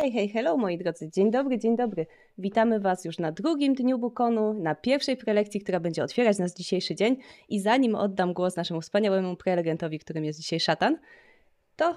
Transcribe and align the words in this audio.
Hej, 0.00 0.12
hej, 0.12 0.28
hello 0.28 0.56
moi 0.56 0.78
drodzy, 0.78 1.10
dzień 1.10 1.30
dobry, 1.30 1.58
dzień 1.58 1.76
dobry. 1.76 2.06
Witamy 2.38 2.80
Was 2.80 3.04
już 3.04 3.18
na 3.18 3.32
drugim 3.32 3.74
dniu 3.74 3.98
Bukonu, 3.98 4.54
na 4.54 4.74
pierwszej 4.74 5.16
prelekcji, 5.16 5.60
która 5.60 5.80
będzie 5.80 6.04
otwierać 6.04 6.38
nas 6.38 6.54
dzisiejszy 6.54 6.94
dzień. 6.94 7.16
I 7.48 7.60
zanim 7.60 7.94
oddam 7.94 8.32
głos 8.32 8.56
naszemu 8.56 8.80
wspaniałemu 8.80 9.36
prelegentowi, 9.36 9.98
którym 9.98 10.24
jest 10.24 10.40
dzisiaj 10.40 10.60
szatan, 10.60 10.98
to 11.76 11.94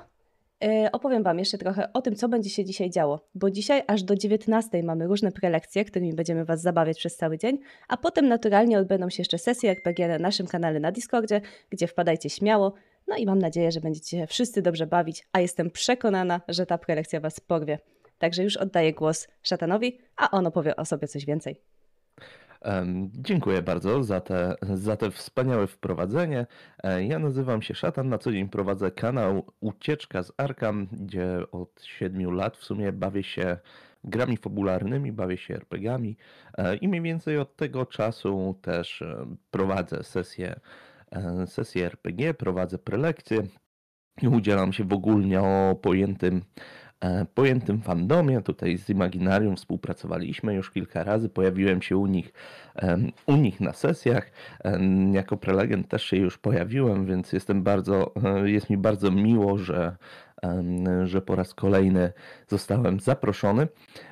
yy, 0.62 0.92
opowiem 0.92 1.24
Wam 1.24 1.40
jeszcze 1.40 1.58
trochę 1.58 1.94
o 1.94 2.02
tym, 2.02 2.16
co 2.16 2.30
będzie 2.30 2.50
się 2.50 2.66
dzisiaj 2.66 2.90
działo. 2.90 3.20
Bo 3.36 3.52
dzisiaj 3.52 3.82
aż 3.88 4.04
do 4.04 4.16
19 4.16 4.84
mamy 4.84 5.08
różne 5.08 5.32
prelekcje, 5.32 5.86
którymi 5.86 6.14
będziemy 6.14 6.46
Was 6.46 6.62
zabawiać 6.62 6.98
przez 6.98 7.16
cały 7.16 7.38
dzień, 7.38 7.58
a 7.88 7.98
potem 7.98 8.28
naturalnie 8.28 8.80
odbędą 8.80 9.10
się 9.10 9.22
jeszcze 9.22 9.38
sesje 9.38 9.72
RPG 9.72 10.08
na 10.08 10.20
naszym 10.20 10.48
kanale 10.48 10.80
na 10.80 10.92
Discordzie, 10.92 11.42
gdzie 11.70 11.88
wpadajcie 11.88 12.30
śmiało, 12.30 12.74
no 13.10 13.18
i 13.18 13.26
mam 13.26 13.40
nadzieję, 13.40 13.72
że 13.72 13.82
będziecie 13.82 14.18
się 14.18 14.28
wszyscy 14.28 14.62
dobrze 14.62 14.88
bawić, 14.88 15.28
a 15.32 15.40
jestem 15.40 15.72
przekonana, 15.72 16.42
że 16.48 16.66
ta 16.66 16.78
prelekcja 16.78 17.20
Was 17.20 17.40
porwie. 17.40 17.80
Także 18.20 18.44
już 18.44 18.58
oddaję 18.58 18.94
głos 18.94 19.28
szatanowi, 19.44 20.00
a 20.18 20.32
on 20.32 20.48
opowie 20.48 20.76
o 20.76 20.86
sobie 20.86 21.08
coś 21.08 21.26
więcej. 21.26 21.62
Dziękuję 23.14 23.62
bardzo 23.62 24.04
za 24.04 24.22
te, 24.22 24.56
za 24.74 24.98
te 24.98 25.12
wspaniałe 25.12 25.68
wprowadzenie. 25.68 26.46
E, 26.84 27.06
ja 27.06 27.20
nazywam 27.20 27.62
się 27.62 27.74
Szatan, 27.74 28.10
na 28.10 28.18
co 28.18 28.32
dzień 28.32 28.50
prowadzę 28.50 28.92
kanał 28.92 29.46
Ucieczka 29.60 30.24
z 30.24 30.32
Arkam, 30.38 30.88
gdzie 30.92 31.40
od 31.52 31.84
7 31.84 32.32
lat 32.32 32.58
w 32.58 32.64
sumie 32.64 32.92
bawię 32.92 33.24
się 33.24 33.58
grami 34.04 34.38
fabularnymi, 34.38 35.12
bawię 35.12 35.38
się 35.38 35.56
RPGami 35.56 36.18
e, 36.58 36.76
i 36.76 36.88
mniej 36.88 37.02
więcej 37.02 37.38
od 37.38 37.56
tego 37.56 37.86
czasu 37.86 38.60
też 38.62 39.02
e, 39.02 39.26
prowadzę 39.52 40.04
sesje 40.04 40.60
E, 41.12 41.48
sesję 41.48 41.86
RPG, 41.86 42.34
prowadzę 42.34 42.78
prelekcje 42.78 43.44
i 44.22 44.28
udzielam 44.28 44.74
się 44.74 44.84
w 44.84 44.94
ogólnie 44.94 45.42
o 45.42 45.76
pojętym, 45.82 46.42
e, 47.00 47.26
pojętym 47.26 47.82
fandomie. 47.82 48.42
Tutaj 48.42 48.78
z 48.78 48.90
Imaginarium 48.90 49.56
współpracowaliśmy 49.56 50.54
już 50.54 50.72
kilka 50.72 51.04
razy, 51.04 51.30
pojawiłem 51.30 51.82
się 51.82 51.98
u 51.98 52.06
nich, 52.06 52.34
u 53.26 53.36
nich 53.36 53.60
na 53.60 53.74
sesjach. 53.74 54.32
Jako 55.12 55.38
prelegent 55.38 55.88
też 55.88 56.04
się 56.04 56.18
już 56.18 56.38
pojawiłem, 56.38 57.06
więc 57.06 57.34
jestem 57.34 57.64
bardzo, 57.64 58.16
e, 58.24 58.50
jest 58.50 58.70
mi 58.70 58.78
bardzo 58.78 59.12
miło, 59.12 59.58
że 59.58 59.98
że 61.04 61.22
po 61.22 61.36
raz 61.36 61.54
kolejny 61.54 62.12
zostałem 62.48 63.00
zaproszony. 63.00 63.68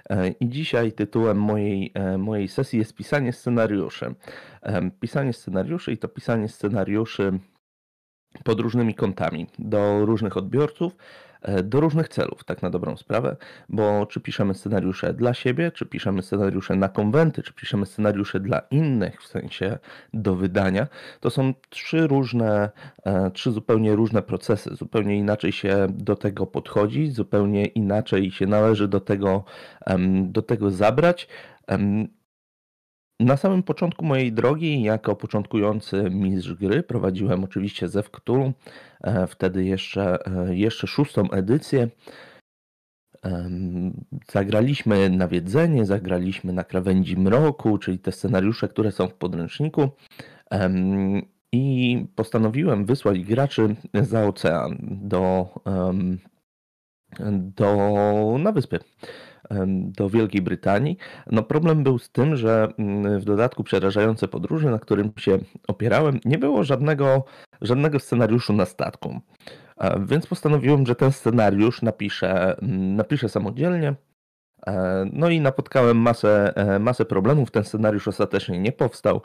E, 0.09 0.28
I 0.28 0.50
dzisiaj 0.50 0.92
tytułem 0.92 1.38
mojej, 1.38 1.92
e, 1.94 2.17
mojej 2.17 2.47
sesji 2.47 2.80
jest 2.80 2.95
pisanie 2.95 3.34
scenariuszy. 3.34 4.16
Pisanie 5.00 5.34
scenariuszy 5.34 5.92
i 5.92 5.97
to 5.97 6.08
pisanie 6.08 6.50
scenariuszy 6.50 7.39
pod 8.44 8.59
różnymi 8.59 8.95
kątami 8.95 9.47
do 9.59 10.06
różnych 10.06 10.38
odbiorców, 10.38 10.95
do 11.64 11.80
różnych 11.80 12.09
celów, 12.09 12.44
tak 12.44 12.62
na 12.62 12.70
dobrą 12.70 12.98
sprawę, 12.98 13.36
bo 13.70 14.06
czy 14.06 14.20
piszemy 14.20 14.53
scenariusze 14.53 15.14
dla 15.14 15.34
siebie, 15.34 15.72
czy 15.72 15.86
piszemy 15.86 16.22
scenariusze 16.22 16.76
na 16.76 16.90
konwenty, 16.90 17.44
czy 17.44 17.53
piszemy 17.53 17.86
scenariusze 17.86 18.40
dla 18.40 18.59
innych, 18.59 19.22
w 19.22 19.28
sensie 19.28 19.78
do 20.14 20.36
wydania, 20.36 20.88
to 21.20 21.30
są 21.30 21.53
trzy 21.70 22.08
różne, 22.08 22.70
e, 23.06 23.31
trzy 23.31 23.52
zupełnie 23.52 23.95
różne 23.95 24.22
procesy. 24.22 24.75
Zupełnie 24.75 25.18
inaczej 25.18 25.52
się 25.52 25.88
do 25.90 26.16
tego 26.16 26.48
podchodzi, 26.48 27.12
zupełnie 27.12 27.66
inaczej 27.66 28.31
się 28.31 28.45
należy 28.45 28.88
do 28.88 29.00
tego, 29.00 29.44
do 30.23 30.42
tego 30.42 30.72
zabrać. 30.72 31.28
Na 33.19 33.37
samym 33.37 33.63
początku 33.63 34.05
mojej 34.05 34.33
drogi, 34.33 34.83
jako 34.83 35.15
początkujący 35.15 36.09
mistrz 36.11 36.53
gry, 36.53 36.83
prowadziłem 36.83 37.43
oczywiście 37.43 37.87
Zew 37.87 38.11
Cthulhu, 38.11 38.53
e, 39.01 39.27
wtedy 39.27 39.63
jeszcze, 39.65 40.25
e, 40.25 40.55
jeszcze 40.55 40.87
szóstą 40.87 41.31
edycję. 41.31 41.89
Zagraliśmy 44.31 45.09
nawiedzenie, 45.09 45.85
zagraliśmy 45.85 46.53
na 46.53 46.63
krawędzi 46.63 47.17
mroku, 47.17 47.77
czyli 47.77 47.99
te 47.99 48.11
scenariusze, 48.11 48.67
które 48.67 48.91
są 48.91 49.07
w 49.07 49.13
podręczniku. 49.13 49.89
I 51.51 52.06
postanowiłem 52.16 52.85
wysłać 52.85 53.19
graczy 53.19 53.75
za 53.94 54.27
ocean 54.27 54.77
do, 55.01 55.50
do, 57.31 58.38
na 58.39 58.51
wyspy 58.51 58.79
do 59.88 60.09
Wielkiej 60.09 60.41
Brytanii. 60.41 60.97
No 61.31 61.44
problem 61.44 61.84
był 61.84 62.00
z 62.00 62.09
tym, 62.09 62.35
że 62.35 62.68
mm, 62.78 63.19
w 63.19 63.25
dodatku 63.25 63.63
przerażające 63.63 64.28
podróże, 64.28 64.72
na 64.72 64.80
którym 64.80 65.12
się 65.18 65.40
opierałem, 65.68 66.19
nie 66.25 66.38
było 66.38 66.63
żadnego, 66.63 67.25
żadnego 67.62 68.00
scenariuszu 68.00 68.53
na 68.53 68.66
statku. 68.66 69.19
Więc 70.00 70.28
postanowiłem, 70.28 70.86
że 70.86 70.96
ten 70.96 71.12
scenariusz 71.12 71.81
napiszę, 71.81 72.57
napiszę 72.96 73.30
samodzielnie. 73.30 73.96
E, 74.68 75.06
no 75.13 75.30
i 75.30 75.41
napotkałem 75.41 75.97
masę, 75.97 76.53
e, 76.56 76.80
masę 76.80 77.06
problemów. 77.06 77.52
Ten 77.52 77.63
scenariusz 77.63 78.07
ostatecznie 78.07 78.59
nie 78.59 78.72
powstał 78.72 79.22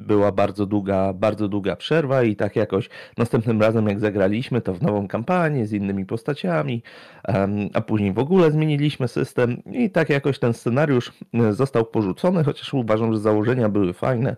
była 0.00 0.32
bardzo 0.32 0.66
długa, 0.66 1.12
bardzo 1.12 1.48
długa 1.48 1.76
przerwa 1.76 2.22
i 2.22 2.36
tak 2.36 2.56
jakoś 2.56 2.88
następnym 3.18 3.62
razem 3.62 3.88
jak 3.88 4.00
zagraliśmy 4.00 4.60
to 4.60 4.74
w 4.74 4.82
nową 4.82 5.08
kampanię 5.08 5.66
z 5.66 5.72
innymi 5.72 6.06
postaciami, 6.06 6.82
a 7.74 7.80
później 7.80 8.12
w 8.12 8.18
ogóle 8.18 8.50
zmieniliśmy 8.50 9.08
system 9.08 9.62
i 9.72 9.90
tak 9.90 10.10
jakoś 10.10 10.38
ten 10.38 10.54
scenariusz 10.54 11.12
e, 11.34 11.52
został 11.52 11.84
porzucony, 11.84 12.44
chociaż 12.44 12.74
uważam, 12.74 13.12
że 13.12 13.18
założenia 13.18 13.68
były 13.68 13.92
fajne, 13.92 14.36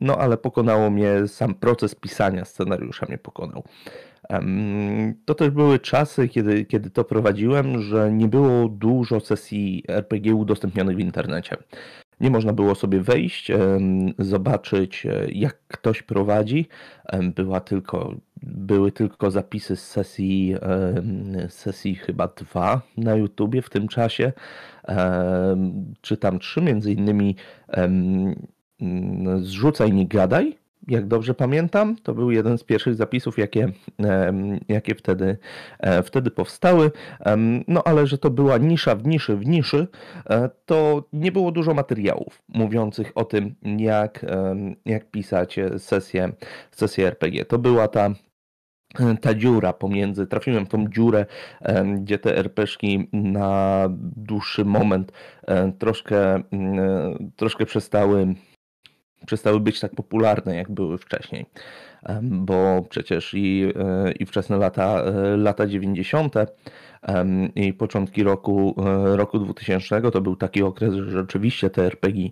no 0.00 0.18
ale 0.18 0.36
pokonało 0.36 0.90
mnie 0.90 1.28
sam 1.28 1.54
proces 1.54 1.94
pisania 1.94 2.44
scenariusza 2.44 3.06
mnie 3.06 3.18
pokonał. 3.18 3.64
To 5.24 5.34
też 5.34 5.50
były 5.50 5.78
czasy, 5.78 6.28
kiedy, 6.28 6.64
kiedy 6.64 6.90
to 6.90 7.04
prowadziłem, 7.04 7.82
że 7.82 8.12
nie 8.12 8.28
było 8.28 8.68
dużo 8.68 9.20
sesji 9.20 9.84
RPG 9.88 10.34
udostępnionych 10.34 10.96
w 10.96 11.00
internecie. 11.00 11.56
Nie 12.20 12.30
można 12.30 12.52
było 12.52 12.74
sobie 12.74 13.00
wejść, 13.00 13.52
zobaczyć 14.18 15.06
e, 15.06 15.26
jak 15.32 15.58
ktoś 15.68 16.02
prowadzi. 16.02 16.68
Była 17.34 17.60
tylko, 17.60 18.14
były 18.42 18.92
tylko 18.92 19.30
zapisy 19.30 19.76
z 19.76 19.86
sesji, 19.86 20.54
sesji 21.48 21.94
chyba 21.94 22.28
dwa 22.28 22.80
na 22.96 23.14
YouTubie 23.14 23.62
w 23.62 23.70
tym 23.70 23.88
czasie, 23.88 24.32
czy 26.00 26.16
tam 26.16 26.38
trzy, 26.38 26.62
między 26.62 26.92
innymi 26.92 27.36
Zrzucaj, 29.40 29.92
nie 29.92 30.06
gadaj, 30.06 30.58
jak 30.90 31.06
dobrze 31.06 31.34
pamiętam, 31.34 31.96
to 32.02 32.14
był 32.14 32.30
jeden 32.30 32.58
z 32.58 32.64
pierwszych 32.64 32.94
zapisów, 32.94 33.38
jakie, 33.38 33.68
jakie 34.68 34.94
wtedy, 34.94 35.38
e, 35.78 36.02
wtedy 36.02 36.30
powstały. 36.30 36.90
No 37.68 37.82
ale 37.84 38.06
że 38.06 38.18
to 38.18 38.30
była 38.30 38.58
nisza 38.58 38.94
w 38.94 39.06
niszy 39.06 39.36
w 39.36 39.46
niszy, 39.46 39.88
e, 40.30 40.50
to 40.66 41.04
nie 41.12 41.32
było 41.32 41.52
dużo 41.52 41.74
materiałów 41.74 42.42
mówiących 42.48 43.12
o 43.14 43.24
tym, 43.24 43.54
jak, 43.78 44.26
jak 44.84 45.10
pisać 45.10 45.56
sesję, 45.78 46.32
sesję 46.70 47.06
RPG. 47.06 47.44
To 47.44 47.58
była 47.58 47.88
ta 47.88 48.10
ta 49.20 49.34
dziura 49.34 49.72
pomiędzy, 49.72 50.26
trafiłem 50.26 50.66
w 50.66 50.68
tą 50.68 50.88
dziurę, 50.88 51.26
gdzie 51.96 52.18
te 52.18 52.36
RPszki 52.36 53.08
na 53.12 53.88
dłuższy 54.16 54.64
moment 54.64 55.12
e, 55.46 55.72
troszkę, 55.72 56.42
troszkę 57.36 57.66
przestały 57.66 58.34
przestały 59.26 59.60
być 59.60 59.80
tak 59.80 59.94
popularne, 59.94 60.56
jak 60.56 60.70
były 60.70 60.98
wcześniej. 60.98 61.46
Bo 62.22 62.84
przecież 62.90 63.34
i, 63.34 63.72
e, 63.76 64.12
i 64.12 64.26
wczesne 64.26 64.56
lata, 64.56 65.02
e, 65.02 65.36
lata 65.36 65.66
90. 65.66 66.34
i 67.54 67.72
początki 67.72 68.22
roku, 68.22 68.74
e, 68.86 69.16
roku 69.16 69.38
2000 69.38 70.10
to 70.10 70.20
był 70.20 70.36
taki 70.36 70.62
okres, 70.62 70.94
że 70.94 71.10
rzeczywiście 71.10 71.70
te 71.70 71.86
RPG, 71.86 72.30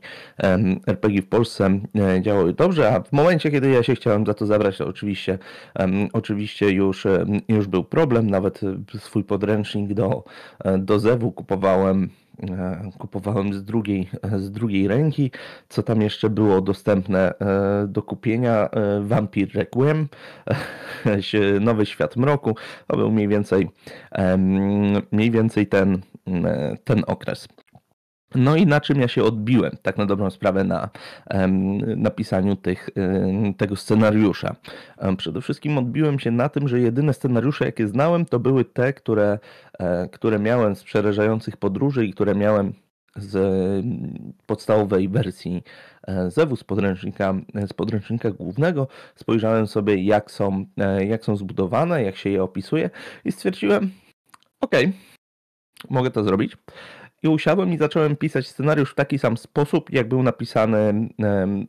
RPG 0.87 1.23
w 1.23 1.29
Polsce 1.29 1.81
działały 2.21 2.53
dobrze, 2.53 2.93
a 2.93 3.01
w 3.01 3.13
momencie, 3.13 3.51
kiedy 3.51 3.71
ja 3.71 3.83
się 3.83 3.95
chciałem 3.95 4.27
za 4.27 4.35
to 4.35 4.47
zabrać, 4.47 4.79
to 4.79 4.87
oczywiście, 4.87 5.39
oczywiście 6.13 6.71
już, 6.71 7.07
już 7.49 7.67
był 7.67 7.85
problem. 7.85 8.31
Nawet 8.31 8.61
swój 8.99 9.25
podręcznik 9.25 9.95
do, 9.95 10.25
do 10.79 10.99
Zewu 10.99 11.33
kupowałem 11.33 12.09
kupowałem 12.99 13.55
z 13.55 13.65
drugiej, 13.65 14.09
z 14.37 14.51
drugiej 14.51 14.89
ręki. 14.89 15.31
Co 15.69 15.83
tam 15.83 16.03
jeszcze 16.03 16.31
było 16.31 16.61
dostępne 16.61 17.39
e, 17.39 17.87
do 17.89 18.03
kupienia? 18.03 18.69
E, 18.71 19.01
Vampir 19.01 19.55
Requiem, 19.55 20.09
Nowy 21.61 21.87
Świat 21.87 22.17
Mroku. 22.17 22.55
To 22.87 22.97
był 22.97 23.11
mniej 23.11 23.29
więcej, 23.29 23.69
mniej 25.13 25.31
więcej 25.31 25.67
ten, 25.67 25.99
ten 26.85 27.03
okres. 27.07 27.49
No 28.35 28.57
i 28.57 28.67
na 28.67 28.81
czym 28.81 29.01
ja 29.01 29.09
się 29.09 29.25
odbiłem, 29.25 29.73
tak 29.83 29.99
na 29.99 30.07
dobrą 30.07 30.31
sprawę, 30.31 30.65
na 30.65 30.89
napisaniu 31.97 32.57
tego 33.57 33.77
scenariusza. 33.77 34.57
Przede 35.17 35.41
wszystkim 35.41 35.79
odbiłem 35.79 36.19
się 36.19 36.31
na 36.31 36.49
tym, 36.49 36.69
że 36.69 36.81
jedyne 36.81 37.15
scenariusze, 37.15 37.65
jakie 37.65 37.89
znałem, 37.89 38.27
to 38.27 38.39
były 38.39 38.65
te, 38.65 38.93
które, 38.93 39.39
e, 39.79 40.09
które 40.09 40.39
miałem 40.39 40.77
z 40.77 40.85
przerażających 40.85 41.57
podróży 41.57 42.07
i 42.07 42.13
które 42.13 42.35
miałem 42.35 42.73
z 43.17 43.85
podstawowej 44.47 45.09
wersji 45.09 45.63
e, 46.07 46.31
Zewu, 46.31 46.57
z 46.57 46.65
podręcznika, 46.65 47.35
z 47.67 47.73
podręcznika 47.73 48.31
głównego. 48.31 48.89
Spojrzałem 49.15 49.67
sobie, 49.67 50.05
jak 50.05 50.31
są, 50.31 50.65
e, 50.79 51.05
jak 51.05 51.25
są 51.25 51.37
zbudowane, 51.37 52.03
jak 52.03 52.17
się 52.17 52.31
je 52.31 52.43
opisuje 52.43 52.91
i 53.25 53.33
stwierdziłem, 53.33 53.91
okay, 54.61 54.93
mogę 55.91 56.11
to 56.11 56.25
zrobić. 56.25 56.57
I 57.23 57.29
usiadłem 57.29 57.73
i 57.73 57.79
zacząłem 57.79 58.17
pisać 58.17 58.49
scenariusz 58.49 58.93
w 58.93 58.95
taki 58.95 59.19
sam 59.19 59.37
sposób, 59.37 59.93
jak 59.93 60.09
był 60.09 60.23
napisany, 60.23 61.09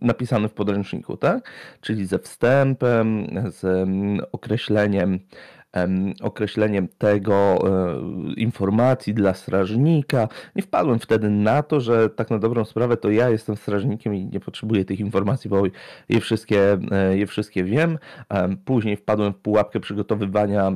napisany 0.02 0.50
w 0.50 0.54
podręczniku, 0.54 1.18
tak? 1.18 1.52
Czyli 1.82 2.06
ze 2.06 2.20
wstępem, 2.20 3.28
z 3.50 3.90
określeniem 4.32 5.20
określeniem 6.22 6.88
tego, 6.98 7.36
e, 7.36 8.34
informacji 8.34 9.14
dla 9.14 9.34
strażnika. 9.34 10.28
Nie 10.56 10.62
wpadłem 10.62 11.00
wtedy 11.00 11.30
na 11.30 11.64
to, 11.64 11.82
że 11.82 12.10
tak 12.10 12.30
na 12.30 12.40
dobrą 12.40 12.66
sprawę 12.66 12.98
to 12.98 13.12
ja 13.12 13.30
jestem 13.30 13.56
strażnikiem 13.56 14.16
i 14.16 14.26
nie 14.26 14.40
potrzebuję 14.40 14.86
tych 14.86 15.00
informacji, 15.00 15.50
bo 15.50 15.64
je 16.10 16.20
wszystkie, 16.20 16.78
e, 16.92 17.18
je 17.18 17.28
wszystkie 17.28 17.64
wiem. 17.64 17.98
Później 18.66 18.98
wpadłem 18.98 19.34
w 19.34 19.38
pułapkę 19.38 19.80
przygotowywania, 19.80 20.72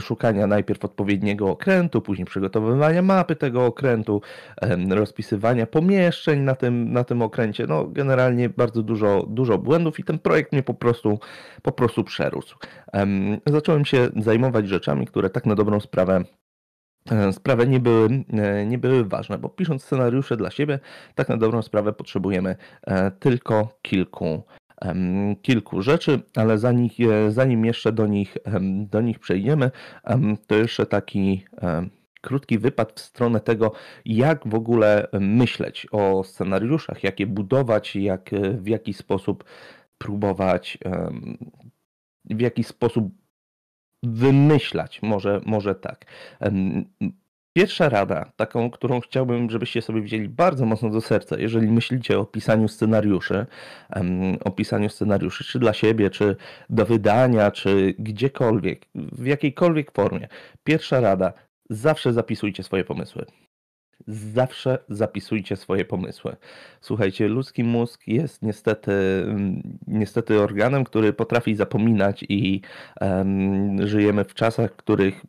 szukania 0.00 0.46
najpierw 0.46 0.84
odpowiedniego 0.84 1.50
okrętu, 1.50 2.00
później 2.00 2.26
przygotowywania 2.26 3.02
mapy 3.02 3.36
tego 3.36 3.66
okrętu, 3.66 4.22
rozpisywania 4.90 5.66
pomieszczeń 5.66 6.40
na 6.40 6.54
tym, 6.54 6.92
na 6.92 7.04
tym 7.04 7.22
okręcie. 7.22 7.66
No, 7.66 7.84
generalnie 7.84 8.48
bardzo 8.48 8.82
dużo, 8.82 9.26
dużo 9.28 9.58
błędów 9.58 9.98
i 9.98 10.04
ten 10.04 10.18
projekt 10.18 10.52
mnie 10.52 10.62
po 10.62 10.74
prostu, 10.74 11.18
po 11.62 11.72
prostu 11.72 12.04
przerósł. 12.04 12.56
Zacząłem 13.46 13.84
się 13.84 14.03
zajmować 14.16 14.68
rzeczami, 14.68 15.06
które 15.06 15.30
tak 15.30 15.46
na 15.46 15.54
dobrą 15.54 15.80
sprawę 15.80 16.24
e, 17.10 17.32
sprawę 17.32 17.66
nie 17.66 17.80
były, 17.80 18.24
e, 18.32 18.66
nie 18.66 18.78
były 18.78 19.04
ważne, 19.04 19.38
bo 19.38 19.48
pisząc 19.48 19.84
scenariusze 19.84 20.36
dla 20.36 20.50
siebie, 20.50 20.78
tak 21.14 21.28
na 21.28 21.36
dobrą 21.36 21.62
sprawę 21.62 21.92
potrzebujemy 21.92 22.56
e, 22.86 23.10
tylko 23.10 23.78
kilku, 23.82 24.42
kilku 25.42 25.82
rzeczy, 25.82 26.20
ale 26.36 26.58
zanim, 26.58 26.88
zanim 27.28 27.64
jeszcze 27.64 27.92
do 27.92 28.06
nich, 28.06 28.36
do 28.90 29.00
nich 29.00 29.18
przejdziemy, 29.18 29.70
to 30.46 30.54
jeszcze 30.54 30.86
taki 30.86 31.44
krótki 32.20 32.58
wypad 32.58 33.00
w 33.00 33.00
stronę 33.00 33.40
tego, 33.40 33.72
jak 34.04 34.48
w 34.48 34.54
ogóle 34.54 35.08
myśleć 35.12 35.86
o 35.92 36.24
scenariuszach, 36.24 37.04
jak 37.04 37.20
je 37.20 37.26
budować, 37.26 37.96
jak, 37.96 38.30
w 38.58 38.68
jaki 38.68 38.94
sposób 38.94 39.44
próbować 39.98 40.78
w 42.24 42.40
jaki 42.40 42.64
sposób 42.64 43.23
wymyślać, 44.04 45.02
może, 45.02 45.40
może 45.46 45.74
tak. 45.74 46.04
Pierwsza 47.56 47.88
rada, 47.88 48.32
taką, 48.36 48.70
którą 48.70 49.00
chciałbym, 49.00 49.50
żebyście 49.50 49.82
sobie 49.82 50.00
wzięli 50.00 50.28
bardzo 50.28 50.66
mocno 50.66 50.90
do 50.90 51.00
serca, 51.00 51.36
jeżeli 51.38 51.68
myślicie 51.68 52.18
o 52.18 52.24
pisaniu 52.24 52.68
scenariuszy, 52.68 53.46
o 54.44 54.50
pisaniu 54.50 54.88
scenariuszy, 54.88 55.44
czy 55.44 55.58
dla 55.58 55.72
siebie, 55.72 56.10
czy 56.10 56.36
do 56.70 56.86
wydania, 56.86 57.50
czy 57.50 57.94
gdziekolwiek, 57.98 58.86
w 58.94 59.26
jakiejkolwiek 59.26 59.92
formie. 59.92 60.28
Pierwsza 60.64 61.00
rada, 61.00 61.32
zawsze 61.70 62.12
zapisujcie 62.12 62.62
swoje 62.62 62.84
pomysły 62.84 63.24
zawsze 64.06 64.78
zapisujcie 64.88 65.56
swoje 65.56 65.84
pomysły. 65.84 66.36
Słuchajcie, 66.80 67.28
ludzki 67.28 67.64
mózg 67.64 68.08
jest 68.08 68.42
niestety, 68.42 68.92
niestety 69.86 70.40
organem, 70.40 70.84
który 70.84 71.12
potrafi 71.12 71.54
zapominać 71.54 72.24
i 72.28 72.60
um, 73.00 73.86
żyjemy 73.88 74.24
w 74.24 74.34
czasach, 74.34 74.72
w 74.72 74.76
których 74.76 75.22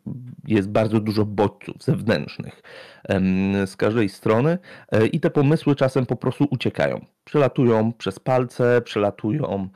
jest 0.46 0.68
bardzo 0.68 1.00
dużo 1.00 1.24
bodźców 1.24 1.82
zewnętrznych 1.82 2.62
um, 3.08 3.66
z 3.66 3.76
każdej 3.76 4.08
strony 4.08 4.58
e, 4.92 5.06
i 5.06 5.20
te 5.20 5.30
pomysły 5.30 5.76
czasem 5.76 6.06
po 6.06 6.16
prostu 6.16 6.46
uciekają. 6.50 7.04
Przelatują 7.24 7.92
przez 7.92 8.18
palce, 8.18 8.82
przelatują 8.84 9.68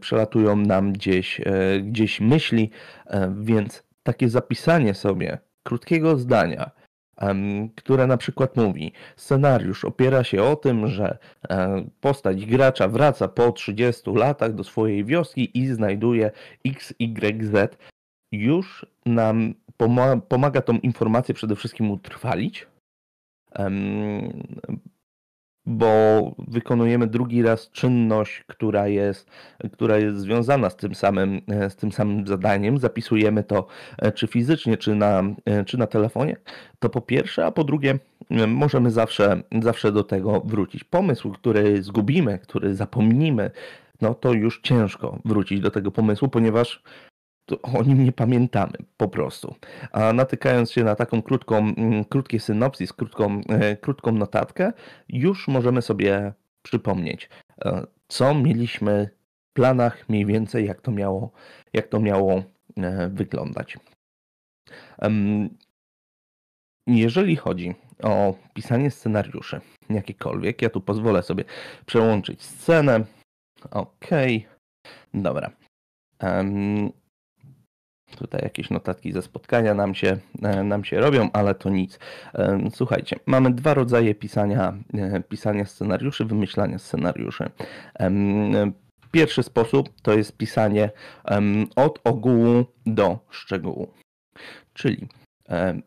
przelatują 0.00 0.56
nam 0.56 0.92
gdzieś, 0.92 1.40
e, 1.40 1.80
gdzieś 1.80 2.20
myśli, 2.20 2.70
e, 3.06 3.34
więc 3.40 3.82
takie 4.02 4.28
zapisanie 4.28 4.94
sobie 4.94 5.38
krótkiego 5.62 6.18
zdania, 6.18 6.70
które 7.76 8.06
na 8.06 8.16
przykład 8.16 8.56
mówi, 8.56 8.92
scenariusz 9.16 9.84
opiera 9.84 10.24
się 10.24 10.42
o 10.42 10.56
tym, 10.56 10.88
że 10.88 11.18
e, 11.48 11.84
postać 12.00 12.46
gracza 12.46 12.88
wraca 12.88 13.28
po 13.28 13.52
30 13.52 14.10
latach 14.10 14.54
do 14.54 14.64
swojej 14.64 15.04
wioski 15.04 15.58
i 15.58 15.66
znajduje 15.66 16.30
XYZ, 16.66 17.76
już 18.32 18.86
nam 19.06 19.54
pomaga 20.28 20.62
tą 20.62 20.78
informację 20.78 21.34
przede 21.34 21.56
wszystkim 21.56 21.90
utrwalić 21.90 22.66
bo 25.66 26.22
wykonujemy 26.38 27.06
drugi 27.06 27.42
raz 27.42 27.70
czynność, 27.70 28.44
która 28.46 28.88
jest, 28.88 29.30
która 29.72 29.98
jest 29.98 30.18
związana 30.18 30.70
z 30.70 30.76
tym, 30.76 30.94
samym, 30.94 31.40
z 31.68 31.76
tym 31.76 31.92
samym 31.92 32.26
zadaniem, 32.26 32.78
zapisujemy 32.78 33.44
to 33.44 33.66
e, 33.98 34.12
czy 34.12 34.26
fizycznie, 34.26 34.76
czy 34.76 34.94
na, 34.94 35.22
e, 35.44 35.64
czy 35.64 35.78
na 35.78 35.86
telefonie, 35.86 36.36
to 36.78 36.88
po 36.88 37.00
pierwsze, 37.00 37.46
a 37.46 37.52
po 37.52 37.64
drugie 37.64 37.98
możemy 38.48 38.90
zawsze, 38.90 39.42
zawsze 39.62 39.92
do 39.92 40.04
tego 40.04 40.40
wrócić. 40.40 40.84
Pomysł, 40.84 41.30
który 41.30 41.82
zgubimy, 41.82 42.38
który 42.38 42.74
zapomnimy, 42.74 43.50
no 44.00 44.14
to 44.14 44.32
już 44.32 44.60
ciężko 44.60 45.18
wrócić 45.24 45.60
do 45.60 45.70
tego 45.70 45.90
pomysłu, 45.90 46.28
ponieważ 46.28 46.82
o 47.62 47.82
nim 47.82 48.04
nie 48.04 48.12
pamiętamy 48.12 48.72
po 48.96 49.08
prostu. 49.08 49.54
A 49.92 50.12
natykając 50.12 50.72
się 50.72 50.84
na 50.84 50.96
taką 50.96 51.22
krótką, 51.22 51.56
mm, 51.58 52.04
krótkie 52.04 52.40
synopsis, 52.40 52.92
krótką, 52.92 53.40
e, 53.48 53.76
krótką 53.76 54.12
notatkę, 54.12 54.72
już 55.08 55.48
możemy 55.48 55.82
sobie 55.82 56.32
przypomnieć, 56.62 57.28
e, 57.64 57.86
co 58.08 58.34
mieliśmy 58.34 59.10
w 59.50 59.52
planach, 59.52 60.08
mniej 60.08 60.26
więcej 60.26 60.66
jak 60.66 60.80
to 60.80 60.90
miało, 60.90 61.32
jak 61.72 61.88
to 61.88 62.00
miało 62.00 62.42
e, 62.76 63.08
wyglądać. 63.08 63.78
Jeżeli 66.86 67.36
chodzi 67.36 67.74
o 68.02 68.34
pisanie 68.54 68.90
scenariuszy, 68.90 69.60
jakiekolwiek, 69.90 70.62
ja 70.62 70.70
tu 70.70 70.80
pozwolę 70.80 71.22
sobie 71.22 71.44
przełączyć 71.86 72.42
scenę. 72.42 73.04
OK, 73.70 74.06
dobra. 75.14 75.50
Tutaj 78.16 78.40
jakieś 78.42 78.70
notatki 78.70 79.12
ze 79.12 79.22
spotkania 79.22 79.74
nam 79.74 79.94
się, 79.94 80.16
e, 80.42 80.62
nam 80.64 80.84
się 80.84 81.00
robią, 81.00 81.30
ale 81.32 81.54
to 81.54 81.70
nic. 81.70 81.98
E, 82.34 82.68
słuchajcie, 82.74 83.16
mamy 83.26 83.50
dwa 83.50 83.74
rodzaje 83.74 84.14
pisania, 84.14 84.74
e, 84.94 85.20
pisania 85.20 85.64
scenariuszy, 85.64 86.24
wymyślania 86.24 86.78
scenariuszy. 86.78 87.50
Pierwszy 89.10 89.42
sposób 89.42 89.88
to 90.02 90.14
jest 90.14 90.36
pisanie 90.36 90.90
od 91.76 92.00
ogółu 92.04 92.64
do 92.86 93.18
szczegółu. 93.30 93.88
Czyli 94.74 95.08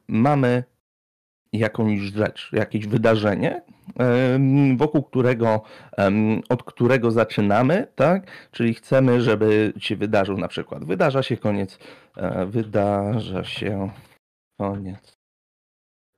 mamy 0.08 0.64
jakąś 1.54 2.00
rzecz, 2.00 2.50
jakieś 2.54 2.88
wydarzenie, 2.88 3.62
wokół 4.78 5.04
którego, 5.04 5.62
od 6.50 6.64
którego 6.64 7.12
zaczynamy, 7.12 7.88
tak? 7.96 8.28
Czyli 8.52 8.74
chcemy, 8.74 9.22
żeby 9.22 9.74
się 9.78 9.96
wydarzył 9.96 10.38
na 10.38 10.48
przykład, 10.48 10.86
wydarza 10.86 11.24
się 11.24 11.38
koniec, 11.38 11.80
wydarza 12.48 13.44
się 13.44 13.90
koniec 14.60 15.18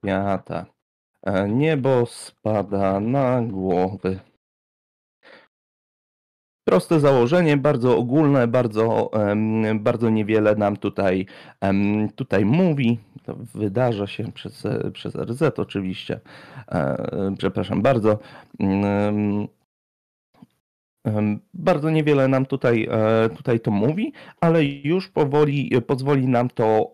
świata. 0.05 0.65
E, 1.23 1.49
niebo 1.49 2.05
spada 2.05 2.99
na 2.99 3.41
głowy 3.41 4.19
Proste 6.67 6.99
założenie, 6.99 7.57
bardzo 7.57 7.97
ogólne, 7.97 8.47
bardzo, 8.47 9.11
bardzo 9.75 10.09
niewiele 10.09 10.55
nam 10.55 10.77
tutaj, 10.77 11.25
tutaj 12.15 12.45
mówi. 12.45 12.99
To 13.23 13.35
wydarza 13.35 14.07
się 14.07 14.31
przez, 14.31 14.63
przez 14.93 15.15
RZ 15.15 15.59
oczywiście. 15.59 16.19
E, 16.71 17.35
przepraszam 17.37 17.81
bardzo. 17.81 18.19
Bardzo 21.53 21.89
niewiele 21.89 22.27
nam 22.27 22.45
tutaj, 22.45 22.87
e, 22.91 23.29
tutaj 23.29 23.59
to 23.59 23.71
mówi, 23.71 24.13
ale 24.41 24.65
już 24.65 25.09
powoli 25.09 25.81
pozwoli 25.87 26.27
nam 26.27 26.49
to 26.49 26.91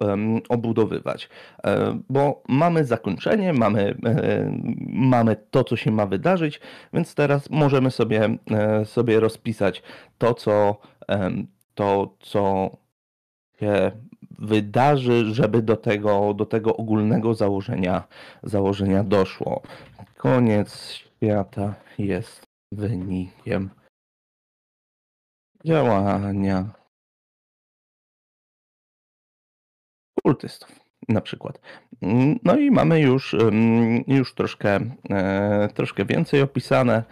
obudowywać, 0.49 1.29
e, 1.63 1.99
bo 2.09 2.43
mamy 2.47 2.85
zakończenie, 2.85 3.53
mamy, 3.53 3.95
e, 4.05 4.51
mamy 4.87 5.35
to, 5.51 5.63
co 5.63 5.75
się 5.75 5.91
ma 5.91 6.05
wydarzyć, 6.05 6.61
więc 6.93 7.15
teraz 7.15 7.49
możemy 7.49 7.91
sobie, 7.91 8.37
sobie 8.85 9.19
rozpisać 9.19 9.83
to, 10.17 10.33
co, 10.33 10.77
to, 11.75 12.15
co 12.19 12.69
się 13.59 13.91
wydarzy, 14.39 15.25
żeby 15.33 15.61
do 15.61 15.77
tego, 15.77 16.33
do 16.33 16.45
tego 16.45 16.77
ogólnego 16.77 17.33
założenia, 17.33 18.03
założenia 18.43 19.03
doszło. 19.03 19.61
Koniec 20.17 20.91
świata 20.91 21.75
jest 21.97 22.43
wynikiem 22.71 23.69
działania 25.65 26.69
kultystów 30.23 30.79
na 31.09 31.21
przykład. 31.21 31.61
No 32.43 32.55
i 32.55 32.71
mamy 32.71 32.99
już, 33.01 33.35
już 34.07 34.33
troszkę, 34.33 34.79
e, 35.09 35.69
troszkę 35.73 36.05
więcej 36.05 36.41
opisane. 36.41 37.03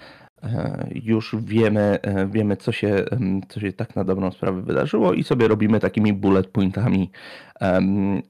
już 1.04 1.36
wiemy, 1.40 2.00
wiemy 2.28 2.58
co, 2.58 2.72
się, 2.72 3.06
co 3.50 3.60
się 3.60 3.74
tak 3.74 3.96
na 3.96 4.04
dobrą 4.04 4.32
sprawę 4.32 4.62
wydarzyło 4.62 5.14
i 5.14 5.24
sobie 5.24 5.48
robimy 5.48 5.80
takimi 5.80 6.14
bullet 6.14 6.48
pointami, 6.48 7.12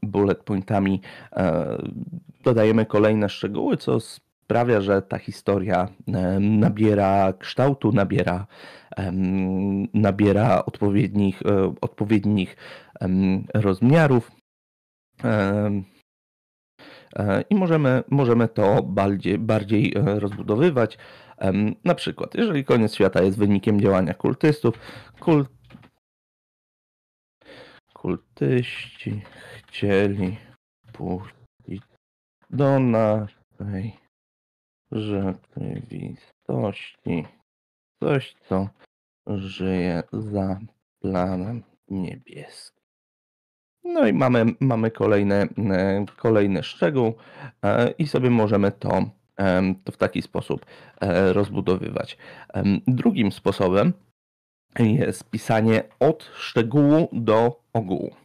bullet 0.04 0.44
pointami 0.44 1.02
dodajemy 2.44 2.86
kolejne 2.86 3.30
szczegóły, 3.30 3.78
co 3.78 4.00
sprawia, 4.52 4.82
że 4.82 5.02
ta 5.02 5.18
historia 5.18 5.88
nabiera 6.40 7.34
kształtu, 7.34 7.92
nabiera, 7.92 8.48
nabiera 9.94 10.66
odpowiednich, 10.66 11.42
e, 11.42 11.76
odpowiednich 11.82 12.56
rozmiarów. 13.54 14.32
E, 15.24 15.82
I 17.50 17.56
możemy, 17.56 18.04
możemy 18.10 18.48
to 18.48 18.84
bardziej, 18.84 19.38
bardziej 19.38 19.94
e, 19.96 20.20
rozbudowywać. 20.20 20.98
Na 21.84 21.96
przykład, 21.96 22.36
jeżeli 22.36 22.66
koniec 22.66 22.96
świata 22.96 23.22
jest 23.22 23.38
wynikiem 23.38 23.82
działania 23.82 24.14
kultystów, 24.14 24.76
kult... 25.20 25.50
kultyści 27.94 29.22
chcieli 29.68 30.38
puścić 30.94 31.84
do 32.50 32.80
naszej 32.80 34.01
rzeczywistości 34.92 37.26
coś, 38.00 38.36
co 38.50 38.70
żyje 39.28 40.04
za 40.14 40.60
planem 41.02 41.64
niebieskim. 41.88 42.82
No 43.84 44.08
i 44.08 44.14
mamy, 44.14 44.46
mamy 44.60 44.92
kolejny, 44.92 45.36
e, 45.36 45.48
kolejny 46.18 46.64
szczegół 46.64 47.14
e, 47.64 47.92
i 47.92 48.08
sobie 48.08 48.30
możemy 48.30 48.72
to, 48.72 49.06
e, 49.38 49.74
to 49.84 49.92
w 49.92 49.98
taki 49.98 50.22
sposób 50.22 50.66
rozbudowywać. 51.32 52.18
Drugim 52.88 53.32
sposobem 53.32 53.94
jest 54.80 55.30
pisanie 55.30 55.84
od 56.00 56.32
szczegółu 56.36 57.10
do 57.12 57.62
ogółu. 57.74 58.16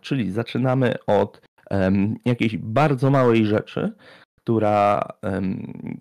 Czyli 0.00 0.30
zaczynamy 0.30 0.94
od 1.06 1.40
jakiejś 2.24 2.56
bardzo 2.56 3.10
małej 3.10 3.46
rzeczy, 3.46 3.92
która, 4.48 5.08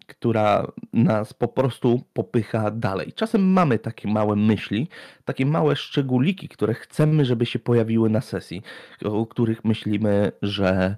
która 0.07 0.67
nas 0.93 1.33
po 1.33 1.47
prostu 1.47 2.01
popycha 2.13 2.71
dalej. 2.71 3.13
Czasem 3.13 3.51
mamy 3.51 3.79
takie 3.79 4.07
małe 4.07 4.35
myśli, 4.35 4.87
takie 5.25 5.45
małe 5.45 5.75
szczególiki, 5.75 6.47
które 6.47 6.73
chcemy, 6.73 7.25
żeby 7.25 7.45
się 7.45 7.59
pojawiły 7.59 8.09
na 8.09 8.21
sesji, 8.21 8.61
o 9.05 9.25
których 9.25 9.65
myślimy, 9.65 10.31
że, 10.41 10.95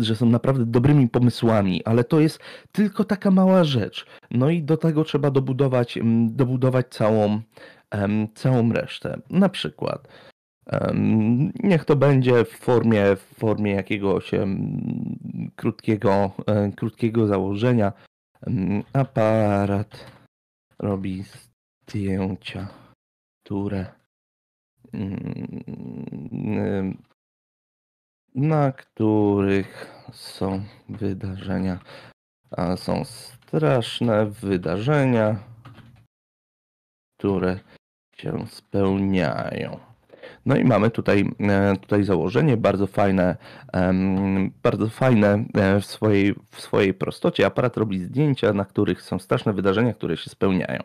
że 0.00 0.16
są 0.16 0.26
naprawdę 0.26 0.66
dobrymi 0.66 1.08
pomysłami, 1.08 1.84
ale 1.84 2.04
to 2.04 2.20
jest 2.20 2.40
tylko 2.72 3.04
taka 3.04 3.30
mała 3.30 3.64
rzecz. 3.64 4.06
No 4.30 4.50
i 4.50 4.62
do 4.62 4.76
tego 4.76 5.04
trzeba 5.04 5.30
dobudować, 5.30 5.98
dobudować 6.26 6.86
całą, 6.90 7.40
całą 8.34 8.72
resztę. 8.72 9.20
Na 9.30 9.48
przykład 9.48 10.08
Niech 11.62 11.84
to 11.84 11.96
będzie 11.96 12.44
w 12.44 12.50
formie, 12.50 13.16
w 13.16 13.38
formie 13.38 13.72
jakiegoś 13.72 14.30
krótkiego, 15.56 16.30
krótkiego 16.76 17.26
założenia. 17.26 17.92
Aparat 18.92 20.12
robi 20.78 21.24
zdjęcia, 21.86 22.68
które 23.44 23.86
mm, 24.92 27.02
na 28.34 28.72
których 28.72 29.94
są 30.12 30.64
wydarzenia, 30.88 31.78
a 32.50 32.76
są 32.76 33.04
straszne 33.04 34.26
wydarzenia, 34.26 35.38
które 37.18 37.60
się 38.16 38.46
spełniają. 38.46 39.85
No 40.46 40.56
i 40.56 40.64
mamy 40.64 40.90
tutaj, 40.90 41.30
e, 41.40 41.76
tutaj 41.76 42.04
założenie 42.04 42.56
bardzo 42.56 42.86
fajne, 42.86 43.36
bardzo 44.62 44.88
fajne 44.88 45.44
e, 45.54 45.80
w 45.80 45.86
swojej, 45.86 46.34
w 46.50 46.60
swojej 46.60 46.94
prostocie. 46.94 47.46
Aparat 47.46 47.76
robi 47.76 47.98
zdjęcia, 47.98 48.52
na 48.52 48.64
których 48.64 49.02
są 49.02 49.18
straszne 49.18 49.52
wydarzenia, 49.52 49.94
które 49.94 50.16
się 50.16 50.30
spełniają. 50.30 50.80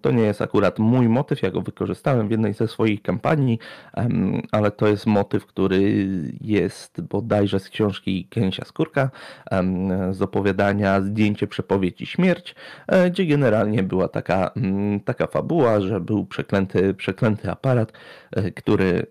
To 0.00 0.10
nie 0.10 0.22
jest 0.22 0.42
akurat 0.42 0.78
mój 0.78 1.08
motyw, 1.08 1.42
ja 1.42 1.50
go 1.50 1.60
wykorzystałem 1.60 2.28
w 2.28 2.30
jednej 2.30 2.54
ze 2.54 2.68
swoich 2.68 3.02
kampanii, 3.02 3.58
ale 4.52 4.70
to 4.70 4.86
jest 4.86 5.06
motyw, 5.06 5.46
który 5.46 6.08
jest 6.40 7.00
bodajże 7.00 7.60
z 7.60 7.68
książki 7.68 8.26
Kęsia 8.30 8.64
Skórka, 8.64 9.10
z 10.10 10.22
opowiadania 10.22 11.00
Zdjęcie, 11.00 11.46
przepowiedź 11.46 12.00
i 12.00 12.06
śmierć, 12.06 12.54
e, 12.86 13.10
gdzie 13.10 13.26
generalnie 13.26 13.82
była 13.82 14.08
taka, 14.08 14.50
mm, 14.56 15.00
taka 15.00 15.26
fabuła, 15.26 15.80
że 15.80 16.00
był 16.00 16.26
przeklęty, 16.26 16.94
przeklęty 16.94 17.50
aparat, 17.50 17.92
który, 18.56 19.06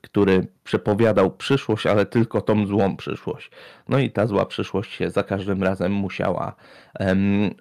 który 0.00 0.46
przepowiadał 0.64 1.30
przyszłość, 1.30 1.86
ale 1.86 2.06
tylko 2.06 2.40
tą 2.40 2.66
złą 2.66 2.96
przyszłość. 2.96 3.50
No 3.88 3.98
i 3.98 4.10
ta 4.10 4.26
zła 4.26 4.46
przyszłość 4.46 4.92
się 4.92 5.10
za 5.10 5.22
każdym 5.22 5.62
razem 5.62 5.92
musiała, 5.92 6.54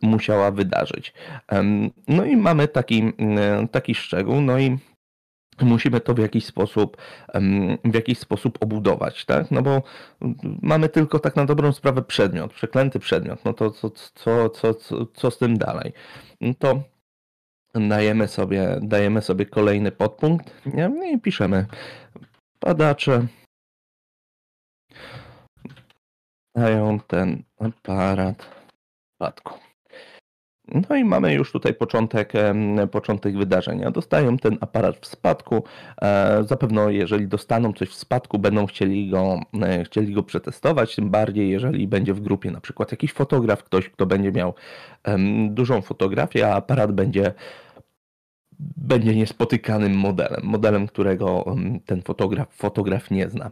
musiała 0.01 0.51
wydarzyć. 0.51 1.13
No 2.07 2.25
i 2.25 2.35
mamy 2.35 2.67
taki, 2.67 3.13
taki 3.71 3.95
szczegół, 3.95 4.41
no 4.41 4.59
i 4.59 4.77
musimy 5.61 5.99
to 5.99 6.13
w 6.13 6.17
jakiś 6.17 6.45
sposób, 6.45 6.97
w 7.85 7.95
jakiś 7.95 8.19
sposób 8.19 8.57
obudować, 8.63 9.25
tak? 9.25 9.51
No 9.51 9.61
bo 9.61 9.83
mamy 10.61 10.89
tylko 10.89 11.19
tak 11.19 11.35
na 11.35 11.45
dobrą 11.45 11.73
sprawę 11.73 12.01
przedmiot, 12.01 12.53
przeklęty 12.53 12.99
przedmiot, 12.99 13.45
no 13.45 13.53
to 13.53 13.71
co, 13.71 13.89
co, 13.89 14.49
co, 14.49 14.73
co, 14.73 15.05
co 15.13 15.31
z 15.31 15.37
tym 15.37 15.57
dalej? 15.57 15.93
To 16.59 16.83
dajemy 17.75 18.27
sobie, 18.27 18.79
dajemy 18.81 19.21
sobie 19.21 19.45
kolejny 19.45 19.91
podpunkt 19.91 20.65
nie? 20.65 20.89
No 20.89 21.05
i 21.05 21.19
piszemy 21.19 21.65
badacze 22.61 23.27
dają 26.55 26.99
ten 26.99 27.43
aparat 27.59 28.43
w 28.43 29.15
spadku. 29.15 29.59
No 30.67 30.95
i 30.95 31.03
mamy 31.03 31.33
już 31.33 31.51
tutaj 31.51 31.73
początek, 31.73 32.33
początek 32.91 33.37
wydarzenia. 33.37 33.91
Dostają 33.91 34.37
ten 34.37 34.57
aparat 34.61 34.97
w 34.97 35.05
spadku. 35.05 35.63
E, 36.01 36.43
zapewne 36.43 36.93
jeżeli 36.93 37.27
dostaną 37.27 37.73
coś 37.73 37.89
w 37.89 37.93
spadku, 37.93 38.39
będą 38.39 38.65
chcieli 38.65 39.09
go, 39.09 39.39
e, 39.61 39.83
chcieli 39.83 40.13
go 40.13 40.23
przetestować, 40.23 40.95
tym 40.95 41.09
bardziej 41.09 41.49
jeżeli 41.49 41.87
będzie 41.87 42.13
w 42.13 42.21
grupie 42.21 42.51
na 42.51 42.61
przykład 42.61 42.91
jakiś 42.91 43.13
fotograf, 43.13 43.63
ktoś, 43.63 43.89
kto 43.89 44.05
będzie 44.05 44.31
miał 44.31 44.53
dużą 45.49 45.81
fotografię, 45.81 46.47
a 46.47 46.55
aparat 46.55 46.91
będzie 46.91 47.33
będzie 48.77 49.15
niespotykanym 49.15 49.95
modelem, 49.95 50.41
modelem, 50.43 50.87
którego 50.87 51.45
ten 51.85 52.01
fotograf, 52.01 52.55
fotograf 52.55 53.11
nie 53.11 53.29
zna. 53.29 53.51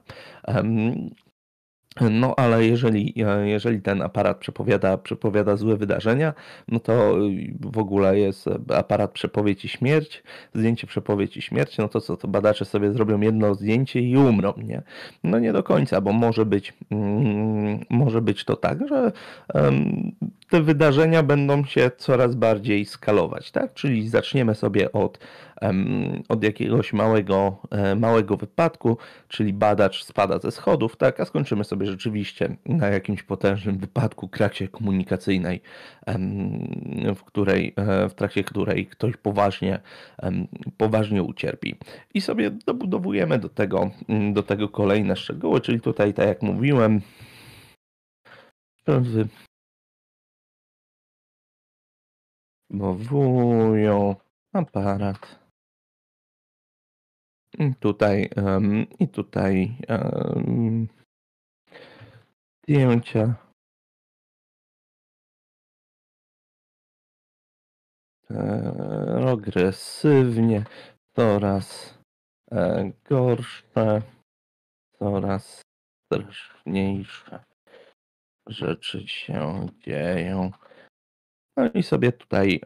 No 2.00 2.34
ale 2.38 2.66
jeżeli, 2.66 3.14
jeżeli 3.44 3.82
ten 3.82 4.02
aparat 4.02 4.38
przepowiada, 4.38 4.98
przepowiada 4.98 5.56
złe 5.56 5.78
wydarzenia, 5.78 6.34
no 6.68 6.80
to 6.80 7.16
w 7.60 7.78
ogóle 7.78 8.20
jest 8.20 8.50
aparat 8.76 9.12
przepowiedź 9.12 9.66
i 9.66 9.70
śmierć, 9.70 10.24
zdjęcie 10.54 10.88
przepowiedź 10.88 11.38
i 11.38 11.42
śmierć, 11.42 11.78
no 11.78 11.88
to 11.88 12.02
co, 12.02 12.18
to 12.18 12.28
badacze 12.28 12.66
sobie 12.66 12.92
zrobią 12.92 13.22
jedno 13.22 13.56
zdjęcie 13.56 14.02
i 14.02 14.18
umrą, 14.18 14.54
nie? 14.58 14.82
No 15.24 15.40
nie 15.40 15.54
do 15.54 15.64
końca, 15.64 16.02
bo 16.02 16.14
może 16.14 16.46
być, 16.46 16.74
mm, 16.92 17.80
może 17.90 18.22
być 18.22 18.46
to 18.46 18.56
tak, 18.56 18.88
że 18.88 19.12
um, 19.54 20.12
te 20.50 20.62
wydarzenia 20.62 21.24
będą 21.24 21.66
się 21.66 21.92
coraz 21.98 22.36
bardziej 22.36 22.86
skalować, 22.86 23.52
tak? 23.52 23.74
Czyli 23.74 24.10
zaczniemy 24.10 24.56
sobie 24.56 24.92
od 24.92 25.20
od 26.30 26.44
jakiegoś 26.44 26.94
małego, 26.94 27.58
e, 27.72 27.96
małego 27.96 28.38
wypadku, 28.38 28.98
czyli 29.28 29.54
badacz 29.54 30.04
spada 30.04 30.40
ze 30.40 30.52
schodów, 30.52 30.96
tak, 30.96 31.20
a 31.20 31.26
skończymy 31.26 31.64
sobie 31.64 31.86
rzeczywiście 31.86 32.56
na 32.66 32.88
jakimś 32.88 33.24
potężnym 33.24 33.78
wypadku, 33.78 34.28
kraksie 34.28 34.68
komunikacyjnej, 34.68 35.62
w 37.16 37.24
której, 37.24 37.74
e, 37.76 38.10
w 38.10 38.14
trakcie 38.14 38.44
której 38.44 38.88
ktoś 38.88 39.18
poważnie, 39.18 39.80
poważnie 40.78 41.24
ucierpi. 41.24 41.76
I 42.14 42.22
sobie 42.22 42.52
dobudowujemy 42.52 43.40
do 43.40 43.50
tego, 43.50 43.92
do 44.34 44.44
tego 44.44 44.70
kolejne 44.70 45.16
szczegóły, 45.16 45.62
czyli 45.62 45.82
tutaj, 45.82 46.14
tak 46.14 46.28
jak 46.28 46.42
mówiłem, 46.42 47.02
Mowują 52.70 54.16
aparat 54.54 55.41
tutaj, 57.80 58.30
um, 58.38 58.86
i 59.00 59.08
tutaj 59.08 59.78
um, 59.90 60.88
zdjęcia. 62.64 63.36
Progresywnie, 69.22 70.66
coraz 71.16 71.98
e, 72.52 72.92
gorsze, 73.10 74.02
coraz 75.00 75.62
straszniejsze 76.06 77.44
rzeczy 78.48 79.08
się 79.08 79.68
dzieją. 79.80 80.52
No 81.58 81.70
i 81.74 81.84
sobie 81.84 82.12
tutaj, 82.12 82.62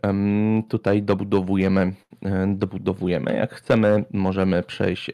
tutaj 0.69 1.03
dobudowujemy, 1.03 1.93
e, 2.25 2.47
dobudowujemy. 2.55 3.33
Jak 3.35 3.53
chcemy, 3.53 4.05
możemy 4.13 4.63
przejść 4.63 5.09
e, 5.09 5.13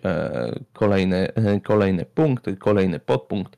kolejny, 0.74 1.34
e, 1.34 1.60
kolejny 1.60 2.06
punkt, 2.06 2.46
kolejny 2.60 3.00
podpunkt 3.00 3.58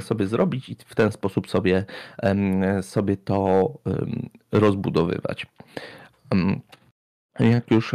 sobie 0.00 0.26
zrobić 0.26 0.68
i 0.68 0.76
w 0.86 0.94
ten 0.94 1.12
sposób 1.12 1.50
sobie, 1.50 1.84
sobie 2.82 3.16
to 3.16 3.70
rozbudowywać. 4.52 5.46
Jak 7.40 7.70
już, 7.70 7.94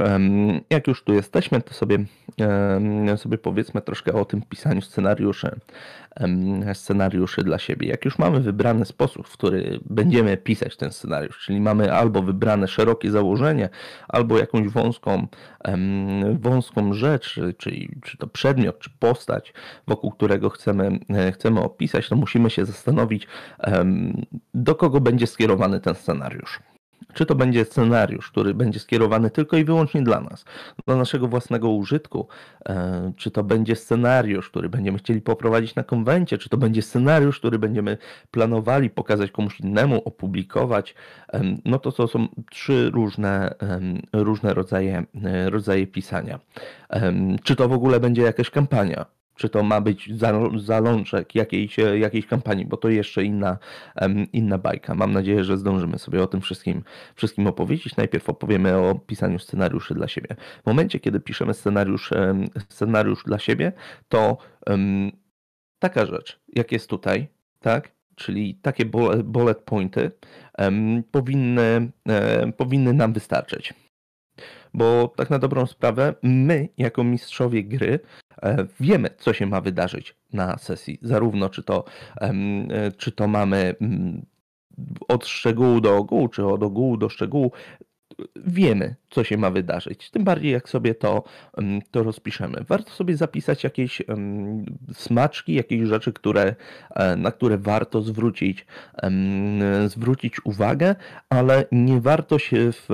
jak 0.70 0.88
już 0.88 1.04
tu 1.04 1.14
jesteśmy, 1.14 1.62
to 1.62 1.74
sobie, 1.74 1.98
sobie 3.16 3.38
powiedzmy 3.38 3.82
troszkę 3.82 4.14
o 4.14 4.26
tym 4.26 4.42
pisaniu 4.42 4.82
scenariuszy, 4.82 5.60
scenariuszy 6.74 7.44
dla 7.44 7.60
siebie. 7.60 7.88
Jak 7.88 8.06
już 8.06 8.20
mamy 8.20 8.40
wybrany 8.40 8.86
sposób, 8.86 9.28
w 9.28 9.34
który 9.34 9.80
będziemy 9.86 10.38
pisać 10.38 10.78
ten 10.78 10.92
scenariusz, 10.92 11.40
czyli 11.40 11.62
mamy 11.62 11.94
albo 11.94 12.22
wybrane 12.22 12.68
szerokie 12.68 13.12
założenie, 13.12 13.70
albo 14.08 14.38
jakąś 14.40 14.68
wąską, 14.68 15.28
wąską 16.40 16.94
rzecz, 16.94 17.40
czyli 17.58 17.90
czy 18.04 18.18
to 18.18 18.28
przedmiot, 18.28 18.80
czy 18.80 18.90
postać, 19.00 19.54
wokół 19.88 20.12
którego 20.12 20.50
chcemy, 20.50 21.00
e, 21.10 21.32
chcemy 21.32 21.62
opisać, 21.62 22.10
to 22.10 22.16
musimy 22.16 22.50
się 22.50 22.66
zastanowić, 22.66 23.28
do 24.54 24.76
kogo 24.76 25.02
będzie 25.02 25.28
skierowany 25.28 25.80
ten 25.80 25.96
scenariusz. 25.96 26.60
Czy 27.14 27.26
to 27.26 27.36
będzie 27.36 27.66
scenariusz, 27.66 28.32
który 28.32 28.54
będzie 28.54 28.80
skierowany 28.80 29.32
tylko 29.32 29.58
i 29.58 29.64
wyłącznie 29.64 30.02
dla 30.02 30.22
nas, 30.22 30.46
dla 30.88 30.96
naszego 30.96 31.28
własnego 31.28 31.70
użytku, 31.70 32.28
e, 32.66 33.12
czy 33.18 33.32
to 33.32 33.44
będzie 33.44 33.76
scenariusz, 33.76 34.50
który 34.50 34.70
będziemy 34.70 34.98
chcieli 34.98 35.22
poprowadzić 35.22 35.76
na 35.76 35.84
konwencie, 35.84 36.38
czy 36.38 36.50
to 36.50 36.58
będzie 36.58 36.82
scenariusz, 36.82 37.40
który 37.40 37.60
będziemy 37.60 37.98
planowali 38.32 38.90
pokazać 38.90 39.32
komuś 39.32 39.60
innemu, 39.60 40.02
opublikować, 40.06 40.96
no 41.66 41.80
to 41.80 41.92
to 41.92 42.08
są 42.08 42.28
trzy 42.50 42.90
różne, 42.94 43.56
różne 44.14 44.54
rodzaje, 44.54 45.04
e, 45.24 45.50
rodzaje 45.50 45.88
pisania. 45.88 46.40
Czy 47.44 47.56
to 47.56 47.70
w 47.70 47.74
ogóle 47.74 48.00
będzie 48.00 48.22
jakaś 48.22 48.50
kampania? 48.50 49.19
Czy 49.40 49.50
to 49.50 49.64
ma 49.64 49.82
być 49.82 50.10
zalążek 50.56 51.36
jakiejś, 51.36 51.78
jakiejś 51.78 52.26
kampanii, 52.26 52.66
bo 52.66 52.78
to 52.78 52.90
jeszcze 52.90 53.24
inna, 53.24 53.58
inna 54.34 54.58
bajka. 54.58 54.96
Mam 54.96 55.12
nadzieję, 55.12 55.44
że 55.44 55.58
zdążymy 55.58 56.00
sobie 56.00 56.24
o 56.24 56.28
tym 56.28 56.42
wszystkim, 56.42 56.84
wszystkim 57.16 57.48
opowiedzieć. 57.48 57.96
Najpierw 57.96 58.30
opowiemy 58.30 58.78
o 58.78 58.96
pisaniu 58.96 59.40
scenariuszy 59.40 59.94
dla 59.94 60.08
siebie. 60.08 60.36
W 60.64 60.66
momencie, 60.66 61.00
kiedy 61.00 61.20
piszemy 61.20 61.54
scenariusz, 61.54 62.12
scenariusz 62.70 63.24
dla 63.24 63.40
siebie, 63.40 63.72
to 64.10 64.38
um, 64.68 65.12
taka 65.80 66.06
rzecz, 66.06 66.40
jak 66.56 66.72
jest 66.72 66.90
tutaj, 66.90 67.28
tak? 67.60 67.92
Czyli 68.16 68.56
takie 68.56 68.86
bullet 69.24 69.58
pointy 69.58 70.12
um, 70.58 71.04
powinny, 71.12 71.92
um, 72.42 72.54
powinny 72.54 72.94
nam 72.94 73.14
wystarczyć 73.14 73.74
bo 74.74 75.14
tak 75.16 75.30
na 75.30 75.40
dobrą 75.40 75.66
sprawę 75.66 76.14
my, 76.24 76.70
jako 76.78 77.04
mistrzowie 77.04 77.64
gry, 77.64 78.00
e, 78.44 78.68
wiemy, 78.80 79.10
co 79.18 79.34
się 79.34 79.46
ma 79.46 79.62
wydarzyć 79.62 80.16
na 80.34 80.58
sesji. 80.58 81.00
Zarówno 81.02 81.50
czy 81.50 81.64
to, 81.64 81.86
e, 82.22 82.34
czy 82.98 83.12
to 83.12 83.28
mamy 83.28 83.76
mm, 83.82 84.26
od 85.08 85.28
szczegółu 85.28 85.82
do 85.82 85.98
ogółu, 85.98 86.28
czy 86.28 86.46
od 86.46 86.64
ogółu 86.64 86.98
do 86.98 87.10
szczegółu, 87.10 87.52
wiemy, 88.36 88.96
co 89.10 89.24
się 89.24 89.38
ma 89.38 89.52
wydarzyć. 89.52 90.12
Tym 90.12 90.24
bardziej, 90.24 90.52
jak 90.52 90.70
sobie 90.70 90.96
to, 90.96 91.24
to 91.92 92.04
rozpiszemy. 92.04 92.64
Warto 92.68 92.92
sobie 92.92 93.18
zapisać 93.18 93.64
jakieś 93.64 94.02
smaczki, 94.94 95.54
jakieś 95.54 95.88
rzeczy, 95.88 96.14
które, 96.14 96.56
e, 96.96 97.16
na 97.16 97.32
które 97.32 97.58
warto 97.58 98.02
zwrócić, 98.02 98.66
zwrócić 99.88 100.46
uwagę, 100.46 100.96
ale 101.30 101.66
nie 101.72 102.02
warto 102.02 102.40
się 102.40 102.72
w 102.72 102.88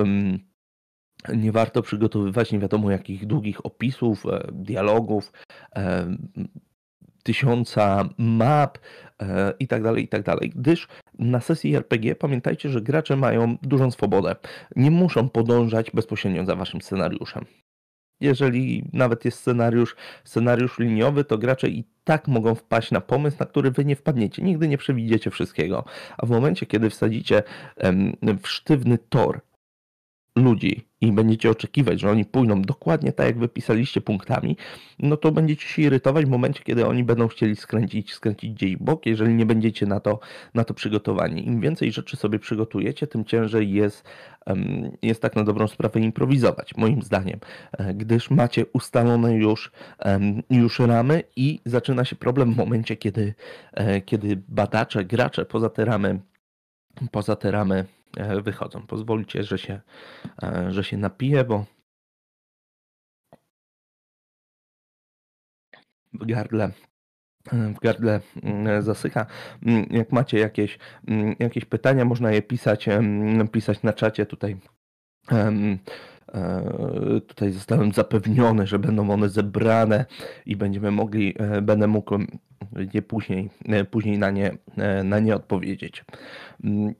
nie 1.34 1.52
warto 1.52 1.82
przygotowywać 1.82 2.52
nie 2.52 2.58
wiadomo 2.58 2.90
jakich 2.90 3.26
długich 3.26 3.66
opisów, 3.66 4.26
e, 4.26 4.48
dialogów, 4.52 5.32
e, 5.76 6.16
tysiąca 7.22 8.08
map 8.18 8.78
e, 9.22 9.52
i 9.58 9.66
tak 9.68 9.82
dalej, 9.82 10.04
i 10.04 10.08
tak 10.08 10.22
dalej, 10.22 10.52
gdyż 10.56 10.88
na 11.18 11.40
sesji 11.40 11.76
RPG 11.76 12.14
pamiętajcie, 12.14 12.70
że 12.70 12.80
gracze 12.80 13.16
mają 13.16 13.56
dużą 13.62 13.90
swobodę. 13.90 14.36
Nie 14.76 14.90
muszą 14.90 15.28
podążać 15.28 15.90
bezpośrednio 15.90 16.44
za 16.44 16.56
waszym 16.56 16.82
scenariuszem. 16.82 17.44
Jeżeli 18.20 18.84
nawet 18.92 19.24
jest 19.24 19.38
scenariusz, 19.38 19.96
scenariusz 20.24 20.78
liniowy, 20.78 21.24
to 21.24 21.38
gracze 21.38 21.68
i 21.68 21.84
tak 22.04 22.28
mogą 22.28 22.54
wpaść 22.54 22.90
na 22.90 23.00
pomysł, 23.00 23.36
na 23.40 23.46
który 23.46 23.70
wy 23.70 23.84
nie 23.84 23.96
wpadniecie. 23.96 24.42
Nigdy 24.42 24.68
nie 24.68 24.78
przewidziecie 24.78 25.30
wszystkiego. 25.30 25.84
A 26.18 26.26
w 26.26 26.30
momencie, 26.30 26.66
kiedy 26.66 26.90
wsadzicie 26.90 27.42
w 28.42 28.48
sztywny 28.48 28.98
tor 28.98 29.40
ludzi 30.36 30.88
i 31.00 31.12
będziecie 31.12 31.50
oczekiwać, 31.50 32.00
że 32.00 32.10
oni 32.10 32.24
pójdą 32.24 32.62
dokładnie 32.62 33.12
tak, 33.12 33.26
jak 33.26 33.38
wypisaliście 33.38 34.00
punktami, 34.00 34.56
no 34.98 35.16
to 35.16 35.32
będziecie 35.32 35.66
się 35.66 35.82
irytować 35.82 36.26
w 36.26 36.28
momencie, 36.28 36.62
kiedy 36.64 36.86
oni 36.86 37.04
będą 37.04 37.28
chcieli 37.28 37.56
skręcić, 37.56 38.14
skręcić 38.14 38.52
gdzieś 38.52 38.76
bok, 38.76 39.06
jeżeli 39.06 39.34
nie 39.34 39.46
będziecie 39.46 39.86
na 39.86 40.00
to, 40.00 40.20
na 40.54 40.64
to 40.64 40.74
przygotowani. 40.74 41.46
Im 41.46 41.60
więcej 41.60 41.92
rzeczy 41.92 42.16
sobie 42.16 42.38
przygotujecie, 42.38 43.06
tym 43.06 43.24
ciężej 43.24 43.72
jest, 43.72 44.04
jest 45.02 45.22
tak 45.22 45.36
na 45.36 45.44
dobrą 45.44 45.68
sprawę 45.68 46.00
improwizować, 46.00 46.76
moim 46.76 47.02
zdaniem, 47.02 47.40
e, 47.72 47.94
gdyż 47.94 48.30
macie 48.30 48.66
ustalone 48.72 49.34
już, 49.34 49.72
już 50.50 50.78
ramy 50.78 51.22
i 51.36 51.60
zaczyna 51.64 52.04
się 52.04 52.16
problem 52.16 52.54
w 52.54 52.56
momencie, 52.56 52.96
kiedy, 52.96 53.34
e, 53.72 54.00
kiedy 54.00 54.42
badacze, 54.48 55.04
gracze 55.04 55.44
poza 55.44 55.70
te 55.70 55.84
ramy 55.84 56.20
poza 57.10 57.36
te 57.36 57.50
ramy 57.50 57.84
wychodzą. 58.42 58.86
Pozwólcie, 58.86 59.44
że 59.44 59.58
się, 59.58 59.80
e, 60.42 60.72
że 60.72 60.84
się 60.84 60.96
napiję, 60.96 61.44
bo 61.44 61.64
w 66.12 66.26
gardle 66.26 66.70
e, 67.52 67.74
w 67.74 67.80
gardle 67.80 68.20
mm, 68.42 68.82
zasycha. 68.82 69.26
Mm, 69.66 69.86
jak 69.90 70.12
macie 70.12 70.38
jakieś, 70.38 70.78
mm, 71.08 71.34
jakieś 71.38 71.64
pytania, 71.64 72.04
można 72.04 72.32
je 72.32 72.42
pisać, 72.42 72.86
pisać 73.52 73.82
na 73.82 73.92
czacie 73.92 74.26
tutaj. 74.26 74.56
Tutaj 77.26 77.52
zostałem 77.52 77.92
zapewniony, 77.92 78.66
że 78.66 78.78
będą 78.78 79.10
one 79.10 79.28
zebrane 79.28 80.06
i 80.46 80.56
będziemy 80.56 80.90
mogli, 80.90 81.34
będę 81.62 81.86
mógł 81.86 82.18
nie 82.94 83.02
później, 83.02 83.50
później 83.90 84.18
na, 84.18 84.30
nie, 84.30 84.56
na 85.04 85.18
nie 85.18 85.36
odpowiedzieć. 85.36 86.04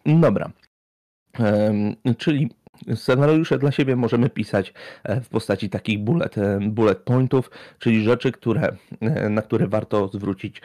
Dobra. 0.06 0.50
Czyli 2.18 2.50
scenariusze 2.94 3.58
dla 3.58 3.72
siebie 3.72 3.96
możemy 3.96 4.30
pisać 4.30 4.72
e, 5.04 5.20
w 5.20 5.28
postaci 5.28 5.70
takich 5.70 5.98
bullet, 5.98 6.38
e, 6.38 6.58
bullet 6.60 6.98
pointów, 6.98 7.50
czyli 7.78 8.04
rzeczy, 8.04 8.32
które, 8.32 8.76
e, 9.00 9.28
na 9.28 9.42
które 9.42 9.66
warto 9.66 10.08
zwrócić, 10.08 10.62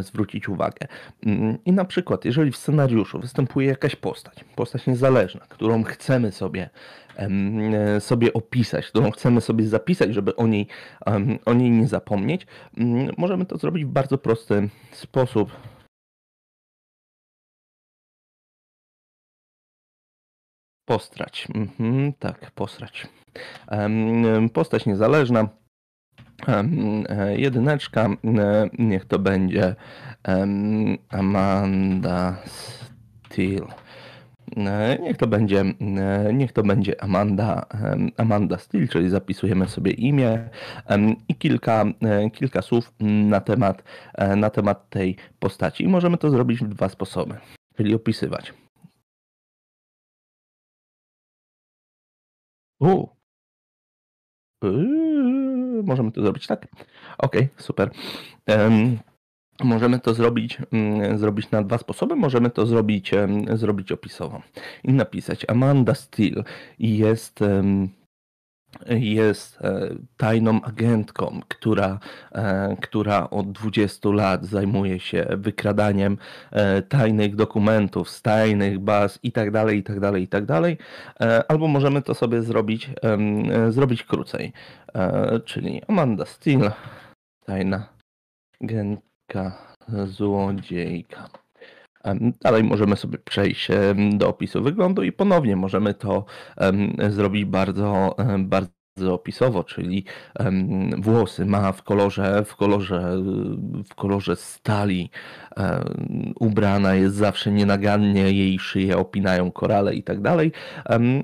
zwrócić 0.00 0.48
uwagę. 0.48 0.86
Mm, 1.26 1.58
I 1.64 1.72
na 1.72 1.84
przykład, 1.84 2.24
jeżeli 2.24 2.52
w 2.52 2.56
scenariuszu 2.56 3.20
występuje 3.20 3.68
jakaś 3.68 3.96
postać, 3.96 4.44
postać 4.56 4.86
niezależna, 4.86 5.40
którą 5.48 5.82
chcemy 5.82 6.32
sobie, 6.32 6.70
sobie 7.98 8.32
opisać, 8.32 8.86
którą 8.86 9.10
chcemy 9.10 9.40
sobie 9.40 9.68
zapisać, 9.68 10.14
żeby 10.14 10.36
o 10.36 10.46
niej, 10.46 10.66
o 11.44 11.54
niej 11.54 11.70
nie 11.70 11.88
zapomnieć, 11.88 12.46
mm, 12.76 13.10
możemy 13.18 13.46
to 13.46 13.58
zrobić 13.58 13.84
w 13.84 13.88
bardzo 13.88 14.18
prosty 14.18 14.68
sposób. 14.92 15.50
Postrać. 20.90 21.48
Mhm, 21.54 22.12
tak, 22.18 22.50
postrać. 22.50 23.06
Postać 24.52 24.86
niezależna. 24.86 25.48
E, 26.48 27.36
jedyneczka. 27.36 28.04
E, 28.04 28.68
niech 28.78 29.04
to 29.04 29.18
będzie 29.18 29.74
Amanda 31.08 32.36
Steele. 32.46 33.66
E, 34.56 34.98
niech 35.02 35.16
to 35.16 35.26
będzie, 35.26 35.64
niech 36.32 36.52
to 36.52 36.62
będzie 36.62 37.02
Amanda, 37.02 37.66
Amanda 38.16 38.58
Steele, 38.58 38.88
czyli 38.88 39.10
zapisujemy 39.10 39.68
sobie 39.68 39.92
imię 39.92 40.48
i 41.28 41.34
kilka, 41.34 41.84
kilka 42.32 42.62
słów 42.62 42.92
na 43.00 43.40
temat, 43.40 43.82
na 44.36 44.50
temat 44.50 44.90
tej 44.90 45.16
postaci. 45.38 45.84
I 45.84 45.88
możemy 45.88 46.18
to 46.18 46.30
zrobić 46.30 46.60
w 46.60 46.68
dwa 46.68 46.88
sposoby, 46.88 47.34
czyli 47.76 47.94
opisywać. 47.94 48.52
U. 52.80 53.06
Yy, 54.62 55.82
możemy 55.82 56.12
to 56.12 56.22
zrobić 56.22 56.46
tak? 56.46 56.66
Okej, 57.18 57.48
super. 57.56 57.90
możemy 59.64 60.00
to 60.00 60.14
zrobić, 60.14 60.58
mm, 60.72 61.18
zrobić 61.18 61.50
na 61.50 61.62
dwa 61.62 61.78
sposoby. 61.78 62.16
Możemy 62.16 62.50
to 62.50 62.66
zrobić, 62.66 63.10
zrobić 63.54 63.92
opisowo 63.92 64.42
i 64.84 64.92
napisać 64.92 65.44
Amanda 65.48 65.94
Steele 65.94 66.44
jest 66.78 67.40
jest 68.86 69.62
e, 69.62 69.88
tajną 70.16 70.62
agentką, 70.62 71.40
która, 71.48 71.98
e, 72.32 72.76
która 72.80 73.30
od 73.30 73.52
20 73.52 74.08
lat 74.08 74.46
zajmuje 74.46 75.00
się 75.00 75.26
wykradaniem 75.30 76.18
e, 76.50 76.82
tajnych 76.82 77.36
dokumentów 77.36 78.10
z 78.10 78.22
tajnych 78.22 78.78
baz 78.78 79.18
i 79.22 79.32
tak 79.32 79.50
dalej, 79.50 79.78
i 79.78 79.82
tak 79.82 80.00
dalej, 80.00 80.22
i 80.22 80.28
tak 80.28 80.44
dalej. 80.44 80.78
Albo 81.48 81.68
możemy 81.68 82.02
to 82.02 82.14
sobie 82.14 82.42
zrobić, 82.42 82.90
zrobić 83.68 84.04
krócej. 84.04 84.52
Czyli 85.44 85.82
Amanda 85.88 86.24
Steele, 86.24 86.72
tajna 87.46 87.88
agentka, 88.62 89.74
złodziejka. 90.06 91.28
Dalej 92.40 92.64
możemy 92.64 92.96
sobie 92.96 93.18
przejść 93.18 93.68
do 94.12 94.28
opisu 94.28 94.62
wyglądu 94.62 95.02
i 95.02 95.12
ponownie 95.12 95.56
możemy 95.56 95.94
to 95.94 96.24
zrobić 97.08 97.44
bardzo, 97.44 98.16
bardzo 98.38 98.79
opisowo, 99.12 99.64
czyli 99.64 100.04
włosy 100.98 101.46
ma 101.46 101.72
w 101.72 101.82
kolorze, 101.82 102.44
w 102.44 102.56
kolorze, 102.56 103.16
w 103.90 103.94
kolorze 103.94 104.36
stali, 104.36 105.10
ubrana 106.40 106.94
jest 106.94 107.16
zawsze 107.16 107.52
nienagannie, 107.52 108.32
jej 108.32 108.58
szyję 108.58 108.98
opinają 108.98 109.52
korale 109.52 109.94
i 109.94 110.02
tak 110.02 110.20
dalej, 110.20 110.52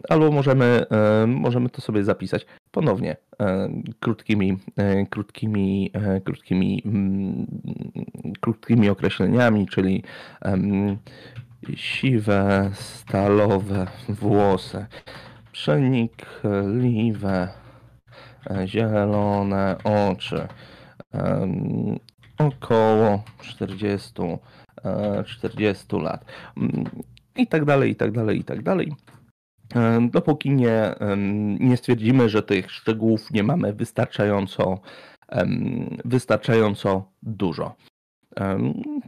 albo 0.09 0.31
możemy, 0.31 0.87
możemy 1.27 1.69
to 1.69 1.83
sobie 1.83 2.05
zapisać 2.05 2.47
ponownie 2.71 3.17
krótkimi, 4.01 4.59
krótkimi, 5.11 5.91
krótkimi, 6.25 6.83
mm, 6.87 7.47
krótkimi 8.41 8.89
określeniami, 8.89 9.67
czyli 9.67 10.03
siwe, 11.75 12.71
stalowe 12.75 13.87
włosy, 14.09 14.87
przenikliwe, 15.57 17.49
zielone 18.67 19.77
oczy, 19.85 20.49
około 22.39 23.23
40, 23.41 24.13
40 25.27 25.97
lat 25.97 26.25
i 27.37 27.47
tak 27.47 27.65
dalej, 27.65 27.91
i 27.91 27.97
tak 27.97 28.13
dalej, 28.13 28.39
i 28.39 28.45
tak 28.45 28.63
dalej. 28.63 28.93
Dopóki 30.11 30.51
nie, 30.51 30.95
nie 31.61 31.77
stwierdzimy, 31.77 32.29
że 32.29 32.43
tych 32.43 32.71
szczegółów 32.71 33.31
nie 33.31 33.43
mamy 33.43 33.73
wystarczająco, 33.73 34.81
wystarczająco 36.05 37.13
dużo. 37.23 37.75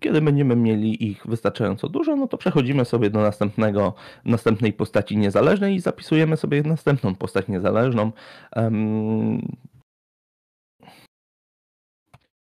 Kiedy 0.01 0.21
będziemy 0.21 0.57
mieli 0.57 1.09
ich 1.11 1.27
wystarczająco 1.27 1.89
dużo, 1.89 2.17
no 2.17 2.29
to 2.29 2.39
przechodzimy 2.39 2.85
sobie 2.85 3.11
do 3.11 3.21
następnego, 3.21 3.95
następnej 4.25 4.73
postaci 4.73 5.17
niezależnej 5.17 5.75
i 5.75 5.81
zapisujemy 5.81 6.37
sobie 6.37 6.63
następną 6.63 7.15
postać 7.15 7.49
niezależną. 7.49 8.13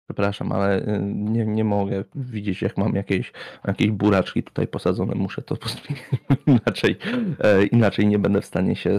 Przepraszam, 0.07 0.53
ale 0.53 0.79
y, 0.79 1.01
nie, 1.03 1.47
nie 1.47 1.64
mogę 1.64 2.05
widzieć, 2.14 2.62
jak 2.62 2.77
mam 2.77 2.95
jakieś, 2.95 3.33
jakieś 3.66 3.90
buraczki 3.90 4.42
tutaj 4.42 4.69
posadzone. 4.69 5.14
Muszę 5.14 5.42
to 5.42 5.57
inaczej, 6.47 6.97
e, 7.40 7.66
inaczej 7.66 8.07
nie 8.07 8.19
będę 8.19 8.40
w 8.40 8.47
stanie, 8.47 8.77
się, 8.77 8.99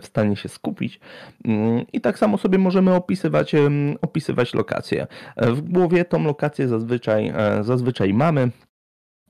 w 0.00 0.06
stanie 0.06 0.36
się 0.36 0.48
skupić. 0.48 1.00
Mm, 1.44 1.84
I 1.92 2.00
tak 2.00 2.18
samo 2.18 2.38
sobie 2.38 2.58
możemy 2.58 2.94
opisywać, 2.94 3.52
opisywać 4.00 4.54
lokacje. 4.54 5.06
E, 5.36 5.52
w 5.52 5.60
głowie 5.60 6.04
tą 6.04 6.24
lokację 6.24 6.68
zazwyczaj, 6.68 7.32
e, 7.36 7.64
zazwyczaj 7.64 8.14
mamy. 8.14 8.50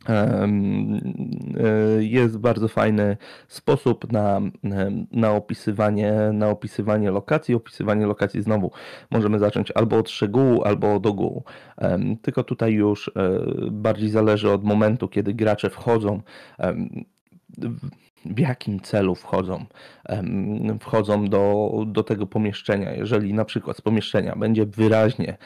E, 0.08 0.48
jest 2.00 2.38
bardzo 2.38 2.68
fajny 2.68 3.16
sposób 3.48 4.12
na, 4.12 4.40
na, 5.12 5.30
opisywanie, 5.32 6.12
na 6.32 6.48
opisywanie 6.48 7.10
lokacji. 7.10 7.54
Opisywanie 7.54 8.06
lokacji 8.06 8.42
znowu 8.42 8.70
możemy 9.10 9.38
zacząć 9.38 9.70
albo 9.70 9.98
od 9.98 10.10
szczegółu, 10.10 10.62
albo 10.64 10.94
od 10.94 11.06
ogółu. 11.06 11.44
Tylko 12.22 12.44
tutaj 12.44 12.72
już 12.72 13.08
e, 13.08 13.40
bardziej 13.70 14.08
zależy 14.08 14.50
od 14.50 14.64
momentu, 14.64 15.08
kiedy 15.08 15.34
gracze 15.34 15.70
wchodzą 15.70 16.20
w 18.24 18.38
jakim 18.38 18.80
celu 18.80 19.14
wchodzą, 19.14 19.64
wchodzą 20.80 21.28
do, 21.28 21.70
do 21.86 22.02
tego 22.02 22.26
pomieszczenia. 22.26 22.92
Jeżeli 22.92 23.34
na 23.34 23.44
przykład 23.44 23.76
z 23.76 23.80
pomieszczenia 23.80 24.36
będzie 24.36 24.66
wyraźnie, 24.66 25.36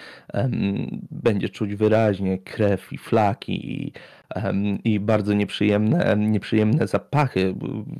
będzie 1.11 1.49
czuć 1.49 1.75
wyraźnie 1.75 2.39
krew 2.39 2.93
i 2.93 2.99
flaki 2.99 3.73
i 3.73 3.93
i 4.85 5.01
bardzo 5.01 5.33
nieprzyjemne, 5.33 6.17
nieprzyjemne 6.19 6.87
zapachy, 6.87 7.55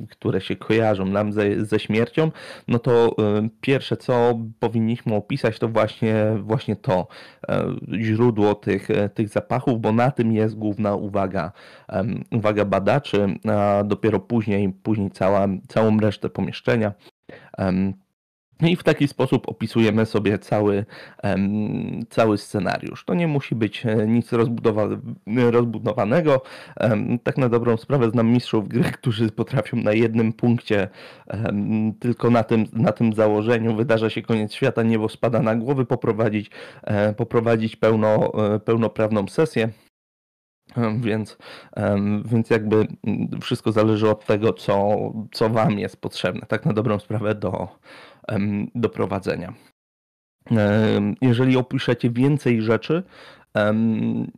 które 0.09 0.41
się 0.41 0.55
kojarzą 0.55 1.05
nam 1.05 1.33
ze, 1.33 1.65
ze 1.65 1.79
śmiercią, 1.79 2.31
no 2.67 2.79
to 2.79 3.15
pierwsze 3.61 3.97
co 3.97 4.39
powinniśmy 4.59 5.15
opisać 5.15 5.59
to 5.59 5.67
właśnie, 5.67 6.15
właśnie 6.41 6.75
to 6.75 7.07
źródło 8.01 8.55
tych, 8.55 8.87
tych 9.13 9.29
zapachów, 9.29 9.81
bo 9.81 9.91
na 9.91 10.11
tym 10.11 10.31
jest 10.31 10.55
główna 10.55 10.95
uwaga, 10.95 11.51
uwaga 12.31 12.65
badaczy, 12.65 13.27
a 13.49 13.83
dopiero 13.83 14.19
później, 14.19 14.73
później 14.83 15.11
cała, 15.11 15.47
całą 15.67 15.99
resztę 15.99 16.29
pomieszczenia. 16.29 16.93
I 18.61 18.75
w 18.75 18.83
taki 18.83 19.07
sposób 19.07 19.49
opisujemy 19.49 20.05
sobie 20.05 20.39
cały, 20.39 20.85
cały 22.09 22.37
scenariusz. 22.37 23.05
To 23.05 23.13
nie 23.13 23.27
musi 23.27 23.55
być 23.55 23.85
e, 23.85 24.07
nic 24.07 24.33
rozbudowa 24.33 24.87
rozbudowanego. 25.51 26.41
Tak 27.23 27.37
na 27.37 27.49
dobrą 27.49 27.77
sprawę 27.77 28.09
znam 28.09 28.27
mistrzów 28.27 28.67
gry, 28.67 28.83
którzy 28.99 29.31
potrafią 29.31 29.77
na 29.77 29.93
jednym 29.93 30.33
punkcie, 30.33 30.89
tylko 31.99 32.29
na 32.29 32.43
tym, 32.43 32.65
na 32.73 32.91
tym 32.91 33.13
założeniu 33.13 33.75
wydarza 33.75 34.09
się 34.09 34.21
koniec 34.21 34.53
świata, 34.53 34.83
niebo 34.83 35.09
spada 35.09 35.41
na 35.41 35.55
głowy, 35.55 35.85
poprowadzić, 35.85 36.51
e, 36.83 37.13
poprowadzić 37.13 37.75
pełno, 37.75 38.31
e, 38.55 38.59
pełnoprawną 38.59 39.27
sesję. 39.27 39.69
Więc, 40.99 41.37
więc 42.25 42.49
jakby 42.49 42.87
wszystko 43.41 43.71
zależy 43.71 44.09
od 44.09 44.25
tego, 44.25 44.53
co, 44.53 44.97
co 45.31 45.49
Wam 45.49 45.79
jest 45.79 46.01
potrzebne, 46.01 46.41
tak 46.47 46.65
na 46.65 46.73
dobrą 46.73 46.99
sprawę 46.99 47.35
do, 47.35 47.67
do 48.75 48.89
prowadzenia. 48.89 49.53
Jeżeli 51.21 51.57
opiszecie 51.57 52.09
więcej 52.09 52.61
rzeczy, 52.61 53.03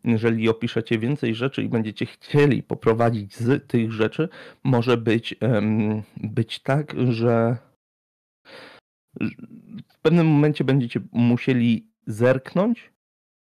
jeżeli 0.04 0.50
opiszecie 0.50 1.00
więcej 1.00 1.36
rzeczy 1.36 1.64
i 1.64 1.70
będziecie 1.70 2.06
chcieli 2.06 2.64
poprowadzić 2.64 3.36
z 3.36 3.68
tych 3.68 3.92
rzeczy, 3.92 4.30
może 4.64 4.98
być, 4.98 5.36
być 6.18 6.60
tak, 6.60 6.94
że 7.10 7.58
w 9.90 10.00
pewnym 10.02 10.28
momencie 10.28 10.64
będziecie 10.64 11.00
musieli 11.12 11.88
zerknąć 12.08 12.92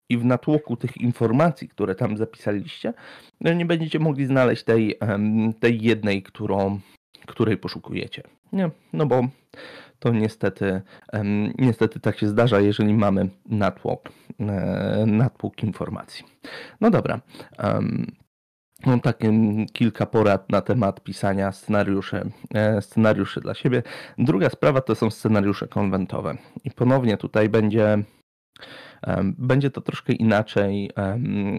i 0.08 0.18
w 0.18 0.24
natłoku 0.24 0.76
tych 0.76 0.96
informacji, 0.96 1.68
które 1.68 1.94
tam 1.94 2.16
zapisaliście, 2.16 2.92
no 3.40 3.52
nie 3.52 3.66
będziecie 3.66 3.98
mogli 3.98 4.26
znaleźć 4.26 4.64
tej, 4.64 4.98
tej 5.60 5.82
jednej, 5.82 6.22
którą, 6.22 6.80
której 7.26 7.56
poszukujecie. 7.56 8.22
Nie, 8.52 8.70
no 8.92 9.06
bo 9.06 9.28
to 9.98 10.12
niestety, 10.12 10.82
niestety 11.58 12.00
tak 12.00 12.18
się 12.18 12.28
zdarza, 12.28 12.60
jeżeli 12.60 12.94
mamy 12.94 13.28
natłok, 13.46 14.08
e, 14.40 15.04
natłok 15.06 15.62
informacji. 15.62 16.24
No 16.80 16.90
dobra. 16.90 17.20
Mam 18.86 19.00
takie 19.00 19.32
kilka 19.72 20.06
porad 20.06 20.50
na 20.50 20.60
temat 20.60 21.00
pisania 21.00 21.52
scenariuszy, 21.52 22.30
e, 22.54 22.82
scenariuszy 22.82 23.40
dla 23.40 23.54
siebie. 23.54 23.82
Druga 24.18 24.50
sprawa 24.50 24.80
to 24.80 24.94
są 24.94 25.10
scenariusze 25.10 25.68
konwentowe. 25.68 26.36
I 26.64 26.70
ponownie 26.70 27.16
tutaj 27.16 27.48
będzie 27.48 27.98
będzie 29.22 29.70
to 29.70 29.80
troszkę 29.80 30.12
inaczej, 30.12 30.90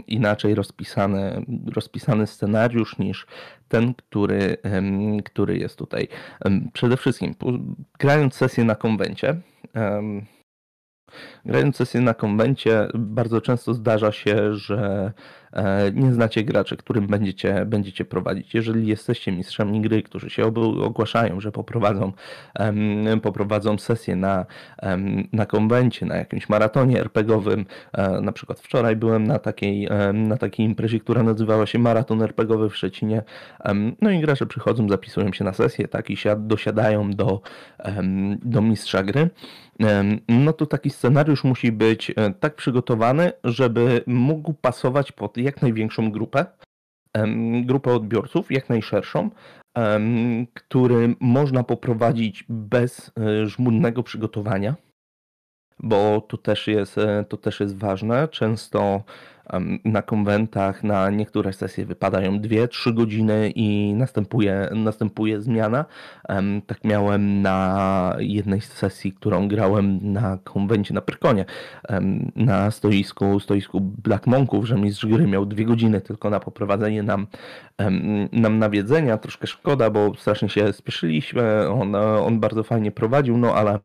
inaczej 0.08 0.56
rozpisany, 0.56 1.46
rozpisany 1.76 2.28
scenariusz 2.28 2.98
niż 2.98 3.28
ten, 3.68 3.94
który, 3.94 4.58
który 5.26 5.58
jest 5.58 5.78
tutaj. 5.78 6.08
Przede 6.74 6.98
wszystkim, 6.98 7.36
grając 8.00 8.36
sesję 8.36 8.64
na 8.64 8.76
konwencie, 8.76 9.42
grając 11.46 11.76
sesję 11.76 12.02
na 12.02 12.14
konwencie, 12.14 12.88
bardzo 12.94 13.42
często 13.42 13.74
zdarza 13.74 14.12
się, 14.12 14.54
że 14.54 15.14
nie 15.94 16.14
znacie 16.14 16.44
graczy, 16.44 16.78
którym 16.78 17.08
będziecie, 17.08 17.66
będziecie 17.66 18.06
prowadzić. 18.06 18.54
Jeżeli 18.54 18.88
jesteście 18.88 19.32
mistrzami 19.32 19.82
gry, 19.82 20.04
którzy 20.04 20.30
się 20.30 20.46
ogłaszają, 20.84 21.42
że 21.42 21.52
poprowadzą, 21.52 22.14
poprowadzą 23.22 23.78
sesję 23.78 24.16
na, 24.16 24.46
na 25.34 25.46
konwencie, 25.46 26.06
na 26.06 26.16
jakimś 26.16 26.50
maratonie 26.50 27.00
RPGowym, 27.00 27.66
e, 27.94 28.22
na 28.22 28.32
przykład 28.32 28.60
wczoraj 28.60 28.96
byłem 28.96 29.28
na 29.28 29.40
takiej, 29.40 29.90
na 30.14 30.38
takiej 30.38 30.66
imprezie, 30.66 31.00
która 31.00 31.24
nazywała 31.24 31.66
się 31.66 31.80
Maraton 31.80 32.22
RPGowy 32.22 32.70
w 32.70 32.76
Szczecinie, 32.76 33.24
no 34.02 34.12
i 34.12 34.20
gracze 34.20 34.46
przychodzą, 34.46 34.90
zapisują 34.90 35.34
się 35.34 35.44
na 35.44 35.54
sesję, 35.54 35.88
tak, 35.88 36.10
i 36.10 36.18
dosiadają 36.38 37.12
do, 37.12 37.42
do 38.44 38.62
mistrza 38.62 39.04
gry, 39.04 39.30
no 40.28 40.54
to 40.54 40.66
taki 40.66 40.90
scenariusz 40.90 41.44
musi 41.44 41.72
być 41.72 42.12
e, 42.16 42.34
tak 42.40 42.56
przygotowany, 42.56 43.32
żeby 43.44 44.04
mógł 44.08 44.54
pasować 44.54 45.12
pod 45.12 45.37
jak 45.38 45.62
największą 45.62 46.12
grupę, 46.12 46.46
grupę 47.66 47.94
odbiorców, 47.94 48.52
jak 48.52 48.70
najszerszą, 48.70 49.30
który 50.54 51.16
można 51.20 51.64
poprowadzić 51.64 52.46
bez 52.50 53.12
żmudnego 53.46 54.04
przygotowania 54.04 54.76
bo 55.80 56.22
to 56.22 56.38
też 56.38 56.68
jest, 56.68 56.98
e, 56.98 57.26
to 57.30 57.38
też 57.38 57.60
jest 57.60 57.78
ważne. 57.78 58.28
Często 58.28 59.04
na 59.86 60.02
konwentach 60.02 60.84
na 60.84 61.10
niektóre 61.10 61.54
sesje 61.54 61.86
wypadają 61.86 62.40
2-3 62.40 62.94
godziny 62.94 63.52
i 63.56 63.94
następuje, 63.94 64.70
następuje 64.76 65.42
zmiana. 65.42 65.86
Tak 66.68 66.84
miałem 66.84 67.42
na 67.42 68.16
jednej 68.20 68.62
z 68.62 68.74
sesji, 68.74 69.14
którą 69.14 69.48
grałem 69.48 70.14
na 70.14 70.38
konwencie 70.44 70.94
na 70.94 71.02
Pyrkonie, 71.02 71.46
na 72.36 72.72
stoisku, 72.72 73.40
stoisku 73.40 73.82
Black 73.82 74.28
Monków, 74.28 74.66
że 74.66 74.76
mistrz 74.76 75.06
gry 75.06 75.28
miał 75.28 75.46
dwie 75.46 75.66
godziny 75.66 76.02
tylko 76.02 76.30
na 76.30 76.40
poprowadzenie 76.40 77.04
nam, 77.04 77.28
nam 78.32 78.60
nawiedzenia. 78.60 79.18
Troszkę 79.18 79.48
szkoda, 79.48 79.90
bo 79.90 80.16
strasznie 80.16 80.50
się 80.50 80.74
spieszyliśmy. 80.74 81.70
On, 81.70 81.96
on 81.96 82.40
bardzo 82.40 82.64
fajnie 82.64 82.92
prowadził, 82.92 83.38
no 83.38 83.56
ale 83.56 83.80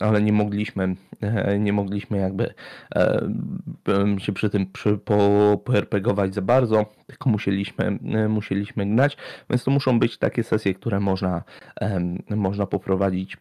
ale 0.00 0.22
nie 0.22 0.32
mogliśmy, 0.32 0.94
e, 1.20 1.58
nie 1.58 1.72
mogliśmy 1.72 2.18
jakby 2.18 2.54
się 4.18 4.32
przy 4.32 4.50
tym 4.50 4.66
przy, 4.66 4.98
po, 4.98 5.60
poRPGować 5.64 6.34
za 6.34 6.42
bardzo, 6.42 6.86
tylko 7.06 7.30
musieliśmy, 7.30 7.98
musieliśmy 8.28 8.86
gnać, 8.86 9.16
więc 9.50 9.64
to 9.64 9.70
muszą 9.70 9.98
być 9.98 10.18
takie 10.18 10.42
sesje, 10.42 10.74
które 10.74 11.00
można, 11.00 11.42
można 12.30 12.66
poprowadzić 12.66 13.36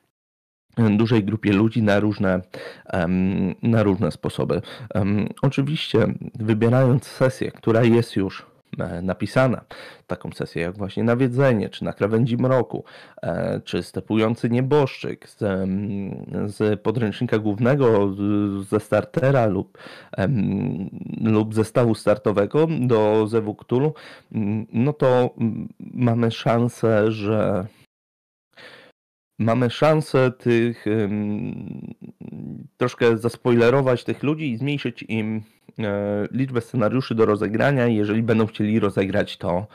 dużej 0.97 1.23
grupie 1.23 1.53
ludzi 1.53 1.83
na 1.83 1.99
różne, 1.99 2.41
na 3.61 3.83
różne 3.83 4.11
sposoby. 4.11 4.61
Oczywiście 5.41 6.07
wybierając 6.35 7.07
sesję, 7.07 7.51
która 7.51 7.83
jest 7.83 8.15
już 8.15 8.50
napisana. 9.01 9.61
Taką 10.07 10.31
sesję 10.31 10.61
jak 10.61 10.77
właśnie 10.77 11.03
Nawiedzenie, 11.03 11.69
czy 11.69 11.83
Na 11.83 11.93
krawędzi 11.93 12.37
mroku, 12.37 12.83
e, 13.21 13.61
czy 13.65 13.83
Stepujący 13.83 14.49
nieboszczyk 14.49 15.29
z, 15.29 15.37
z 16.45 16.81
podręcznika 16.81 17.39
głównego, 17.39 18.15
ze 18.69 18.79
startera 18.79 19.45
lub, 19.45 19.77
lub 21.21 21.53
zestawu 21.53 21.95
startowego 21.95 22.67
do 22.79 23.27
Zewu 23.27 23.55
Cthulhu, 23.55 23.93
no 24.73 24.93
to 24.93 25.35
mamy 25.79 26.31
szansę, 26.31 27.11
że 27.11 27.67
mamy 29.39 29.69
szansę 29.69 30.31
tych 30.31 30.85
troszkę 32.77 33.17
zaspoilerować 33.17 34.03
tych 34.03 34.23
ludzi 34.23 34.51
i 34.51 34.57
zmniejszyć 34.57 35.03
im 35.03 35.41
E, 35.60 35.60
liczbę 36.31 36.61
scenariuszy 36.61 37.15
do 37.15 37.25
rozegrania, 37.25 37.87
jeżeli 37.87 38.23
będą 38.23 38.47
chcieli 38.47 38.79
rozegrać 38.79 39.37
to, 39.37 39.67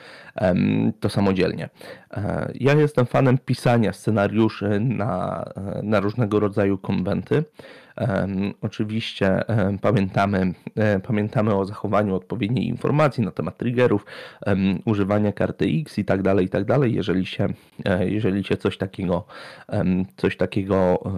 to 1.00 1.09
samodzielnie. 1.09 1.68
E, 2.11 2.52
ja 2.54 2.74
jestem 2.74 3.06
fanem 3.06 3.38
pisania 3.38 3.92
scenariuszy 3.92 4.80
na, 4.80 5.44
e, 5.56 5.82
na 5.82 6.00
różnego 6.00 6.40
rodzaju 6.40 6.78
konwenty. 6.78 7.44
Oczywiście 8.62 9.44
pamiętamy, 9.80 10.54
e, 10.76 11.00
pamiętamy 11.00 11.54
o 11.54 11.64
zachowaniu 11.64 12.14
odpowiedniej 12.14 12.66
informacji 12.66 13.24
na 13.24 13.30
temat 13.30 13.59
triggerów, 13.59 14.06
używania 14.85 15.32
karty 15.32 15.64
X 15.80 15.98
i 15.98 16.04
tak 16.04 16.22
dalej, 16.22 16.46
i 16.46 16.48
tak 16.48 16.64
dalej. 16.64 16.94
Jeżeli 16.94 17.26
się, 17.26 17.48
e, 17.85 18.09
jeżeli 18.09 18.44
się 18.44 18.56
coś 18.56 18.78
takiego, 18.78 19.26
coś 20.16 20.37
takiego 20.37 20.76
e, 20.76 21.11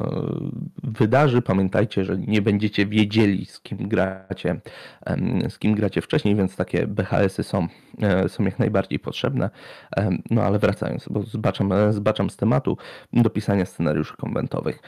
wydarzy, 0.82 1.42
pamiętajcie, 1.42 2.04
że 2.04 2.18
nie 2.18 2.42
będziecie 2.42 2.86
wiedzieli 2.86 3.46
z 3.46 3.60
kim 3.60 3.88
gracie, 3.88 4.60
z 5.48 5.58
kim 5.58 5.74
gracie 5.74 6.00
wcześniej, 6.00 6.34
więc 6.34 6.56
takie 6.56 6.86
BHS-y 6.86 7.42
są, 7.42 7.68
są 8.28 8.44
jak 8.44 8.58
najbardziej 8.58 8.98
potrzebne. 8.98 9.50
No 10.30 10.42
ale 10.42 10.58
wracając, 10.58 11.08
bo 11.08 11.22
zbaczam, 11.22 11.72
zbaczam 11.90 12.30
z 12.30 12.36
tematu 12.36 12.76
do 13.12 13.30
pisania 13.30 13.66
scenariuszy 13.66 14.16
konwentowych. 14.16 14.82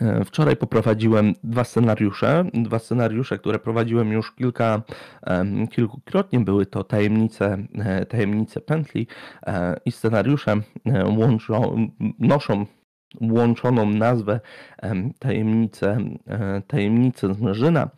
E, 0.00 0.24
wczoraj 0.24 0.56
poprowadziłem 0.56 1.34
dwa 1.44 1.64
scenariusze, 1.64 2.44
dwa 2.54 2.78
scenariusze, 2.78 3.38
które 3.38 3.58
prowadziłem 3.58 4.12
już 4.12 4.32
kilka, 4.32 4.82
kilkukrotnie. 5.70 6.40
Były 6.40 6.66
to 6.66 6.84
tajemnice, 6.84 7.58
e, 7.78 8.06
tajemnice 8.06 8.60
pętli 8.60 9.06
e, 9.46 9.76
i 9.84 9.92
scenariusze 9.92 10.56
łączą, 11.18 11.88
noszą 12.18 12.66
łączoną 13.20 13.90
nazwę 13.90 14.40
tajemnice, 15.18 15.98
tajemnice 16.66 17.34
z 17.34 17.40
Mrzyna. 17.40 17.90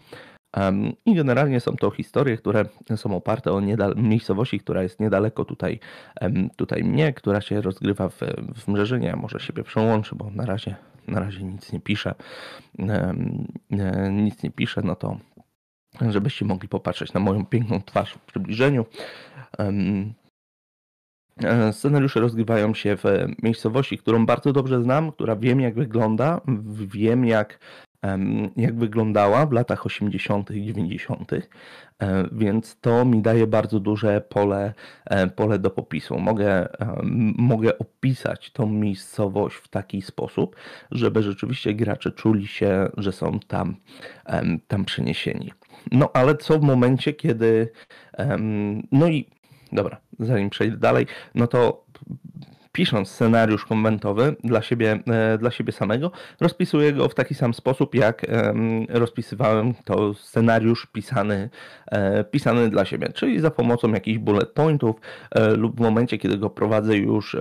I 1.07 1.15
generalnie 1.15 1.61
są 1.61 1.77
to 1.77 1.91
historie, 1.91 2.37
które 2.37 2.65
są 2.97 3.17
oparte 3.17 3.53
o 3.53 3.61
miejscowości, 3.97 4.61
która 4.61 4.83
jest 4.83 5.01
niedaleko 5.01 5.45
tutaj, 5.45 5.81
tutaj 6.57 6.85
mnie, 6.85 7.13
która 7.13 7.41
się 7.41 7.61
rozgrywa 7.61 8.09
w, 8.09 8.21
w 8.55 8.69
Mrzeżynie. 8.69 9.17
Może 9.17 9.41
siebie 9.41 9.63
przełączy, 9.63 10.15
bo 10.15 10.31
na 10.31 10.47
razie 10.47 10.77
na 11.09 11.21
razie 11.21 11.43
nic 11.43 11.73
nie 11.73 11.81
piszę, 11.81 12.15
nic 14.13 14.43
nie 14.43 14.51
piszę, 14.51 14.83
no 14.85 14.97
to 14.97 15.19
żebyście 16.09 16.45
mogli 16.45 16.69
popatrzeć 16.69 17.13
na 17.13 17.21
moją 17.21 17.47
piękną 17.47 17.83
twarz 17.83 18.13
w 18.13 18.19
przybliżeniu. 18.19 18.87
E, 21.45 21.73
scenariusze 21.73 22.21
rozgrywają 22.21 22.75
się 22.75 22.97
w 22.97 23.05
miejscowości, 23.43 23.99
którą 23.99 24.27
bardzo 24.27 24.53
dobrze 24.53 24.83
znam, 24.83 25.13
która 25.13 25.37
wiem 25.37 25.61
jak 25.61 25.75
wygląda, 25.75 26.41
wiem 26.87 27.25
jak 27.25 27.59
jak 28.57 28.79
wyglądała 28.79 29.47
w 29.47 29.53
latach 29.53 29.87
80. 29.87 30.51
i 30.51 30.67
90., 30.67 31.33
e, 31.33 31.41
więc 32.33 32.77
to 32.81 33.05
mi 33.05 33.23
daje 33.23 33.47
bardzo 33.47 33.81
duże 33.81 34.21
pole, 34.21 34.75
pole 35.37 35.59
do 35.59 35.71
popisu. 35.71 36.19
Mogę, 36.19 36.69
mogę 37.37 37.79
opisać 37.79 38.51
tą 38.51 38.67
miejscowość 38.67 39.57
w 39.57 39.69
taki 39.69 40.03
sposób, 40.03 40.57
żeby 40.91 41.23
rzeczywiście 41.23 41.75
gracze 41.75 42.13
czuli 42.13 42.47
się, 42.47 42.89
że 42.97 43.13
są 43.13 43.41
tam, 43.41 43.77
tam 44.69 44.85
przeniesieni. 44.85 45.53
No 45.93 46.11
ale 46.13 46.37
co 46.37 46.59
w 46.59 46.63
momencie, 46.63 47.13
kiedy. 47.13 47.73
No 48.93 49.09
i 49.09 49.27
dobra, 49.73 50.01
zanim 50.19 50.51
przejdę 50.51 50.77
dalej, 50.77 51.07
no 51.35 51.47
to 51.47 51.85
pisząc 52.73 53.09
scenariusz 53.09 53.65
konwentowy 53.65 54.37
dla 54.45 54.63
siebie, 54.63 54.99
e, 55.07 55.39
dla 55.39 55.51
siebie 55.51 55.73
samego, 55.73 56.11
rozpisuję 56.41 56.93
go 56.93 57.09
w 57.09 57.15
taki 57.15 57.35
sam 57.35 57.55
sposób, 57.55 57.95
jak 57.95 58.27
rozpisywałem 58.89 59.75
to 59.85 60.15
scenariusz 60.15 60.87
pisany, 60.87 61.51
e, 61.87 62.25
pisany 62.25 62.71
dla 62.71 62.85
siebie, 62.85 63.13
czyli 63.15 63.41
za 63.41 63.51
pomocą 63.51 63.93
jakichś 63.93 64.19
bullet 64.19 64.51
pointów 64.51 64.97
e, 65.31 65.51
lub 65.51 65.77
w 65.77 65.81
momencie, 65.81 66.19
kiedy 66.19 66.39
go 66.39 66.51
prowadzę 66.51 66.97
już, 66.97 67.37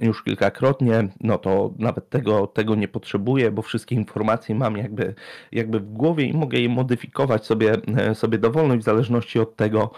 już 0.00 0.22
kilkakrotnie, 0.22 1.08
no 1.20 1.38
to 1.38 1.74
nawet 1.78 2.10
tego, 2.10 2.46
tego 2.46 2.74
nie 2.74 2.88
potrzebuję, 2.88 3.50
bo 3.50 3.62
wszystkie 3.62 3.94
informacje 3.94 4.54
mam 4.54 4.76
jakby, 4.76 5.14
jakby 5.52 5.80
w 5.80 5.92
głowie 5.92 6.24
i 6.24 6.32
mogę 6.32 6.58
je 6.58 6.68
modyfikować 6.68 7.46
sobie, 7.46 7.72
sobie 8.14 8.38
dowolność 8.38 8.82
w 8.82 8.84
zależności 8.84 9.40
od 9.40 9.56
tego, 9.56 9.90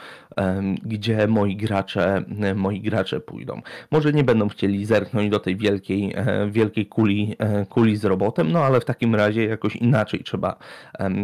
gdzie 0.82 1.26
moi 1.26 1.56
gracze, 1.56 2.24
moi 2.54 2.80
gracze 2.80 3.20
pójdą. 3.20 3.62
Może 3.90 4.12
nie 4.12 4.24
będą 4.24 4.48
chcieli 4.48 4.71
chcieli 4.72 4.86
zerknąć 4.86 5.30
do 5.30 5.38
tej 5.40 5.56
wielkiej, 5.56 6.12
e, 6.16 6.50
wielkiej 6.50 6.86
kuli, 6.86 7.36
e, 7.38 7.66
kuli 7.66 7.96
z 7.96 8.04
robotem, 8.04 8.52
no 8.52 8.64
ale 8.64 8.80
w 8.80 8.84
takim 8.84 9.14
razie 9.14 9.44
jakoś 9.44 9.76
inaczej 9.76 10.20
trzeba, 10.24 10.56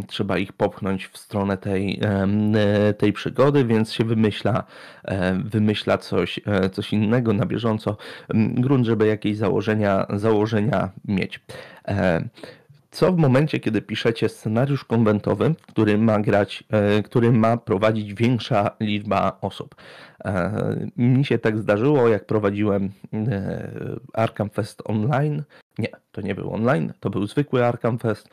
trzeba 0.07 0.39
ich 0.39 0.53
popchnąć 0.53 1.07
w 1.07 1.19
stronę 1.19 1.57
tej, 1.57 2.01
e, 2.03 2.95
tej 2.95 3.13
przygody, 3.13 3.65
więc 3.65 3.93
się 3.93 4.05
wymyśla, 4.05 4.65
wymyśla 5.45 5.99
coś, 5.99 6.41
coś 6.73 6.93
innego 6.93 7.33
na 7.33 7.47
bieżąco, 7.47 7.97
grunt, 8.55 8.87
żeby 8.87 9.07
jakieś 9.07 9.37
założenia, 9.37 10.07
założenia 10.11 10.91
mieć 11.05 11.41
co 12.99 13.13
w 13.13 13.17
momencie, 13.17 13.61
kiedy 13.61 13.83
piszecie 13.83 14.29
scenariusz 14.29 14.85
konwentowy, 14.85 15.55
który 15.69 15.99
ma 15.99 16.21
grać, 16.21 16.65
e, 16.71 17.03
który 17.03 17.33
ma 17.33 17.57
prowadzić 17.57 18.15
większa 18.15 18.71
liczba 18.81 19.39
osób. 19.41 19.75
E, 20.25 20.89
mi 20.97 21.25
się 21.25 21.39
tak 21.39 21.59
zdarzyło, 21.59 22.09
jak 22.09 22.27
prowadziłem 22.27 22.91
e, 23.13 23.73
Arkham 24.13 24.51
Fest 24.51 24.83
online. 24.85 25.43
Nie, 25.79 25.89
to 26.13 26.21
nie 26.21 26.35
był 26.35 26.55
online, 26.55 26.93
to 27.01 27.11
był 27.11 27.27
zwykły 27.27 27.65
Arkham 27.65 27.99
Fest. 27.99 28.29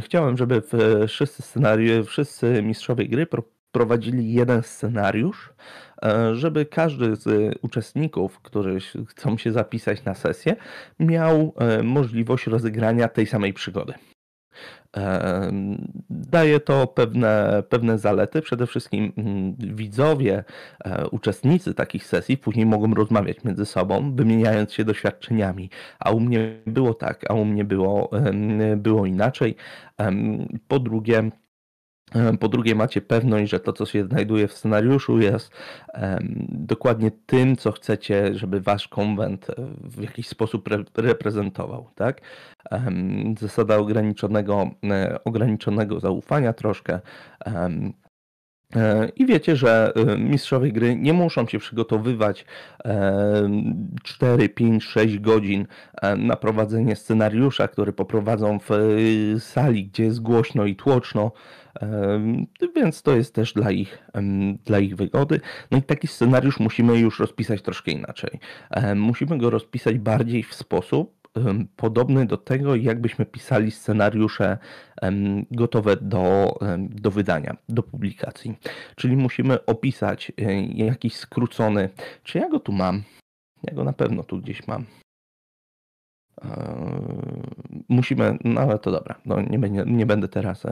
Chciałem, 0.00 0.36
żeby 0.36 0.62
wszyscy 1.08 1.42
scenariusze, 1.42 2.04
wszyscy 2.04 2.62
mistrzowie 2.62 3.08
gry 3.08 3.26
prowadzili 3.72 4.32
jeden 4.32 4.62
scenariusz, 4.62 5.52
żeby 6.32 6.66
każdy 6.66 7.16
z 7.16 7.54
uczestników, 7.62 8.40
którzy 8.40 8.78
chcą 9.06 9.38
się 9.38 9.52
zapisać 9.52 10.04
na 10.04 10.14
sesję, 10.14 10.56
miał 11.00 11.54
e, 11.58 11.82
możliwość 11.82 12.46
rozegrania 12.46 13.08
tej 13.08 13.26
samej 13.26 13.52
przygody. 13.52 13.94
E, 14.96 15.50
daje 16.10 16.60
to 16.60 16.86
pewne, 16.86 17.62
pewne 17.68 17.98
zalety. 17.98 18.42
Przede 18.42 18.66
wszystkim 18.66 19.12
mm, 19.16 19.54
widzowie, 19.58 20.44
uczestnicy 21.10 21.74
takich 21.74 22.06
sesji 22.06 22.36
później 22.36 22.66
mogą 22.66 22.94
rozmawiać 22.94 23.44
między 23.44 23.66
sobą, 23.66 24.16
wymieniając 24.16 24.72
się 24.72 24.84
doświadczeniami. 24.84 25.70
A 25.98 26.10
u 26.10 26.20
mnie 26.20 26.62
było 26.66 26.94
tak, 26.94 27.30
a 27.30 27.34
u 27.34 27.44
mnie 27.44 27.64
było, 27.64 28.10
było 28.76 29.06
inaczej. 29.06 29.56
Po 30.68 30.78
drugie, 30.78 31.30
Po 32.40 32.48
drugie, 32.48 32.74
macie 32.74 33.00
pewność, 33.00 33.50
że 33.50 33.60
to, 33.60 33.72
co 33.72 33.86
się 33.86 34.04
znajduje 34.04 34.48
w 34.48 34.52
scenariuszu, 34.52 35.20
jest 35.20 35.50
dokładnie 36.48 37.10
tym, 37.26 37.56
co 37.56 37.72
chcecie, 37.72 38.34
żeby 38.34 38.60
wasz 38.60 38.88
konwent 38.88 39.46
w 39.80 40.02
jakiś 40.02 40.28
sposób 40.28 40.68
re 40.72 40.84
reprezentował. 40.96 41.88
Tak? 41.94 42.20
Zasada 43.40 43.76
ograniczonego, 43.76 44.70
ograniczonego 45.24 46.00
zaufania 46.00 46.52
troszkę. 46.52 47.00
Um, 48.76 49.08
i 49.16 49.26
wiecie, 49.26 49.56
że 49.56 49.92
mistrzowie 50.18 50.72
gry 50.72 50.96
nie 50.96 51.12
muszą 51.12 51.46
się 51.46 51.58
przygotowywać 51.58 52.44
4, 54.02 54.48
5, 54.48 54.84
6 54.84 55.18
godzin 55.18 55.66
na 56.18 56.36
prowadzenie 56.36 56.96
scenariusza, 56.96 57.68
który 57.68 57.92
poprowadzą 57.92 58.58
w 58.58 58.70
sali, 59.38 59.86
gdzie 59.86 60.04
jest 60.04 60.22
głośno 60.22 60.66
i 60.66 60.76
tłoczno 60.76 61.32
więc 62.76 63.02
to 63.02 63.16
jest 63.16 63.34
też 63.34 63.52
dla 63.52 63.70
ich, 63.70 63.98
dla 64.64 64.78
ich 64.78 64.96
wygody. 64.96 65.40
No 65.70 65.78
i 65.78 65.82
taki 65.82 66.06
scenariusz 66.06 66.60
musimy 66.60 66.98
już 66.98 67.20
rozpisać 67.20 67.62
troszkę 67.62 67.90
inaczej. 67.90 68.40
Musimy 68.96 69.38
go 69.38 69.50
rozpisać 69.50 69.98
bardziej 69.98 70.42
w 70.42 70.54
sposób 70.54 71.21
podobny 71.76 72.26
do 72.26 72.36
tego, 72.36 72.76
jakbyśmy 72.76 73.26
pisali 73.26 73.70
scenariusze 73.70 74.58
gotowe 75.50 75.96
do, 75.96 76.58
do 76.78 77.10
wydania, 77.10 77.56
do 77.68 77.82
publikacji. 77.82 78.54
Czyli 78.96 79.16
musimy 79.16 79.66
opisać 79.66 80.32
e, 80.38 80.62
jakiś 80.62 81.16
skrócony, 81.16 81.88
czy 82.24 82.38
ja 82.38 82.48
go 82.48 82.60
tu 82.60 82.72
mam? 82.72 83.02
Ja 83.62 83.74
go 83.74 83.84
na 83.84 83.92
pewno 83.92 84.22
tu 84.22 84.38
gdzieś 84.38 84.66
mam. 84.66 84.86
Eee, 86.44 87.82
musimy, 87.88 88.38
no 88.44 88.60
ale 88.60 88.78
to 88.78 88.90
dobra, 88.90 89.14
no 89.24 89.40
nie, 89.40 89.84
nie 89.86 90.06
będę 90.06 90.28
teraz, 90.28 90.62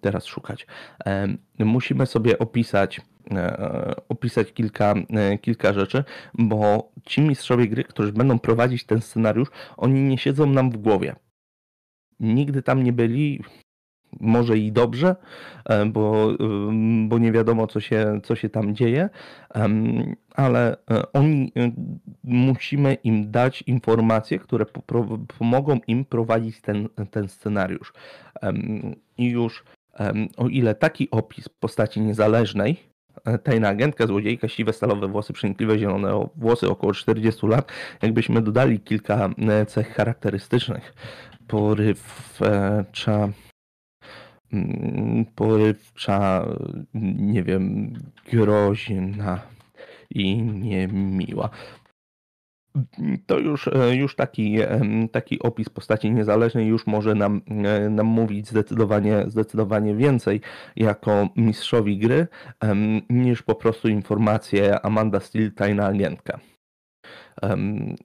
teraz 0.00 0.24
szukać. 0.24 0.66
Musimy 1.58 2.06
sobie 2.06 2.38
opisać, 2.38 3.00
e, 3.30 3.94
opisać 4.08 4.52
kilka, 4.52 4.94
e, 5.10 5.38
kilka 5.38 5.72
rzeczy, 5.72 6.04
bo 6.34 6.92
ci 7.06 7.20
mistrzowie 7.20 7.68
gry, 7.68 7.84
którzy 7.84 8.12
będą 8.12 8.38
prowadzić 8.38 8.86
ten 8.86 9.00
scenariusz, 9.00 9.48
oni 9.76 10.00
nie 10.00 10.18
siedzą 10.18 10.46
nam 10.46 10.70
w 10.70 10.76
głowie. 10.76 11.16
Nigdy 12.20 12.62
tam 12.62 12.82
nie 12.84 12.92
byli, 12.92 13.42
może 14.20 14.58
i 14.58 14.72
dobrze, 14.72 15.16
e, 15.64 15.86
bo, 15.86 16.28
bo 17.08 17.18
nie 17.18 17.32
wiadomo, 17.32 17.66
co 17.66 17.80
się, 17.80 18.20
co 18.24 18.34
się 18.34 18.48
tam 18.48 18.74
dzieje, 18.74 19.08
ale 20.34 20.76
e, 20.90 21.12
oni 21.12 21.52
e, 21.56 21.70
musimy 22.24 22.94
im 22.94 23.30
dać 23.30 23.62
informacje, 23.62 24.38
które 24.38 24.64
pomogą 25.38 25.80
im 25.86 26.04
prowadzić 26.04 26.60
ten, 26.60 26.88
ten 27.10 27.28
scenariusz. 27.28 27.92
I 29.18 29.28
już 29.28 29.64
o 30.36 30.48
ile 30.48 30.74
taki 30.74 31.10
opis 31.10 31.48
postaci 31.48 32.00
niezależnej, 32.00 32.76
tajna 33.42 33.68
agentka, 33.68 34.06
złodziejka, 34.06 34.48
siwe 34.48 34.72
stalowe 34.72 35.08
włosy, 35.08 35.32
przenikliwe 35.32 35.78
zielone 35.78 36.28
włosy, 36.36 36.68
około 36.68 36.92
40 36.92 37.46
lat, 37.46 37.72
jakbyśmy 38.02 38.42
dodali 38.42 38.80
kilka 38.80 39.30
cech 39.66 39.94
charakterystycznych, 39.94 40.94
porywcza 41.46 43.28
porywcza, 45.34 46.46
nie 46.94 47.42
wiem, 47.42 47.92
groźna 48.32 49.40
i 50.10 50.42
niemiła. 50.42 51.50
To 53.26 53.38
już, 53.38 53.68
e, 53.68 53.96
już 53.96 54.16
taki, 54.16 54.58
taki 55.12 55.42
opis 55.42 55.68
postaci 55.68 56.10
niezależnej 56.10 56.66
już 56.66 56.86
może 56.86 57.14
nam, 57.14 57.40
e, 57.64 57.90
nam 57.90 58.06
mówić 58.06 58.48
zdecydowanie, 58.48 59.24
zdecydowanie 59.28 59.94
więcej 59.94 60.40
jako 60.76 61.28
mistrzowi 61.36 61.98
gry 61.98 62.26
niż 63.10 63.42
po 63.42 63.54
prostu 63.54 63.88
informacje 63.88 64.80
Amanda 64.80 65.20
Steele, 65.20 65.50
tajna 65.50 65.86
agentka. 65.86 66.40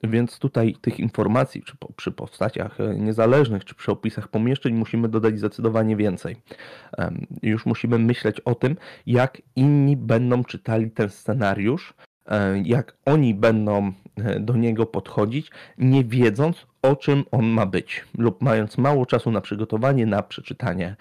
Więc 0.02 0.38
tutaj 0.38 0.76
tych 0.80 1.00
informacji 1.00 1.62
czy 1.62 1.76
po, 1.76 1.92
przy 1.92 2.12
postaciach 2.12 2.80
e, 2.80 2.94
niezależnych, 2.94 3.64
czy 3.64 3.74
przy 3.74 3.92
opisach 3.92 4.28
pomieszczeń 4.28 4.74
musimy 4.74 5.08
dodać 5.08 5.38
zdecydowanie 5.38 5.96
więcej. 5.96 6.36
Już 7.42 7.66
musimy 7.66 7.98
myśleć 7.98 8.40
o 8.40 8.54
tym, 8.54 8.76
jak 9.06 9.42
inni 9.56 9.96
będą 9.96 10.44
czytali 10.44 10.90
ten 10.90 11.10
scenariusz, 11.10 11.94
e, 12.26 12.58
jak 12.64 12.96
oni 13.04 13.34
będą 13.34 13.92
e, 14.16 14.40
do 14.40 14.56
niego 14.56 14.86
podchodzić, 14.86 15.50
nie 15.78 16.04
wiedząc 16.04 16.66
o 16.82 16.96
czym 16.96 17.24
on 17.30 17.46
ma 17.46 17.66
być, 17.66 18.04
lub 18.18 18.42
mając 18.42 18.78
mało 18.78 19.06
czasu 19.06 19.30
na 19.30 19.40
przygotowanie, 19.40 20.06
na 20.06 20.22
przeczytanie, 20.22 20.96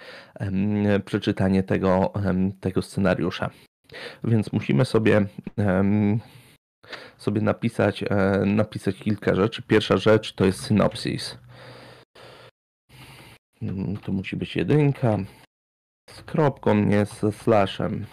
przeczytanie 1.05 1.63
tego, 1.63 2.13
tego 2.59 2.81
scenariusza. 2.81 3.49
Więc 4.23 4.53
musimy 4.53 4.85
sobie 4.85 5.25
sobie 7.17 7.41
napisać, 7.41 8.03
e, 8.03 8.07
napisać 8.45 8.95
kilka 8.95 9.35
rzeczy. 9.35 9.61
Pierwsza 9.61 9.97
rzecz 9.97 10.33
to 10.33 10.45
jest 10.45 10.63
synopsis. 10.63 11.37
Mm, 13.61 13.97
to 13.97 14.11
musi 14.11 14.35
być 14.35 14.55
jedynka 14.55 15.17
z 16.09 16.21
kropką, 16.21 16.75
nie 16.75 17.05
ze 17.05 17.31
slashem. 17.31 18.05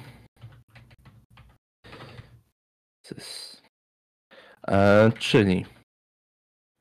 E, 4.69 5.13
czyli 5.19 5.67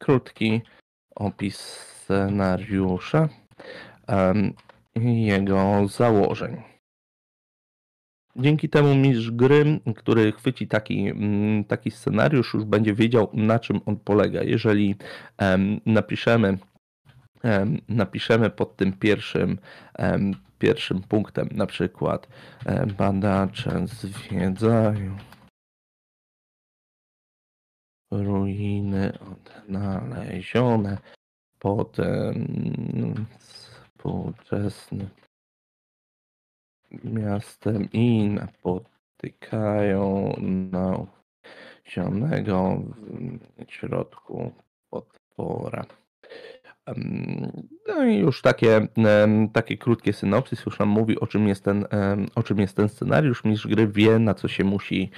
krótki 0.01 0.62
opis 1.15 1.58
scenariusza 1.60 3.30
i 4.95 5.25
jego 5.25 5.88
założeń. 5.88 6.71
Dzięki 8.36 8.70
temu 8.70 8.96
mistrz 8.96 9.32
gry, 9.32 9.80
który 9.96 10.32
chwyci 10.32 10.67
taki, 10.67 11.08
mm, 11.10 11.63
taki 11.63 11.91
scenariusz, 11.91 12.54
już 12.54 12.63
będzie 12.63 12.94
wiedział, 12.94 13.30
na 13.34 13.60
czym 13.60 13.82
on 13.86 14.00
polega. 14.00 14.44
Jeżeli 14.44 14.96
napiszemy, 15.86 16.58
napiszemy 17.89 18.50
pod 18.50 18.76
tym 18.76 18.94
pierwszym, 18.94 19.58
pierwszym 20.60 21.02
punktem, 21.02 21.50
na 21.52 21.65
przykład 21.65 22.28
badacze 22.98 23.88
zwiedzają 23.88 25.17
ruiny 28.12 29.13
odnalezione 29.20 30.98
pod 31.60 31.98
współczesnym 33.39 35.10
miastem 37.04 37.88
i 37.93 38.30
napotykają 38.30 40.34
nasionego 41.86 42.82
w 43.67 43.71
środku 43.71 44.51
potwora. 44.89 45.86
No 47.88 48.06
i 48.06 48.17
już 48.17 48.41
takie, 48.41 48.88
takie 49.54 49.78
krótkie 49.78 50.13
synopsys 50.13 50.65
już 50.65 50.80
nam 50.80 50.89
mówi, 50.89 51.20
o 51.20 51.28
czym 51.28 51.48
jest 51.48 51.63
ten, 51.63 51.86
o 52.36 52.44
czym 52.44 52.60
jest 52.60 52.76
ten 52.76 52.89
scenariusz. 52.89 53.44
Mistrz 53.44 53.67
gry 53.67 53.88
wie, 53.88 54.20
na 54.20 54.34
co 54.34 54.48
się 54.48 54.63
musi, 54.63 55.12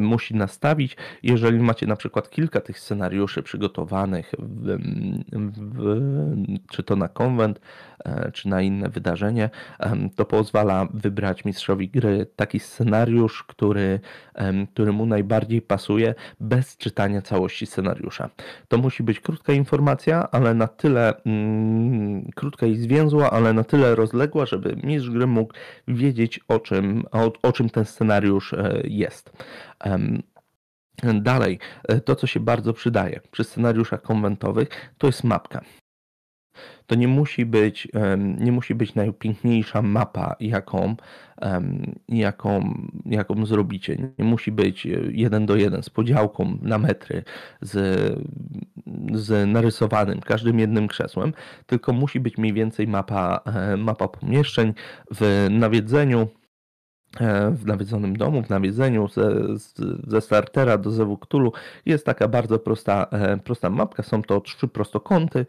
musi 0.00 0.34
nastawić. 0.34 0.96
Jeżeli 1.22 1.58
macie 1.58 1.86
na 1.86 1.96
przykład 1.96 2.30
kilka 2.30 2.60
tych 2.60 2.78
scenariuszy 2.78 3.42
przygotowanych, 3.42 4.32
w, 4.38 4.78
w, 5.56 6.00
czy 6.70 6.82
to 6.82 6.96
na 6.96 7.08
konwent, 7.08 7.60
e, 8.04 8.32
czy 8.32 8.48
na 8.48 8.62
inne 8.62 8.88
wydarzenie, 8.88 9.50
to 10.16 10.24
pozwala 10.24 10.88
wybrać 10.94 11.44
mistrzowi 11.44 11.88
gry 11.88 12.26
taki 12.36 12.60
scenariusz, 12.60 13.44
który, 13.44 14.00
który 14.72 14.92
mu 14.92 15.06
najbardziej 15.06 15.62
pasuje, 15.62 16.14
bez 16.40 16.76
czytania 16.76 17.22
całości 17.22 17.66
scenariusza. 17.66 18.30
To 18.68 18.78
musi 18.78 19.02
być 19.02 19.20
krótka 19.20 19.52
informacja, 19.52 20.29
ale 20.32 20.54
na 20.54 20.66
tyle 20.68 21.22
mm, 21.24 22.30
krótka 22.34 22.66
i 22.66 22.76
zwięzła, 22.76 23.30
ale 23.30 23.52
na 23.52 23.64
tyle 23.64 23.94
rozległa, 23.94 24.46
żeby 24.46 24.76
mistrz 24.82 25.10
gry 25.10 25.26
mógł 25.26 25.54
wiedzieć 25.88 26.40
o 26.48 26.58
czym, 26.58 27.04
o, 27.12 27.32
o 27.42 27.52
czym 27.52 27.70
ten 27.70 27.84
scenariusz 27.84 28.52
e, 28.52 28.80
jest. 28.84 29.32
Dalej, 31.14 31.58
e, 31.88 32.00
to 32.00 32.16
co 32.16 32.26
się 32.26 32.40
bardzo 32.40 32.72
przydaje 32.72 33.20
przy 33.30 33.44
scenariuszach 33.44 34.02
konwentowych, 34.02 34.68
to 34.98 35.06
jest 35.06 35.24
mapka. 35.24 35.60
To 36.86 36.94
nie 36.94 37.08
musi 37.08 37.46
być, 37.46 37.88
nie 38.38 38.52
musi 38.52 38.74
być 38.74 38.94
najpiękniejsza 38.94 39.82
mapa, 39.82 40.36
jaką, 40.40 40.96
jaką, 42.08 42.74
jaką 43.06 43.46
zrobicie. 43.46 43.96
Nie 44.18 44.24
musi 44.24 44.52
być 44.52 44.86
jeden 45.10 45.46
do 45.46 45.56
jeden 45.56 45.82
z 45.82 45.90
podziałką 45.90 46.58
na 46.62 46.78
metry, 46.78 47.24
z, 47.60 47.72
z 49.12 49.48
narysowanym 49.48 50.20
każdym 50.20 50.58
jednym 50.58 50.88
krzesłem, 50.88 51.32
tylko 51.66 51.92
musi 51.92 52.20
być 52.20 52.38
mniej 52.38 52.52
więcej 52.52 52.86
mapa, 52.86 53.40
e, 53.46 53.76
mapa 53.76 54.08
pomieszczeń 54.08 54.74
w 55.10 55.46
nawiedzeniu 55.50 56.20
E, 56.20 56.39
w 57.52 57.66
nawiedzonym 57.66 58.16
domu, 58.16 58.42
w 58.42 58.50
nawiedzeniu 58.50 59.08
ze, 59.08 59.56
ze 60.06 60.20
startera 60.20 60.78
do 60.78 60.90
Zewu 60.90 61.18
Cthulhu 61.18 61.52
jest 61.86 62.06
taka 62.06 62.28
bardzo 62.28 62.58
prosta, 62.58 63.06
e, 63.12 63.36
prosta 63.36 63.70
mapka. 63.70 64.02
Są 64.02 64.22
to 64.22 64.40
trzy 64.40 64.68
prostokąty, 64.68 65.46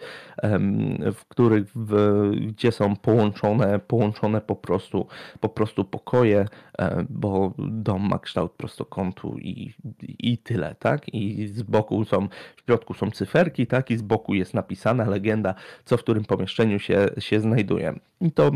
w 1.14 1.26
których 1.28 1.66
w, 1.76 2.32
gdzie 2.48 2.72
są 2.72 2.96
połączone, 2.96 3.80
połączone 3.80 4.42
po 4.42 4.56
prostu, 4.56 5.08
po 5.40 5.50
prostu 5.50 5.86
pokoje, 5.86 6.46
e, 6.80 7.06
bo 7.10 7.54
dom 7.58 8.10
ma 8.10 8.20
kształt 8.20 8.52
prostokątu 8.52 9.38
i, 9.40 9.74
i 10.20 10.38
tyle, 10.38 10.76
tak? 10.80 11.14
I 11.14 11.48
z 11.48 11.64
boku 11.64 12.06
są, 12.06 12.28
w 12.56 12.66
środku 12.66 12.94
są 12.94 13.12
cyferki, 13.12 13.68
tak? 13.68 13.92
I 13.92 13.98
z 13.98 14.02
boku 14.02 14.34
jest 14.34 14.54
napisana 14.54 15.06
legenda, 15.06 15.56
co 15.86 15.98
w 15.98 16.00
którym 16.00 16.26
pomieszczeniu 16.26 16.80
się, 16.80 17.10
się 17.20 17.40
znajduje. 17.40 17.94
I 18.22 18.32
to 18.32 18.52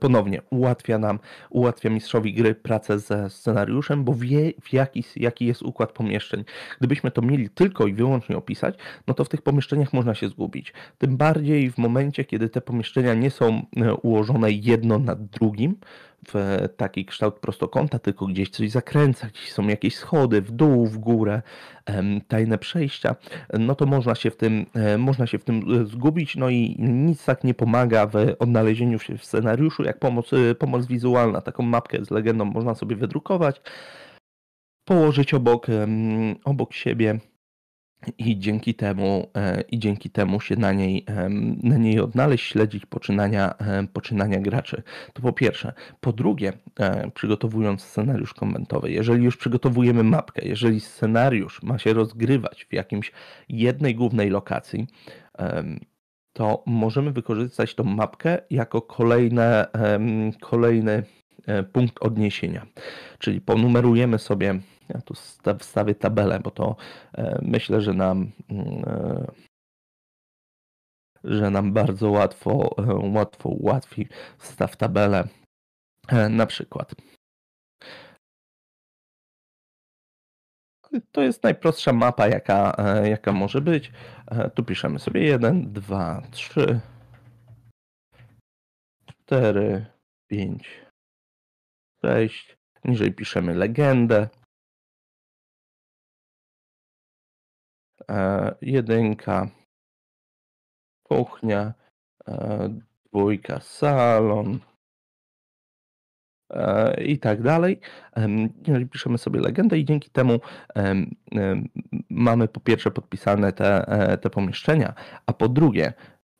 ponownie 0.00 0.42
ułatwia 0.50 0.98
nam, 0.98 1.18
ułatwia 1.50 1.90
mistrzowi 1.90 2.34
gry 2.34 2.54
pracę 2.54 2.98
ze 2.98 3.30
scenariuszem, 3.30 4.04
bo 4.04 4.14
wie, 4.14 4.52
w 4.62 4.72
jaki, 4.72 5.04
jaki 5.16 5.46
jest 5.46 5.62
układ 5.62 5.92
pomieszczeń. 5.92 6.44
Gdybyśmy 6.78 7.10
to 7.10 7.22
mieli 7.22 7.50
tylko 7.50 7.86
i 7.86 7.92
wyłącznie 7.92 8.36
opisać, 8.36 8.78
no 9.06 9.14
to 9.14 9.24
w 9.24 9.28
tych 9.28 9.42
pomieszczeniach 9.42 9.92
można 9.92 10.14
się 10.14 10.28
zgubić. 10.28 10.72
Tym 10.98 11.16
bardziej 11.16 11.70
w 11.70 11.78
momencie, 11.78 12.24
kiedy 12.24 12.48
te 12.48 12.60
pomieszczenia 12.60 13.14
nie 13.14 13.30
są 13.30 13.62
e, 13.76 13.94
ułożone 13.94 14.52
jedno 14.52 14.98
nad 14.98 15.24
drugim, 15.24 15.76
w 16.28 16.68
taki 16.76 17.04
kształt 17.04 17.34
prostokąta, 17.38 17.98
tylko 17.98 18.26
gdzieś 18.26 18.50
coś 18.50 18.70
zakręca, 18.70 19.26
gdzieś 19.26 19.52
są 19.52 19.68
jakieś 19.68 19.96
schody 19.96 20.42
w 20.42 20.50
dół, 20.50 20.86
w 20.86 20.98
górę, 20.98 21.42
tajne 22.28 22.58
przejścia, 22.58 23.16
no 23.58 23.74
to 23.74 23.86
można 23.86 24.14
się 24.14 24.30
w 24.30 24.36
tym, 24.36 24.66
e, 24.74 24.98
można 24.98 25.26
się 25.26 25.38
w 25.38 25.44
tym 25.44 25.82
e, 25.82 25.86
zgubić, 25.86 26.36
no 26.36 26.50
i 26.50 26.76
nic 26.78 27.24
tak 27.24 27.44
nie 27.44 27.54
pomaga 27.54 28.06
w 28.06 28.14
odnalezieniu 28.38 28.98
się 28.98 29.18
w 29.18 29.24
scenariuszu, 29.24 29.82
jak 29.82 29.98
pomoc, 29.98 30.32
e, 30.32 30.54
pomoc 30.54 30.86
wizualna. 30.86 31.40
Taką 31.40 31.62
mapkę 31.62 32.04
z 32.04 32.10
legendą 32.10 32.44
można 32.44 32.74
sobie 32.74 32.96
wydrukować, 32.96 33.60
położyć 34.84 35.34
obok, 35.34 35.66
obok 36.44 36.74
siebie 36.74 37.18
i 38.18 38.38
dzięki 38.38 38.74
temu, 38.74 39.30
e, 39.36 39.60
i 39.60 39.78
dzięki 39.78 40.10
temu 40.10 40.40
się 40.40 40.56
na 40.56 40.72
niej, 40.72 41.04
na 41.62 41.76
niej 41.76 42.00
odnaleźć, 42.00 42.46
śledzić 42.46 42.86
poczynania, 42.86 43.54
poczynania 43.92 44.40
graczy. 44.40 44.82
To 45.12 45.22
po 45.22 45.32
pierwsze. 45.32 45.72
Po 46.00 46.12
drugie, 46.12 46.52
e, 46.80 47.10
przygotowując 47.10 47.82
scenariusz 47.82 48.34
komentowy, 48.34 48.90
jeżeli 48.90 49.24
już 49.24 49.36
przygotowujemy 49.36 50.02
mapkę, 50.02 50.48
jeżeli 50.48 50.80
scenariusz 50.80 51.62
ma 51.62 51.78
się 51.78 51.92
rozgrywać 51.92 52.66
w 52.70 52.72
jakimś 52.72 53.12
jednej 53.48 53.94
głównej 53.94 54.30
lokacji, 54.30 54.86
to 56.36 56.62
możemy 56.66 57.12
wykorzystać 57.12 57.74
tą 57.74 57.84
mapkę 57.84 58.38
jako 58.50 58.82
kolejne, 58.82 59.66
kolejny 60.40 61.02
e, 61.46 61.62
punkt 61.62 61.94
odniesienia. 62.00 62.66
Czyli 63.18 63.40
ponumerujemy 63.40 64.18
sobie 64.18 64.60
ja 64.88 65.00
tu 65.00 65.14
wstawię 65.58 65.94
tabelę, 65.94 66.40
bo 66.40 66.50
to 66.50 66.76
e, 67.14 67.38
myślę, 67.42 67.80
że 67.80 67.92
nam 67.92 68.32
e, 68.50 69.32
że 71.24 71.50
nam 71.50 71.72
bardzo 71.72 72.10
łatwo, 72.10 72.74
e, 72.78 73.10
łatwo 73.18 73.48
ułatwi. 73.48 74.08
Wstaw 74.38 74.76
tabelę 74.76 75.28
na 76.30 76.46
przykład. 76.46 76.94
To 81.12 81.22
jest 81.22 81.42
najprostsza 81.42 81.92
mapa, 81.92 82.28
jaka, 82.28 82.76
jaka 83.04 83.32
może 83.32 83.60
być. 83.60 83.92
Tu 84.54 84.64
piszemy 84.64 84.98
sobie 84.98 85.22
1, 85.22 85.72
2, 85.72 86.22
3, 86.30 86.80
4, 89.26 89.86
5, 90.26 90.86
6. 92.02 92.56
Niżej 92.84 93.12
piszemy 93.12 93.54
legendę. 93.54 94.28
E, 98.10 98.54
jedynka 98.62 99.48
kuchnia, 101.02 101.74
e, 102.28 102.68
dwójka 103.04 103.60
salon 103.60 104.58
e, 106.50 107.04
i 107.04 107.18
tak 107.18 107.42
dalej. 107.42 107.80
Piszemy 108.92 109.18
sobie 109.18 109.40
legendę 109.40 109.78
i 109.78 109.84
dzięki 109.84 110.10
temu 110.10 110.40
mamy 112.10 112.48
po 112.48 112.60
pierwsze 112.60 112.90
podpisane 112.90 113.52
te, 113.52 113.86
te 114.22 114.30
pomieszczenia, 114.30 114.94
a 115.26 115.32
po 115.32 115.48
drugie, 115.48 115.92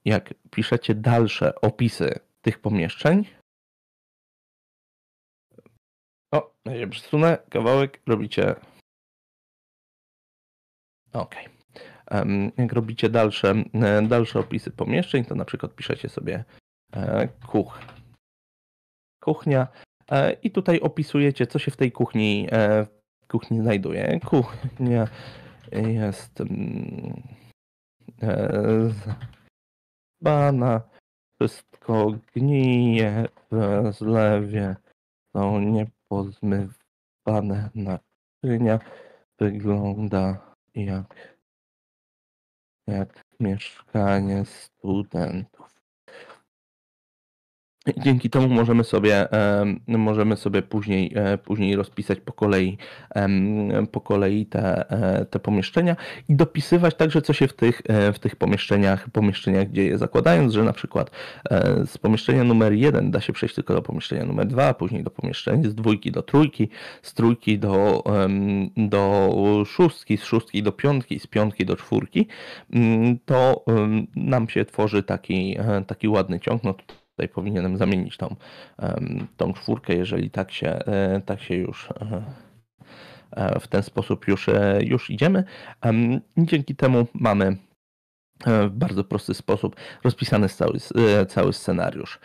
jak 0.05 0.35
piszecie 0.51 0.95
dalsze 0.95 1.61
opisy 1.61 2.19
tych 2.41 2.59
pomieszczeń, 2.59 3.25
o, 6.33 6.55
ja 6.65 6.87
przesunę 6.89 7.39
kawałek, 7.51 8.01
robicie 8.07 8.55
OK. 11.13 11.56
Jak 12.57 12.73
robicie 12.73 13.09
dalsze, 13.09 13.55
e, 13.75 14.03
dalsze 14.03 14.39
opisy 14.39 14.71
pomieszczeń, 14.71 15.25
to 15.25 15.35
na 15.35 15.45
przykład 15.45 15.75
piszecie 15.75 16.09
sobie 16.09 16.45
e, 16.93 17.29
kuch, 17.47 17.81
kuchnia 19.23 19.69
e, 20.11 20.33
i 20.33 20.51
tutaj 20.51 20.81
opisujecie, 20.81 21.47
co 21.47 21.59
się 21.59 21.71
w 21.71 21.77
tej 21.77 21.93
kuchni, 21.93 22.49
w 23.23 23.27
kuchni 23.29 23.61
znajduje. 23.61 24.21
Kuchnia 24.21 25.09
jest 25.73 26.43
bana, 30.21 30.81
wszystko 31.41 32.15
gnije 32.35 33.29
w 33.51 33.93
zlewie, 33.93 34.77
są 35.37 35.61
niepozmywane 35.61 37.71
naczynia, 37.75 38.79
wygląda 39.39 40.55
jak, 40.75 41.36
jak 42.87 43.25
mieszkanie 43.41 44.45
studentów. 44.45 45.76
Dzięki 47.97 48.31
temu 48.31 48.49
możemy 48.49 48.85
sobie, 48.85 49.29
możemy 49.87 50.37
sobie 50.37 50.63
później, 50.63 51.13
e, 51.15 51.39
później 51.39 51.77
rozpisać 51.77 52.21
po 52.21 52.33
kolei, 52.33 52.79
po 53.93 54.01
kolei 54.01 54.47
te, 54.47 54.91
e, 54.91 55.25
te 55.25 55.39
pomieszczenia 55.39 55.97
i 56.29 56.37
dopisywać 56.37 56.95
także, 56.95 57.23
co 57.23 57.33
się 57.33 57.49
w 57.49 57.53
tych, 57.53 57.83
e, 57.89 58.13
w 58.13 58.19
tych 58.19 58.37
pomieszczeniach, 58.37 59.11
pomieszczeniach 59.11 59.71
dzieje, 59.71 59.99
zakładając, 59.99 60.53
że 60.53 60.65
na 60.65 60.73
przykład 60.73 61.11
z 61.87 61.99
pomieszczenia 61.99 62.45
numer 62.45 62.73
jeden 62.73 63.11
da 63.11 63.21
się 63.21 63.33
przejść 63.33 63.55
tylko 63.55 63.75
do 63.75 63.83
pomieszczenia 63.83 64.25
numer 64.25 64.47
dwa, 64.47 64.75
później 64.75 65.03
do 65.03 65.11
pomieszczenia 65.11 65.71
z 65.71 65.75
dwójki 65.75 66.13
do 66.13 66.23
trójki, 66.23 66.69
z 67.03 67.15
trójki 67.15 67.59
do, 67.59 68.05
do 68.77 69.63
szóstki, 69.67 70.17
z 70.17 70.25
szóstki 70.25 70.63
do 70.63 70.73
piątki, 70.73 71.21
z 71.21 71.27
piątki 71.27 71.67
do 71.67 71.77
czwórki, 71.77 72.29
mm, 72.73 73.19
to 73.25 73.65
nam 74.17 74.49
się 74.49 74.65
tworzy 74.65 75.03
taki, 75.03 75.57
taki 75.87 76.09
ładny 76.09 76.41
ciąg. 76.41 76.65
No 76.65 76.75
tutaj 77.17 77.29
powinienem 77.29 77.77
zamienić 77.77 78.17
tą, 78.17 78.37
tą 79.37 79.53
czwórkę, 79.53 79.95
jeżeli 79.95 80.31
tak 80.31 80.53
się, 80.53 80.69
e, 80.69 81.21
tak 81.27 81.41
się 81.41 81.55
już 81.55 81.89
e, 81.91 82.23
e, 83.31 83.61
w 83.61 83.69
ten 83.69 83.83
sposób 83.83 84.29
już, 84.29 84.51
już 84.81 85.11
idziemy. 85.11 85.45
Dzięki 86.39 86.77
temu 86.77 87.07
mamy 87.15 87.57
w 88.47 88.71
bardzo 88.71 89.05
prosty 89.05 89.35
sposób 89.35 89.77
rozpisany 90.05 90.49
cały, 90.49 90.79
cały 91.29 91.53
scenariusz. 91.53 92.21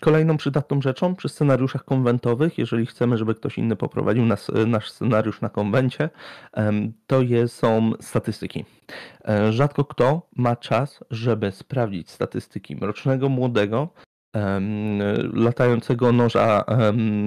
Kolejną 0.00 0.36
przydatną 0.36 0.82
rzeczą 0.82 1.14
przy 1.14 1.28
scenariuszach 1.28 1.84
konwentowych, 1.84 2.58
jeżeli 2.58 2.86
chcemy, 2.86 3.16
żeby 3.16 3.34
ktoś 3.34 3.58
inny 3.58 3.76
poprowadził 3.76 4.24
nas, 4.24 4.50
nasz 4.66 4.90
scenariusz 4.90 5.40
na 5.40 5.48
konwencie, 5.48 6.10
to 7.06 7.22
jest, 7.22 7.56
są 7.56 7.92
statystyki. 8.00 8.64
Rzadko 9.50 9.84
kto 9.84 10.28
ma 10.36 10.56
czas, 10.56 11.04
żeby 11.10 11.52
sprawdzić 11.52 12.10
statystyki 12.10 12.76
mrocznego 12.76 13.28
młodego, 13.28 13.88
latającego 15.32 16.12
noża, 16.12 16.64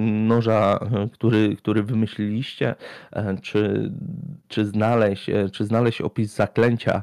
noża 0.06 0.78
który, 1.12 1.56
który 1.56 1.82
wymyśliliście, 1.82 2.74
czy, 3.42 3.92
czy, 4.48 4.66
znaleźć, 4.66 5.30
czy 5.52 5.64
znaleźć 5.64 6.00
opis 6.00 6.34
zaklęcia, 6.34 7.02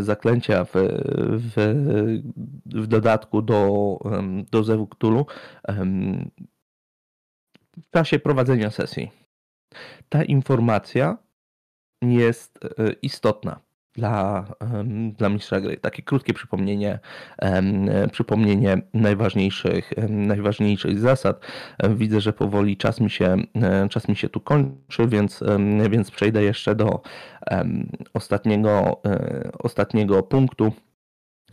zaklęcia 0.00 0.64
w, 0.64 0.70
w, 1.30 1.54
w 2.66 2.86
dodatku 2.86 3.42
do, 3.42 3.98
do 4.50 4.64
Zewu 4.64 4.86
Cthulhu 4.86 5.26
w 7.82 7.90
czasie 7.90 8.18
prowadzenia 8.18 8.70
sesji. 8.70 9.10
Ta 10.08 10.24
informacja 10.24 11.18
jest 12.02 12.64
e, 12.64 12.92
istotna 13.02 13.65
dla, 13.96 14.44
dla 15.18 15.28
mistrza 15.28 15.60
gry. 15.60 15.76
Takie 15.76 16.02
krótkie 16.02 16.34
przypomnienie, 16.34 16.98
przypomnienie 18.12 18.82
najważniejszych, 18.94 19.92
najważniejszych 20.08 20.98
zasad. 20.98 21.40
Widzę, 21.90 22.20
że 22.20 22.32
powoli 22.32 22.76
czas 22.76 23.00
mi 23.00 23.10
się, 23.10 23.36
czas 23.90 24.08
mi 24.08 24.16
się 24.16 24.28
tu 24.28 24.40
kończy, 24.40 25.06
więc, 25.08 25.44
więc 25.90 26.10
przejdę 26.10 26.42
jeszcze 26.42 26.74
do 26.74 27.02
ostatniego, 28.14 29.00
e, 29.06 29.50
ostatniego 29.58 30.22
punktu. 30.22 30.72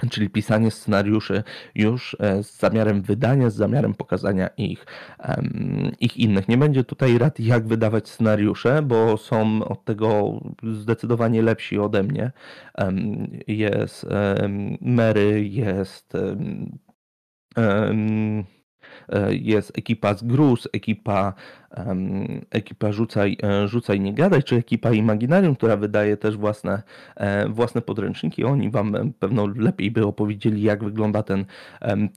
Czyli 0.09 0.29
pisanie 0.29 0.71
scenariuszy 0.71 1.43
już 1.75 2.17
e, 2.19 2.43
z 2.43 2.59
zamiarem 2.59 3.01
wydania, 3.01 3.49
z 3.49 3.55
zamiarem 3.55 3.93
pokazania 3.93 4.47
ich, 4.57 4.85
ich 5.99 6.17
innych. 6.17 6.47
Nie 6.47 6.57
będzie 6.57 6.83
tutaj 6.83 7.17
rad, 7.17 7.39
jak 7.39 7.67
wydawać 7.67 8.09
scenariusze, 8.09 8.81
bo 8.81 9.17
są 9.17 9.65
od 9.65 9.85
tego 9.85 10.39
zdecydowanie 10.63 11.41
lepsi 11.41 11.79
ode 11.79 12.03
mnie. 12.03 12.31
Jest 13.47 14.05
Mary, 14.81 15.47
jest 15.47 16.13
jest 19.29 19.77
ekipa 19.77 20.13
z 20.13 20.23
Gruz, 20.23 20.67
ekipa, 20.73 21.33
ekipa 22.51 22.91
Rzucaj, 22.91 23.37
e, 23.43 23.67
Rzucaj 23.67 23.99
Nie 23.99 24.13
Gadaj, 24.13 24.43
czy 24.43 24.55
ekipa 24.55 24.91
Imaginarium, 24.91 25.55
która 25.55 25.77
wydaje 25.77 26.17
też 26.17 26.37
własne, 26.37 26.83
e, 27.15 27.49
własne 27.49 27.81
podręczniki. 27.81 28.43
Oni 28.43 28.69
Wam 28.69 29.13
pewno 29.19 29.47
lepiej 29.55 29.91
by 29.91 30.05
opowiedzieli, 30.05 30.61
jak 30.61 30.83
wygląda 30.83 31.23
ten, 31.23 31.45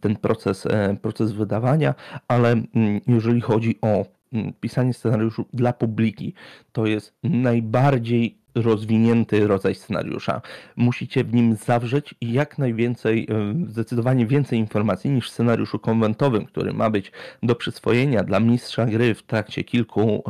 ten 0.00 0.16
proces, 0.16 0.68
proces 1.02 1.32
wydawania, 1.32 1.94
ale 2.28 2.52
mm, 2.52 3.00
jeżeli 3.06 3.40
chodzi 3.40 3.78
o 3.82 4.04
mm, 4.32 4.52
pisanie 4.60 4.94
scenariuszu 4.94 5.44
dla 5.52 5.72
publiki, 5.72 6.34
to 6.72 6.86
jest 6.86 7.14
najbardziej 7.22 8.45
rozwinięty 8.56 9.46
rodzaj 9.46 9.74
scenariusza. 9.74 10.40
Musicie 10.76 11.24
w 11.24 11.34
nim 11.34 11.56
zawrzeć 11.56 12.14
jak 12.20 12.58
najwięcej, 12.58 13.28
zdecydowanie 13.68 14.26
więcej 14.26 14.58
informacji 14.58 15.10
niż 15.10 15.30
w 15.30 15.32
scenariuszu 15.32 15.78
konwentowym, 15.78 16.44
który 16.44 16.72
ma 16.72 16.90
być 16.90 17.12
do 17.42 17.54
przyswojenia 17.54 18.24
dla 18.24 18.40
mistrza 18.40 18.86
gry 18.86 19.14
w 19.14 19.22
trakcie 19.22 19.64
kilku, 19.64 20.22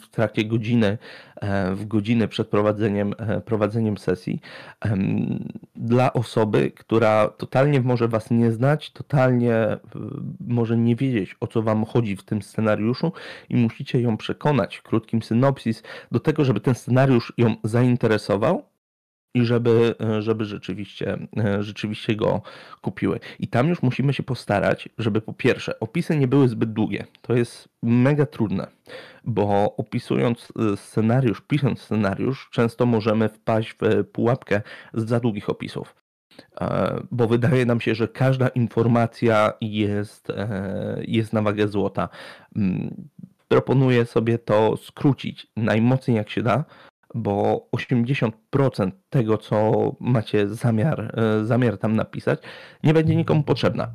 w 0.00 0.08
trakcie 0.08 0.44
godziny 0.44 0.98
w 1.74 1.86
godzinę 1.86 2.28
przed 2.28 2.48
prowadzeniem, 2.48 3.14
e, 3.18 3.40
prowadzeniem 3.40 3.98
sesji. 3.98 4.40
Dla 5.76 6.12
osoby, 6.12 6.70
która 6.70 7.28
totalnie 7.28 7.80
może 7.80 8.08
Was 8.08 8.30
nie 8.30 8.52
znać, 8.52 8.90
totalnie 8.90 9.54
e, 9.54 9.78
może 10.40 10.76
nie 10.76 10.96
wiedzieć 10.96 11.36
o 11.40 11.46
co 11.46 11.62
Wam 11.62 11.84
chodzi 11.84 12.16
w 12.16 12.22
tym 12.22 12.42
scenariuszu 12.42 13.12
i 13.48 13.56
musicie 13.56 14.00
ją 14.00 14.16
przekonać 14.16 14.80
krótkim 14.80 15.22
synopsis 15.22 15.82
do 16.12 16.20
tego, 16.20 16.44
żeby 16.44 16.60
ten 16.60 16.74
scenariusz 16.74 17.32
ją 17.38 17.56
zainteresował 17.64 18.71
i 19.34 19.44
żeby, 19.44 19.94
żeby 20.20 20.44
rzeczywiście, 20.44 21.18
rzeczywiście 21.60 22.16
go 22.16 22.42
kupiły. 22.80 23.20
I 23.38 23.48
tam 23.48 23.68
już 23.68 23.82
musimy 23.82 24.12
się 24.12 24.22
postarać, 24.22 24.88
żeby 24.98 25.20
po 25.20 25.32
pierwsze 25.32 25.80
opisy 25.80 26.16
nie 26.16 26.28
były 26.28 26.48
zbyt 26.48 26.72
długie. 26.72 27.06
To 27.22 27.34
jest 27.34 27.68
mega 27.82 28.26
trudne, 28.26 28.66
bo 29.24 29.76
opisując 29.76 30.52
y, 30.72 30.76
scenariusz, 30.76 31.40
pisząc 31.40 31.80
scenariusz, 31.80 32.48
często 32.52 32.86
możemy 32.86 33.28
wpaść 33.28 33.74
w 33.80 34.04
pułapkę 34.04 34.62
z 34.94 35.08
za 35.08 35.20
długich 35.20 35.50
opisów. 35.50 35.94
E, 36.60 37.00
bo 37.10 37.28
wydaje 37.28 37.66
nam 37.66 37.80
się, 37.80 37.94
że 37.94 38.08
każda 38.08 38.48
informacja 38.48 39.52
jest, 39.60 40.30
e, 40.30 41.02
jest 41.08 41.32
na 41.32 41.42
wagę 41.42 41.68
złota. 41.68 42.08
Mm, 42.56 43.08
proponuję 43.48 44.06
sobie 44.06 44.38
to 44.38 44.76
skrócić 44.76 45.46
najmocniej 45.56 46.16
jak 46.16 46.30
się 46.30 46.42
da, 46.42 46.64
bo 47.14 47.68
80% 47.76 48.90
tego, 49.10 49.38
co 49.38 49.72
macie 50.00 50.48
zamiar, 50.48 51.20
e, 51.20 51.44
zamiar 51.44 51.78
tam 51.78 51.96
napisać, 51.96 52.42
nie 52.84 52.94
będzie 52.94 53.16
nikomu 53.16 53.42
potrzebna. 53.42 53.94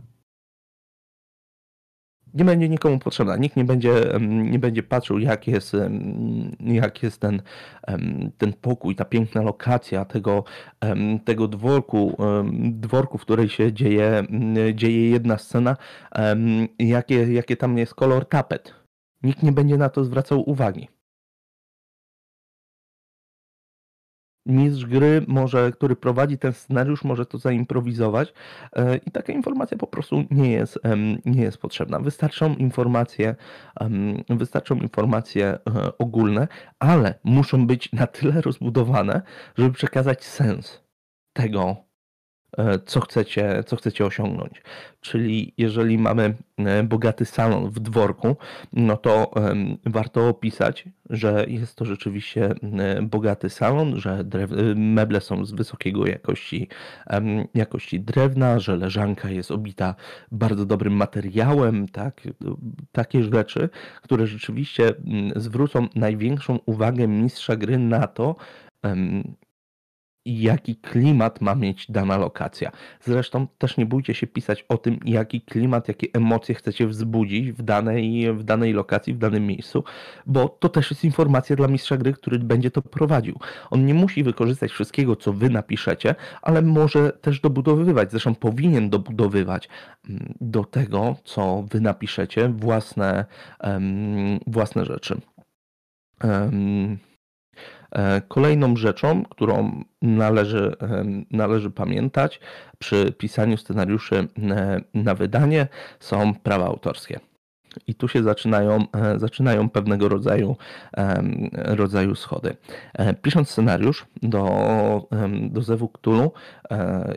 Nie 2.34 2.45
będzie 2.45 2.70
nikomu 2.70 2.99
potrzebna. 2.99 3.38
Nikt 3.38 3.55
nie 3.55 3.65
będzie, 3.65 3.93
nie 4.22 4.59
będzie 4.59 4.84
patrzył, 4.84 5.20
jak 5.20 5.47
jest, 5.47 5.76
jak 6.59 7.03
jest 7.03 7.22
ten, 7.22 7.41
ten 8.38 8.53
pokój, 8.53 8.95
ta 8.95 9.05
piękna 9.05 9.41
lokacja 9.41 10.05
tego, 10.05 10.43
tego 11.26 11.47
dworku, 11.47 12.18
dworku, 12.72 13.18
w 13.18 13.22
której 13.22 13.49
się 13.49 13.74
dzieje, 13.74 14.24
dzieje 14.74 15.09
jedna 15.09 15.38
scena, 15.38 15.78
jakie, 16.80 17.34
jakie 17.34 17.57
tam 17.57 17.78
jest 17.78 17.95
kolor 17.95 18.26
tapet. 18.26 18.74
Nikt 19.24 19.43
nie 19.43 19.51
będzie 19.51 19.78
na 19.78 19.89
to 19.89 20.03
zwracał 20.03 20.49
uwagi. 20.49 20.88
Mistrz 24.47 24.85
gry 24.85 25.25
może, 25.27 25.71
który 25.71 25.95
prowadzi 25.95 26.37
ten 26.37 26.53
scenariusz, 26.53 27.03
może 27.03 27.25
to 27.25 27.37
zaimprowizować 27.37 28.33
e, 28.73 28.97
i 28.97 29.11
taka 29.11 29.33
informacja 29.33 29.77
po 29.77 29.87
prostu 29.87 30.23
nie 30.31 30.51
jest, 30.51 30.79
nie 31.25 31.41
jest 31.41 31.57
potrzebna. 31.57 31.99
Wystarczą 31.99 32.55
informacje, 32.55 33.35
wystarczą 34.29 34.75
informacje 34.75 35.47
e, 35.47 35.59
ogólne, 35.97 36.47
ale 36.79 37.19
muszą 37.23 37.67
być 37.67 37.91
na 37.91 38.07
tyle 38.07 38.41
rozbudowane, 38.41 39.21
żeby 39.57 39.73
przekazać 39.73 40.25
sens 40.25 40.83
tego, 41.33 41.86
co 42.85 43.01
chcecie, 43.01 43.63
co 43.65 43.75
chcecie 43.75 44.05
osiągnąć. 44.05 44.61
Czyli 45.01 45.53
jeżeli 45.57 45.97
mamy 45.97 46.35
e, 46.57 46.83
bogaty 46.83 47.25
salon 47.25 47.69
w 47.69 47.79
dworku, 47.79 48.35
no 48.73 48.97
to 48.97 49.31
warto 49.85 50.27
opisać, 50.27 50.85
że 51.09 51.45
jest 51.47 51.75
to 51.75 51.85
rzeczywiście 51.85 52.55
bogaty 53.01 53.49
salon, 53.49 53.99
że 53.99 54.23
meble 54.75 55.21
są 55.21 55.45
z 55.45 55.51
wysokiego 55.51 56.07
jakości, 56.07 56.67
jakości 57.53 57.99
drewna, 57.99 58.59
że 58.59 58.75
leżanka 58.77 59.29
jest 59.29 59.51
obita 59.51 59.95
bardzo 60.31 60.65
dobrym 60.65 60.93
materiałem, 60.93 61.87
tak, 61.87 62.21
takie 62.91 63.23
rzeczy, 63.23 63.69
które 64.01 64.27
rzeczywiście 64.27 64.93
zwrócą 65.35 65.87
największą 65.95 66.59
uwagę 66.65 67.07
mistrza 67.07 67.55
gry 67.55 67.77
na 67.77 68.07
to, 68.07 68.35
jaki 70.28 70.75
klimat 70.75 71.41
ma 71.41 71.55
mieć 71.55 71.91
dana 71.91 72.17
lokacja. 72.17 72.71
Zresztą 73.01 73.47
też 73.57 73.78
nie 73.78 73.86
bójcie 73.86 74.13
się 74.13 74.28
pisać 74.28 74.65
o 74.69 74.78
tym, 74.78 74.99
jaki 75.05 75.41
klimat, 75.41 75.88
jakie 75.88 76.07
emocje 76.13 76.55
chcecie 76.55 76.88
wzbudzić 76.88 77.51
w 77.51 77.61
danej, 77.61 78.34
w 78.34 78.43
danej 78.43 78.73
lokacji, 78.73 79.13
w 79.13 79.17
danym 79.17 79.47
miejscu, 79.47 79.84
bo 80.25 80.49
to 80.49 80.69
też 80.69 80.91
jest 80.91 81.03
informacja 81.03 81.55
dla 81.55 81.67
mistrza 81.67 81.97
gry, 81.97 82.13
który 82.13 82.39
będzie 82.39 82.71
to 82.71 82.82
prowadził. 82.82 83.39
On 83.69 83.86
nie 83.86 83.93
musi 83.93 84.23
wykorzystać 84.23 84.71
wszystkiego, 84.71 85.15
co 85.15 85.34
wy 85.34 85.49
napiszecie, 85.49 86.15
ale 86.41 86.61
może 86.61 87.11
też 87.11 87.39
dobudowywać, 87.39 88.11
zresztą 88.11 88.36
powinien 88.36 88.89
dobudowywać 88.89 89.69
mm, 90.09 90.34
do 90.41 90.63
tego, 90.63 91.15
co 91.23 91.65
wy 91.71 91.82
napiszecie, 91.82 92.49
własne, 92.49 93.25
um, 93.63 94.39
własne 94.47 94.86
rzeczy. 94.86 95.21
Um, 96.23 96.97
kolejną 98.27 98.75
rzeczą, 98.75 99.23
którą 99.29 99.83
należy, 100.01 100.75
e, 100.81 101.05
należy 101.31 101.71
pamiętać 101.71 102.39
przy 102.79 103.11
pisaniu 103.11 103.57
scenariuszy 103.57 104.15
e, 104.15 104.81
na 104.93 105.15
wydanie 105.15 105.67
są 105.99 106.33
prawa 106.33 106.65
autorskie. 106.65 107.19
I 107.88 107.95
tu 107.95 108.07
się 108.07 108.23
zaczynają, 108.23 108.86
zaczynają 109.17 109.69
pewnego 109.69 110.09
rodzaju, 110.09 110.55
rodzaju 111.53 112.15
schody. 112.15 112.55
Pisząc 113.21 113.49
scenariusz 113.49 114.05
do, 114.23 115.07
do 115.49 115.61
Zewu 115.61 115.88
Cthulhu 115.88 116.32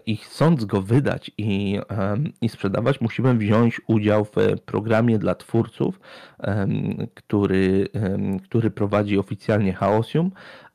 i 0.07 0.17
chcąc 0.17 0.65
go 0.65 0.83
wydać 0.83 1.31
i, 1.39 1.81
i 2.41 2.49
sprzedawać, 2.49 3.01
musimy 3.01 3.35
wziąć 3.35 3.81
udział 3.87 4.25
w 4.25 4.61
programie 4.65 5.19
dla 5.19 5.35
twórców, 5.35 6.01
który, 7.15 7.89
który 8.45 8.71
prowadzi 8.71 9.19
oficjalnie 9.19 9.73
Chaosium, 9.73 10.31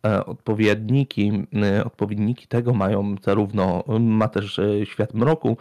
E, 0.06 0.26
odpowiedniki, 0.26 1.32
e, 1.64 1.86
odpowiedniki 1.86 2.48
tego 2.48 2.74
mają 2.74 3.16
zarówno, 3.24 3.84
ma 4.00 4.28
też 4.28 4.60
e, 4.60 4.86
Świat 4.86 5.14
Mroku 5.14 5.58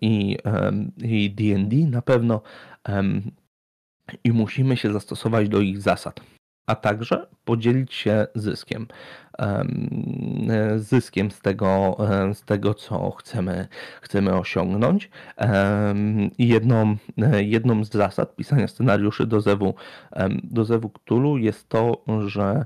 i 0.00 1.30
D&D 1.34 1.76
na 1.76 2.02
pewno 2.02 2.42
i 4.24 4.32
musimy 4.32 4.76
się 4.76 4.92
zastosować 4.92 5.48
do 5.48 5.60
ich 5.60 5.80
zasad, 5.80 6.20
a 6.66 6.74
także 6.74 7.26
podzielić 7.44 7.94
się 7.94 8.26
zyskiem. 8.34 8.86
Zyskiem 10.76 11.30
z 11.30 11.40
tego, 11.40 11.96
z 12.34 12.44
tego 12.44 12.74
co 12.74 13.10
chcemy, 13.10 13.68
chcemy 14.02 14.34
osiągnąć. 14.38 15.10
Jedną, 16.38 16.96
jedną 17.40 17.84
z 17.84 17.90
zasad 17.90 18.36
pisania 18.36 18.68
scenariuszy 18.68 19.26
do 19.26 19.40
Zewu, 19.40 19.74
do 20.44 20.64
Zewu 20.64 20.90
Cthulhu 20.90 21.38
jest 21.38 21.68
to, 21.68 22.04
że 22.26 22.64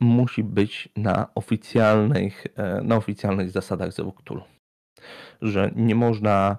musi 0.00 0.44
być 0.44 0.88
na 0.96 1.26
oficjalnych, 1.34 2.46
e, 2.56 2.80
na 2.82 2.96
oficjalnych 2.96 3.50
zasadach 3.50 3.92
Zewuktulu. 3.92 4.42
Że 5.42 5.70
nie 5.76 5.94
można, 5.94 6.56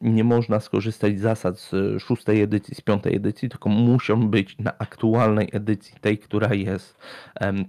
nie 0.00 0.24
można 0.24 0.60
skorzystać 0.60 1.18
z 1.18 1.20
zasad 1.20 1.58
z 1.58 2.02
szóstej 2.02 2.42
edycji, 2.42 2.74
z 2.74 2.80
piątej 2.80 3.16
edycji, 3.16 3.48
tylko 3.48 3.68
muszą 3.68 4.28
być 4.28 4.58
na 4.58 4.78
aktualnej 4.78 5.48
edycji, 5.52 5.94
tej, 6.00 6.18
która 6.18 6.54
jest, 6.54 6.98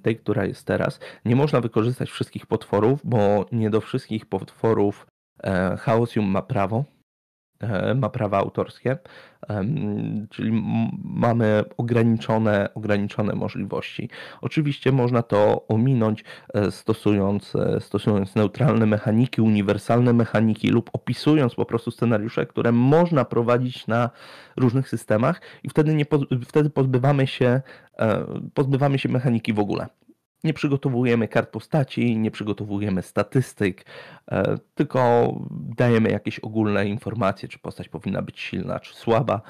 tej, 0.03 0.15
która 0.17 0.45
jest 0.45 0.65
teraz. 0.65 0.99
Nie 1.25 1.35
można 1.35 1.61
wykorzystać 1.61 2.09
wszystkich 2.09 2.45
potworów, 2.45 2.99
bo 3.03 3.45
nie 3.51 3.69
do 3.69 3.81
wszystkich 3.81 4.25
potworów 4.25 5.07
e, 5.43 5.77
Chaosium 5.77 6.25
ma 6.25 6.41
prawo 6.41 6.83
ma 7.95 8.09
prawa 8.09 8.37
autorskie, 8.37 8.97
czyli 10.29 10.63
mamy 11.03 11.63
ograniczone, 11.77 12.69
ograniczone 12.75 13.35
możliwości. 13.35 14.09
Oczywiście 14.41 14.91
można 14.91 15.23
to 15.23 15.67
ominąć 15.67 16.23
e, 16.53 16.71
stosując, 16.71 17.55
e, 17.55 17.81
stosując 17.81 18.35
neutralne 18.35 18.85
mechaniki, 18.85 19.41
uniwersalne 19.41 20.13
mechaniki 20.13 20.67
lub 20.67 20.89
opisując 20.93 21.55
po 21.55 21.65
prostu 21.65 21.91
scenariusze, 21.91 22.45
które 22.45 22.71
można 22.71 23.25
prowadzić 23.25 23.87
na 23.87 24.09
różnych 24.57 24.89
systemach 24.89 25.41
i 25.63 25.69
wtedy, 25.69 25.95
nie, 25.95 26.05
wtedy 26.45 26.69
pozbywamy, 26.69 27.27
się, 27.27 27.61
pozbywamy 28.53 28.99
się 28.99 29.09
mechaniki 29.09 29.53
w 29.53 29.59
ogóle. 29.59 29.87
Nie 30.43 30.53
przygotowujemy 30.53 31.27
kart 31.27 31.51
postaci, 31.51 32.17
nie 32.17 32.31
przygotowujemy 32.31 33.01
statystyk, 33.01 33.85
e, 34.31 34.57
tylko 34.75 35.33
dajemy 35.51 36.09
jakieś 36.09 36.39
ogólne 36.39 36.87
informacje, 36.87 37.49
czy 37.49 37.59
postać 37.59 37.89
powinna 37.89 38.21
być 38.21 38.39
silna, 38.39 38.79
czy 38.79 38.95
słaba, 38.95 39.41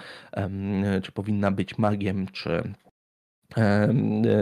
czy 1.03 1.11
powinna 1.11 1.51
być 1.51 1.77
magiem, 1.77 2.27
czy, 2.27 2.73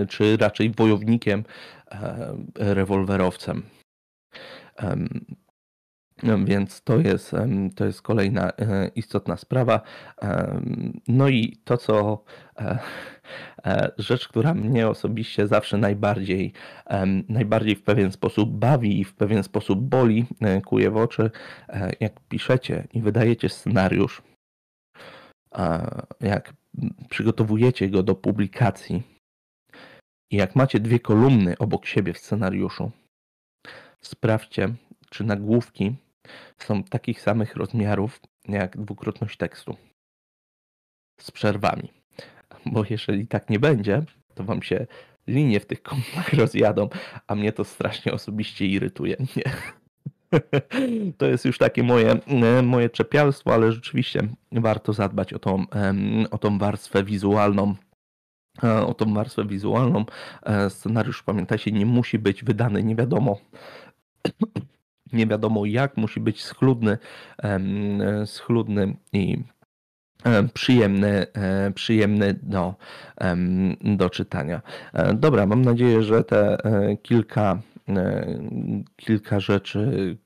czy 0.10 0.38
raczej 0.38 0.72
wojownikiem, 0.72 1.44
rewolwerowcem. 2.56 3.64
Więc 6.24 6.82
to 6.82 6.98
jest, 6.98 7.32
to 7.76 7.86
jest 7.86 8.02
kolejna 8.02 8.52
e, 8.52 8.88
istotna 8.96 9.38
sprawa. 9.38 9.82
No 11.08 11.30
i 11.30 11.58
to, 11.64 11.78
co 11.78 12.24
e, 12.60 12.80
e, 13.66 13.92
rzecz, 13.98 14.28
która 14.28 14.54
mnie 14.54 14.88
osobiście 14.88 15.48
zawsze 15.48 15.78
najbardziej, 15.78 16.54
najbardziej 17.30 17.76
w 17.76 17.84
pewien 17.84 18.12
sposób 18.12 18.50
bawi 18.50 19.00
i 19.00 19.04
w 19.04 19.16
pewien 19.16 19.44
sposób 19.44 19.80
boli, 19.80 20.26
kuje 20.66 20.92
w 20.92 20.98
oczy, 20.98 21.32
jak 22.00 22.20
piszecie 22.20 22.88
i 22.94 23.02
wydajecie 23.02 23.50
scenariusz, 23.50 24.22
jak 26.22 26.54
przygotowujecie 27.10 27.90
go 27.90 28.04
do 28.04 28.16
publikacji 28.16 29.04
i 30.32 30.38
jak 30.38 30.56
macie 30.56 30.80
dwie 30.80 31.00
kolumny 31.00 31.58
obok 31.58 31.86
siebie 31.86 32.14
w 32.14 32.18
scenariuszu, 32.18 32.92
sprawdźcie, 34.02 34.74
czy 35.10 35.24
nagłówki 35.24 35.96
są 36.58 36.84
takich 36.84 37.22
samych 37.22 37.56
rozmiarów 37.56 38.20
jak 38.48 38.78
dwukrotność 38.78 39.38
tekstu 39.38 39.76
z 41.20 41.32
przerwami. 41.32 41.94
Bo 42.66 42.84
jeżeli 42.90 43.28
tak 43.28 43.50
nie 43.50 43.60
będzie, 43.60 44.02
to 44.36 44.44
wam 44.44 44.62
się 44.62 44.88
linie 45.28 45.60
w 45.60 45.66
tych 45.66 45.82
kolumnach 45.82 46.34
rozjadą, 46.44 46.90
a 47.28 47.36
mnie 47.36 47.52
to 47.54 47.64
strasznie 47.64 48.14
osobiście 48.14 48.66
irytuje. 48.66 49.18
Nie. 49.36 49.44
To 51.18 51.26
jest 51.26 51.46
już 51.46 51.58
takie 51.58 51.84
moje, 51.84 52.20
e, 52.28 52.62
moje 52.62 52.90
czepialstwo, 52.90 53.54
ale 53.54 53.72
rzeczywiście 53.72 54.28
warto 54.52 54.94
zadbać 54.94 55.34
o 55.34 55.40
tą, 55.40 55.66
o 56.32 56.38
tą 56.38 56.58
warstwę 56.58 57.04
wizualną 57.04 57.76
e, 58.64 58.86
o 58.86 58.94
tą 58.94 59.14
warstwę 59.14 59.46
wizualną. 59.46 60.06
E, 60.44 60.70
scenariusz, 60.70 61.24
pamiętajcie, 61.24 61.72
nie 61.72 61.86
musi 61.86 62.20
być 62.20 62.44
wydany 62.44 62.84
nie 62.84 62.96
wiadomo 62.96 63.38
nie 65.14 65.28
wiadomo 65.28 65.66
jak, 65.66 65.98
musi 65.98 66.20
być 66.20 66.44
schludny, 66.44 66.98
schludny 68.26 68.98
i 69.14 69.44
przyjemny, 70.54 71.28
e, 71.34 71.72
przyjemny 71.72 72.40
do, 72.44 72.76
do 73.82 74.10
czytania. 74.10 74.62
E, 74.94 75.14
dobra, 75.14 75.46
mam 75.46 75.62
nadzieję, 75.62 76.04
że 76.04 76.24
te 76.24 76.58
e, 76.66 76.98
kilka 76.98 77.62
kilka 78.96 79.40
rzeczy 79.40 80.18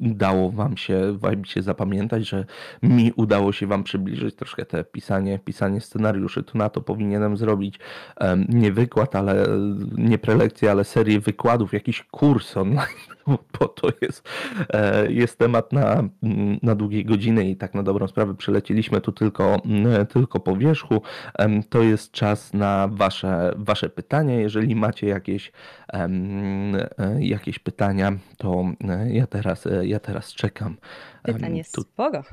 dało 0.00 0.50
wam 0.50 0.76
się, 0.76 1.18
wam 1.18 1.44
się 1.44 1.62
zapamiętać, 1.62 2.28
że 2.28 2.44
mi 2.82 3.12
udało 3.16 3.52
się 3.52 3.66
wam 3.66 3.84
przybliżyć 3.84 4.34
troszkę 4.34 4.66
te 4.66 4.84
pisanie, 4.84 5.38
pisanie 5.38 5.80
scenariuszy. 5.80 6.42
To 6.42 6.58
na 6.58 6.68
to 6.68 6.80
powinienem 6.80 7.36
zrobić 7.36 7.78
nie 8.48 8.72
wykład, 8.72 9.16
ale 9.16 9.46
nie 9.98 10.18
prelekcję, 10.18 10.70
ale 10.70 10.84
serię 10.84 11.20
wykładów, 11.20 11.72
jakiś 11.72 12.02
kurs 12.02 12.56
online, 12.56 12.86
bo 13.60 13.68
to 13.68 13.88
jest, 14.00 14.28
e, 14.72 15.12
jest 15.12 15.38
temat 15.38 15.72
na, 15.72 16.04
na 16.62 16.74
długie 16.74 17.04
godziny 17.04 17.50
i 17.50 17.56
tak 17.56 17.74
na 17.74 17.82
dobrą 17.82 18.06
sprawę 18.06 18.34
przelecieliśmy 18.34 19.00
tu 19.00 19.12
tylko, 19.12 19.62
tylko 20.08 20.40
po 20.40 20.56
wierzchu. 20.56 21.02
To 21.68 21.82
jest 21.82 22.12
czas 22.12 22.54
na 22.54 22.88
wasze, 22.92 23.52
wasze 23.56 23.88
pytania. 23.88 24.40
Jeżeli 24.40 24.76
macie 24.76 25.06
jakieś 25.06 25.52
jakieś 27.18 27.58
pytania, 27.58 28.18
to 28.36 28.64
e, 28.88 29.12
ja 29.12 29.26
teraz, 29.26 29.66
e, 29.66 29.86
ja 29.86 30.00
teraz 30.00 30.32
czekam. 30.34 30.76
Pytań 31.22 31.56
jest 31.56 31.74
tu... 31.74 31.82
sporo. 31.82 32.24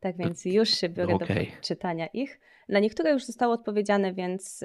Tak 0.00 0.16
więc 0.16 0.44
już 0.44 0.70
się 0.70 0.88
biorę 0.88 1.14
okay. 1.14 1.26
do 1.36 1.60
czytania 1.60 2.06
ich. 2.06 2.40
Na 2.68 2.80
niektóre 2.80 3.12
już 3.12 3.24
zostało 3.24 3.54
odpowiedziane, 3.54 4.14
więc 4.14 4.64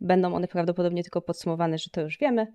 będą 0.00 0.34
one 0.34 0.48
prawdopodobnie 0.48 1.02
tylko 1.02 1.20
podsumowane, 1.20 1.78
że 1.78 1.90
to 1.90 2.00
już 2.00 2.18
wiemy. 2.18 2.46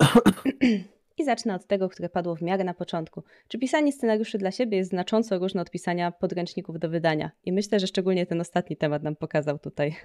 I 1.18 1.24
zacznę 1.24 1.54
od 1.54 1.66
tego, 1.66 1.88
które 1.88 2.08
padło 2.08 2.36
w 2.36 2.42
miarę 2.42 2.64
na 2.64 2.74
początku. 2.74 3.22
Czy 3.48 3.58
pisanie 3.58 3.92
scenariuszy 3.92 4.38
dla 4.38 4.50
siebie 4.50 4.78
jest 4.78 4.90
znacząco 4.90 5.38
różne 5.38 5.62
od 5.62 5.70
pisania 5.70 6.10
podręczników 6.12 6.78
do 6.78 6.88
wydania? 6.88 7.30
I 7.44 7.52
myślę, 7.52 7.80
że 7.80 7.86
szczególnie 7.86 8.26
ten 8.26 8.40
ostatni 8.40 8.76
temat 8.76 9.02
nam 9.02 9.16
pokazał 9.16 9.58
tutaj. 9.58 9.96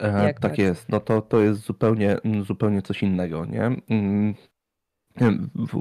E, 0.00 0.34
tak 0.34 0.58
jest. 0.58 0.88
No 0.88 1.00
to, 1.00 1.22
to 1.22 1.40
jest 1.40 1.60
zupełnie, 1.60 2.16
zupełnie 2.42 2.82
coś 2.82 3.02
innego, 3.02 3.46
nie? 3.46 3.70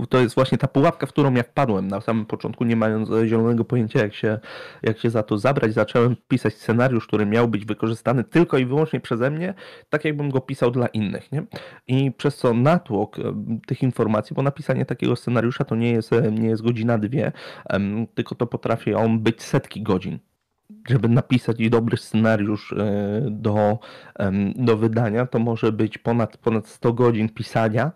To 0.10 0.20
jest 0.20 0.36
właśnie 0.36 0.58
ta 0.58 0.68
pułapka, 0.68 1.08
w 1.08 1.10
którą 1.10 1.34
ja 1.34 1.44
wpadłem 1.44 1.88
na 1.88 2.02
samym 2.02 2.26
początku, 2.26 2.64
nie 2.64 2.76
mając 2.76 3.10
zielonego 3.26 3.66
pojęcia, 3.66 4.00
jak 4.00 4.14
się, 4.14 4.40
jak 4.84 5.00
się 5.00 5.10
za 5.10 5.24
to 5.24 5.38
zabrać. 5.38 5.74
Zacząłem 5.74 6.16
pisać 6.28 6.54
scenariusz, 6.54 7.08
który 7.08 7.26
miał 7.26 7.48
być 7.48 7.66
wykorzystany 7.66 8.24
tylko 8.24 8.58
i 8.58 8.66
wyłącznie 8.66 9.00
przeze 9.00 9.32
mnie, 9.32 9.54
tak 9.90 10.06
jakbym 10.06 10.30
go 10.30 10.42
pisał 10.42 10.72
dla 10.72 10.88
innych. 10.88 11.32
Nie? 11.32 11.44
I 11.88 12.12
przez 12.12 12.38
co 12.38 12.54
natłok 12.54 13.18
tych 13.68 13.84
informacji, 13.84 14.34
bo 14.36 14.42
napisanie 14.42 14.86
takiego 14.86 15.16
scenariusza 15.16 15.64
to 15.64 15.76
nie 15.76 15.92
jest, 15.92 16.12
nie 16.32 16.48
jest 16.48 16.62
godzina, 16.62 16.98
dwie, 16.98 17.32
tylko 18.14 18.36
to 18.36 18.48
potrafi 18.48 18.94
on 18.94 19.20
być 19.20 19.44
setki 19.44 19.84
godzin 19.84 20.20
żeby 20.88 21.10
napisać 21.10 21.70
dobry 21.70 21.98
scenariusz 21.98 22.74
e, 22.74 23.28
do, 23.30 23.80
do 24.56 24.78
wydania, 24.78 25.26
to 25.26 25.40
może 25.40 25.72
być 25.72 25.98
ponad, 25.98 26.38
ponad 26.38 26.68
100 26.68 26.94
godzin 26.94 27.30
pisania, 27.30 27.92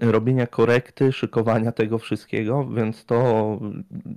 robienia 0.00 0.46
korekty, 0.46 1.12
szykowania 1.12 1.72
tego 1.72 1.98
wszystkiego, 1.98 2.68
więc 2.68 3.04
to 3.04 3.58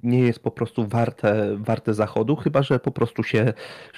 nie 0.03 0.19
jest 0.19 0.39
po 0.39 0.51
prostu 0.51 0.87
warte, 0.87 1.57
warte 1.57 1.93
zachodu, 1.93 2.35
chyba 2.35 2.63
że 2.63 2.79
po 2.79 2.91
prostu 2.91 3.23
się, 3.23 3.53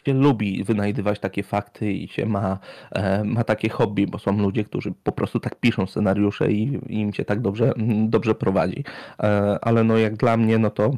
się 0.05 0.13
lubi 0.13 0.63
wynajdywać 0.63 1.19
takie 1.19 1.43
fakty 1.43 1.91
i 1.91 2.07
się 2.07 2.25
ma, 2.25 2.59
e, 2.91 3.23
ma 3.23 3.43
takie 3.43 3.69
hobby, 3.69 4.07
bo 4.07 4.19
są 4.19 4.39
ludzie, 4.39 4.63
którzy 4.63 4.93
po 5.03 5.11
prostu 5.11 5.39
tak 5.39 5.55
piszą 5.55 5.85
scenariusze 5.85 6.51
i, 6.51 6.79
i 6.87 6.99
im 6.99 7.13
się 7.13 7.25
tak 7.25 7.41
dobrze, 7.41 7.73
dobrze 8.07 8.35
prowadzi. 8.35 8.83
E, 9.19 9.59
ale 9.61 9.83
no 9.83 9.97
jak 9.97 10.17
dla 10.17 10.37
mnie, 10.37 10.57
no 10.57 10.69
to 10.69 10.91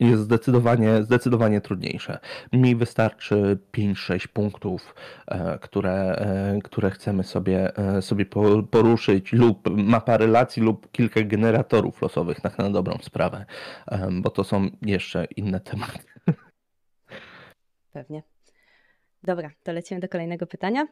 jest 0.00 0.22
zdecydowanie, 0.22 1.02
zdecydowanie 1.02 1.60
trudniejsze. 1.60 2.18
Mi 2.52 2.76
wystarczy 2.76 3.58
5-6 3.72 4.26
punktów, 4.26 4.94
e, 5.26 5.58
które, 5.58 5.92
e, 5.92 6.58
które 6.64 6.90
chcemy 6.90 7.24
sobie, 7.24 7.76
e, 7.76 8.02
sobie 8.02 8.26
poruszyć, 8.70 9.32
lub 9.32 9.70
mapa 9.70 10.16
relacji, 10.16 10.62
lub 10.62 10.90
kilka 10.92 11.22
generatorów 11.22 12.02
losowych, 12.02 12.40
tak 12.40 12.58
na 12.58 12.70
dobrą 12.70 12.98
sprawę, 13.02 13.46
bo 14.10 14.30
to 14.30 14.44
są 14.44 14.70
jeszcze 14.82 15.24
inne 15.36 15.60
tematy. 15.60 15.98
Pewnie. 17.92 18.22
Dobra, 19.22 19.50
to 19.62 19.72
lecimy 19.72 20.00
do 20.00 20.08
kolejnego 20.08 20.46
pytania. 20.46 20.86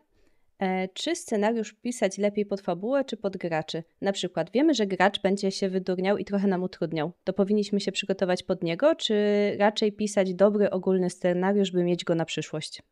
E, 0.61 0.88
czy 0.88 1.16
scenariusz 1.16 1.72
pisać 1.72 2.18
lepiej 2.18 2.46
pod 2.46 2.61
fabułę 2.61 3.04
czy 3.04 3.16
pod 3.16 3.36
graczy? 3.36 3.82
Na 4.00 4.12
przykład 4.12 4.50
wiemy, 4.50 4.74
że 4.74 4.86
gracz 4.86 5.22
będzie 5.22 5.50
się 5.50 5.68
wydurniał 5.68 6.18
i 6.18 6.24
trochę 6.24 6.48
nam 6.48 6.62
utrudniał. 6.62 7.12
To 7.24 7.32
powinniśmy 7.32 7.80
się 7.80 7.92
przygotować 7.92 8.42
pod 8.42 8.62
niego, 8.62 8.94
czy 8.94 9.14
raczej 9.58 9.92
pisać 9.92 10.34
dobry 10.34 10.70
ogólny 10.70 11.11
scenariusz, 11.11 11.70
by 11.70 11.84
mieć 11.84 12.04
go 12.04 12.14
na 12.14 12.24
przyszłość? 12.24 12.82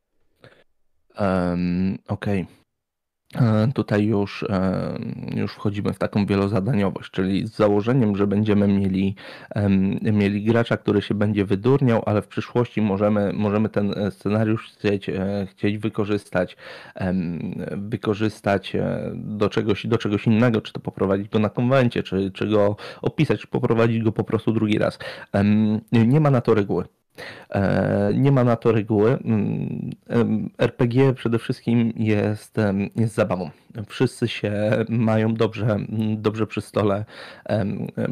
Um, 1.20 1.98
Okej. 2.08 2.42
Okay. 2.42 2.67
E, 3.34 3.68
tutaj 3.74 4.04
już, 4.04 4.42
e, 4.42 4.98
już 5.36 5.52
wchodzimy 5.52 5.92
w 5.92 5.98
taką 5.98 6.26
wielozadaniowość, 6.26 7.10
czyli 7.10 7.46
z 7.46 7.56
założeniem, 7.56 8.16
że 8.16 8.26
będziemy 8.26 8.68
mieli, 8.68 9.14
mieli 10.02 10.44
gracza, 10.44 10.76
który 10.76 11.02
się 11.02 11.14
będzie 11.14 11.44
wydurniał, 11.44 12.02
ale 12.06 12.22
w 12.22 12.28
przyszłości 12.28 12.82
możemy, 12.82 13.32
możemy 13.32 13.68
ten 13.68 13.94
scenariusz 14.10 14.72
chcieć, 14.72 15.08
e, 15.08 15.46
chcieć 15.50 15.78
wykorzystać, 15.78 16.56
wykorzystać 17.76 18.76
do 19.14 19.48
czegoś, 19.48 19.86
do 19.86 19.98
czegoś 19.98 20.26
innego, 20.26 20.60
czy 20.60 20.72
to 20.72 20.80
poprowadzić 20.80 21.28
go 21.28 21.38
na 21.38 21.48
konwencie, 21.48 22.02
czy, 22.02 22.30
czy 22.30 22.46
go 22.46 22.76
opisać, 23.02 23.40
czy 23.40 23.46
poprowadzić 23.46 24.02
go 24.02 24.12
po 24.12 24.24
prostu 24.24 24.52
drugi 24.52 24.78
raz. 24.78 24.98
Nie 25.92 26.20
ma 26.20 26.30
na 26.30 26.40
to 26.40 26.54
reguły. 26.54 26.97
E, 27.50 28.10
nie 28.14 28.32
ma 28.32 28.44
na 28.44 28.56
to 28.56 28.72
reguły. 28.72 29.10
Mm, 29.10 29.90
RPG 30.58 31.14
przede 31.14 31.38
wszystkim 31.38 31.92
jest, 31.96 32.56
jest 32.96 33.14
zabawą. 33.14 33.50
Wszyscy 33.86 34.28
się 34.28 34.52
mają 34.88 35.34
dobrze, 35.34 35.76
dobrze 36.16 36.46
przy, 36.46 36.60
stole, 36.60 37.04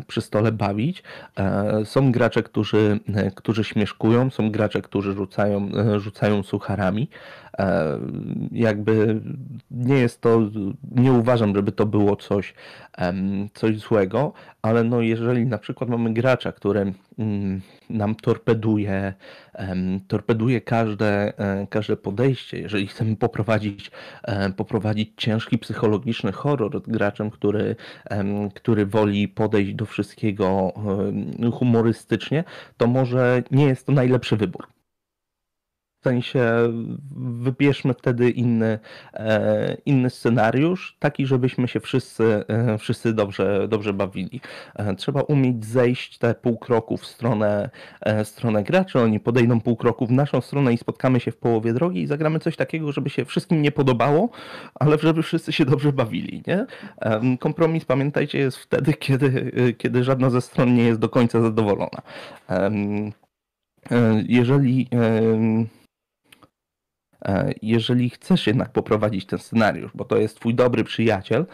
przy 0.07 0.21
stole 0.21 0.53
bawić. 0.53 1.03
E, 1.39 1.85
są 1.85 2.13
gracze, 2.13 2.43
którzy, 2.43 3.01
którzy 3.35 3.65
śmieszkują, 3.65 4.31
są 4.31 4.51
gracze, 4.51 4.83
którzy 4.83 5.13
rzucają, 5.13 5.71
rzucają 5.99 6.43
sucharami. 6.43 7.09
E, 7.59 7.99
jakby 8.53 9.21
nie 9.71 9.99
jest 9.99 10.21
to, 10.21 10.41
nie 10.93 11.13
uważam, 11.13 11.55
żeby 11.55 11.73
to 11.73 11.87
było 11.87 12.17
coś, 12.17 12.55
coś 13.55 13.79
złego, 13.79 14.33
ale 14.63 14.85
no 14.85 15.01
jeżeli 15.01 15.47
na 15.47 15.59
przykład 15.59 15.91
mamy 15.91 16.13
gracza, 16.13 16.53
który 16.53 16.93
mm, 17.19 17.61
nam 17.91 18.15
torpeduje, 18.15 19.15
torpeduje 20.09 20.61
każde, 20.61 21.39
e, 21.39 21.67
każde 21.71 21.97
podejście, 21.97 22.59
jeżeli 22.59 22.87
chcemy 22.87 23.17
poprowadzić, 23.17 23.91
e, 24.23 24.51
poprowadzić 24.51 25.13
ciężki 25.17 25.59
psychologiczny 25.59 26.33
horror 26.33 26.83
graczem, 26.83 27.31
który, 27.31 27.77
który 28.55 28.87
woli 28.87 29.29
podejść 29.29 29.75
do 29.75 29.87
wszystkiego 29.87 30.73
humorystycznie, 31.53 32.45
to 32.77 32.87
może 32.87 33.43
nie 33.51 33.67
jest 33.67 33.87
to 33.87 33.93
najlepszy 33.93 34.37
wybór 34.37 34.76
sensie 36.07 36.73
wybierzmy 37.41 37.95
wtedy 37.95 38.31
inny, 38.31 38.79
e, 39.15 39.77
inny 39.87 40.11
scenariusz, 40.11 40.97
taki, 40.99 41.27
żebyśmy 41.27 41.69
się 41.69 41.81
wszyscy, 41.81 42.45
e, 42.49 42.79
wszyscy 42.79 43.13
dobrze, 43.13 43.69
dobrze 43.69 43.93
bawili. 43.93 44.41
E, 44.75 44.95
trzeba 44.95 45.21
umieć 45.21 45.65
zejść 45.65 46.19
te 46.19 46.35
pół 46.35 46.59
kroku 46.59 46.97
w 46.97 47.07
stronę, 47.07 47.71
stronę 48.25 48.63
graczy, 48.63 49.01
oni 49.01 49.21
podejdą 49.21 49.61
pół 49.61 49.77
kroku 49.77 50.07
w 50.07 50.11
naszą 50.11 50.41
stronę 50.41 50.73
i 50.73 50.79
spotkamy 50.79 51.21
się 51.21 51.31
w 51.33 51.37
połowie 51.37 51.73
drogi 51.73 52.03
i 52.03 52.07
zagramy 52.07 52.39
coś 52.39 52.57
takiego, 52.57 52.93
żeby 52.93 53.11
się 53.11 53.25
wszystkim 53.25 53.63
nie 53.63 53.73
podobało, 53.73 54.29
ale 54.75 54.99
żeby 54.99 55.23
wszyscy 55.23 55.53
się 55.53 55.65
dobrze 55.65 55.93
bawili. 55.93 56.43
Nie? 56.47 56.67
Kompromis, 57.39 57.85
pamiętajcie, 57.85 58.39
jest 58.39 58.59
wtedy, 58.59 58.95
kiedy, 58.95 59.53
kiedy 59.79 60.05
żadna 60.05 60.31
ze 60.31 60.41
stron 60.41 60.75
nie 60.75 60.83
jest 60.83 61.01
do 61.01 61.09
końca 61.09 61.41
zadowolona. 61.41 62.03
Jeżeli 64.29 64.89
jeżeli 67.63 68.11
chcesz 68.11 68.47
jednak 68.47 68.73
poprowadzić 68.73 69.27
ten 69.27 69.39
scenariusz, 69.39 69.91
bo 69.95 70.05
to 70.05 70.17
jest 70.17 70.37
twój 70.37 70.55
dobry 70.55 70.85
przyjaciel, 70.85 71.47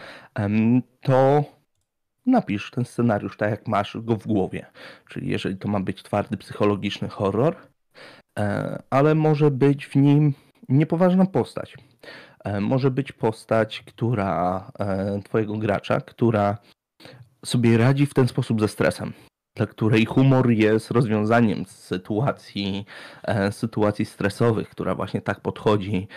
to 1.01 1.43
napisz 2.25 2.71
ten 2.71 2.85
scenariusz 2.85 3.37
tak, 3.37 3.51
jak 3.51 3.67
masz 3.67 3.97
go 4.01 4.15
w 4.15 4.27
głowie. 4.27 4.65
Czyli 5.09 5.29
jeżeli 5.29 5.57
to 5.57 5.67
ma 5.67 5.79
być 5.79 6.03
twardy 6.03 6.37
psychologiczny 6.37 7.09
horror, 7.09 7.55
e, 8.39 8.83
ale 8.89 9.15
może 9.15 9.51
być 9.51 9.85
w 9.85 9.95
nim 9.95 10.33
niepoważna 10.69 11.25
postać. 11.25 11.77
E, 12.43 12.61
może 12.61 12.91
być 12.91 13.11
postać, 13.11 13.83
która 13.87 14.71
twojego 15.23 15.57
gracza, 15.57 16.01
która 16.01 16.57
sobie 17.45 17.77
radzi 17.77 18.05
w 18.05 18.13
ten 18.13 18.27
sposób 18.27 18.61
ze 18.61 18.67
stresem 18.67 19.13
dla 19.55 19.67
której 19.67 20.05
humor 20.05 20.51
jest 20.51 20.91
rozwiązaniem 20.91 21.65
sytuacji, 21.65 22.85
e, 23.23 23.51
sytuacji 23.51 24.05
stresowych, 24.05 24.69
która 24.69 24.95
właśnie 24.95 25.21
tak 25.21 25.39
podchodzi, 25.39 26.07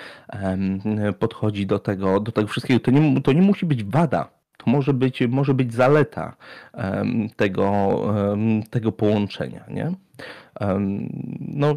podchodzi 1.18 1.66
do 1.66 1.78
tego, 1.78 2.20
do 2.20 2.32
tego 2.32 2.48
wszystkiego. 2.48 2.80
To 2.80 2.90
nie, 2.90 3.20
to 3.22 3.32
nie 3.32 3.42
musi 3.42 3.66
być 3.66 3.84
wada, 3.84 4.30
to 4.56 4.70
może 4.70 4.92
być, 4.92 5.22
może 5.28 5.54
być 5.54 5.74
zaleta 5.74 6.36
tego, 7.36 8.00
tego 8.70 8.92
połączenia. 8.92 9.64
Nie? 9.68 9.92
No, 11.40 11.76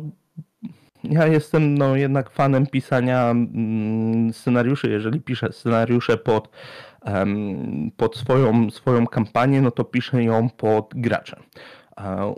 ja 1.03 1.27
jestem 1.27 1.77
no, 1.77 1.95
jednak 1.95 2.29
fanem 2.29 2.67
pisania 2.67 3.29
mm, 3.29 4.33
scenariuszy. 4.33 4.89
Jeżeli 4.89 5.21
piszę 5.21 5.51
scenariusze 5.51 6.17
pod 6.17 6.49
pod 7.97 8.17
swoją, 8.17 8.71
swoją 8.71 9.07
kampanię, 9.07 9.61
no 9.61 9.71
to 9.71 9.83
piszę 9.83 10.23
ją 10.23 10.49
pod 10.49 10.93
gracze. 10.95 11.43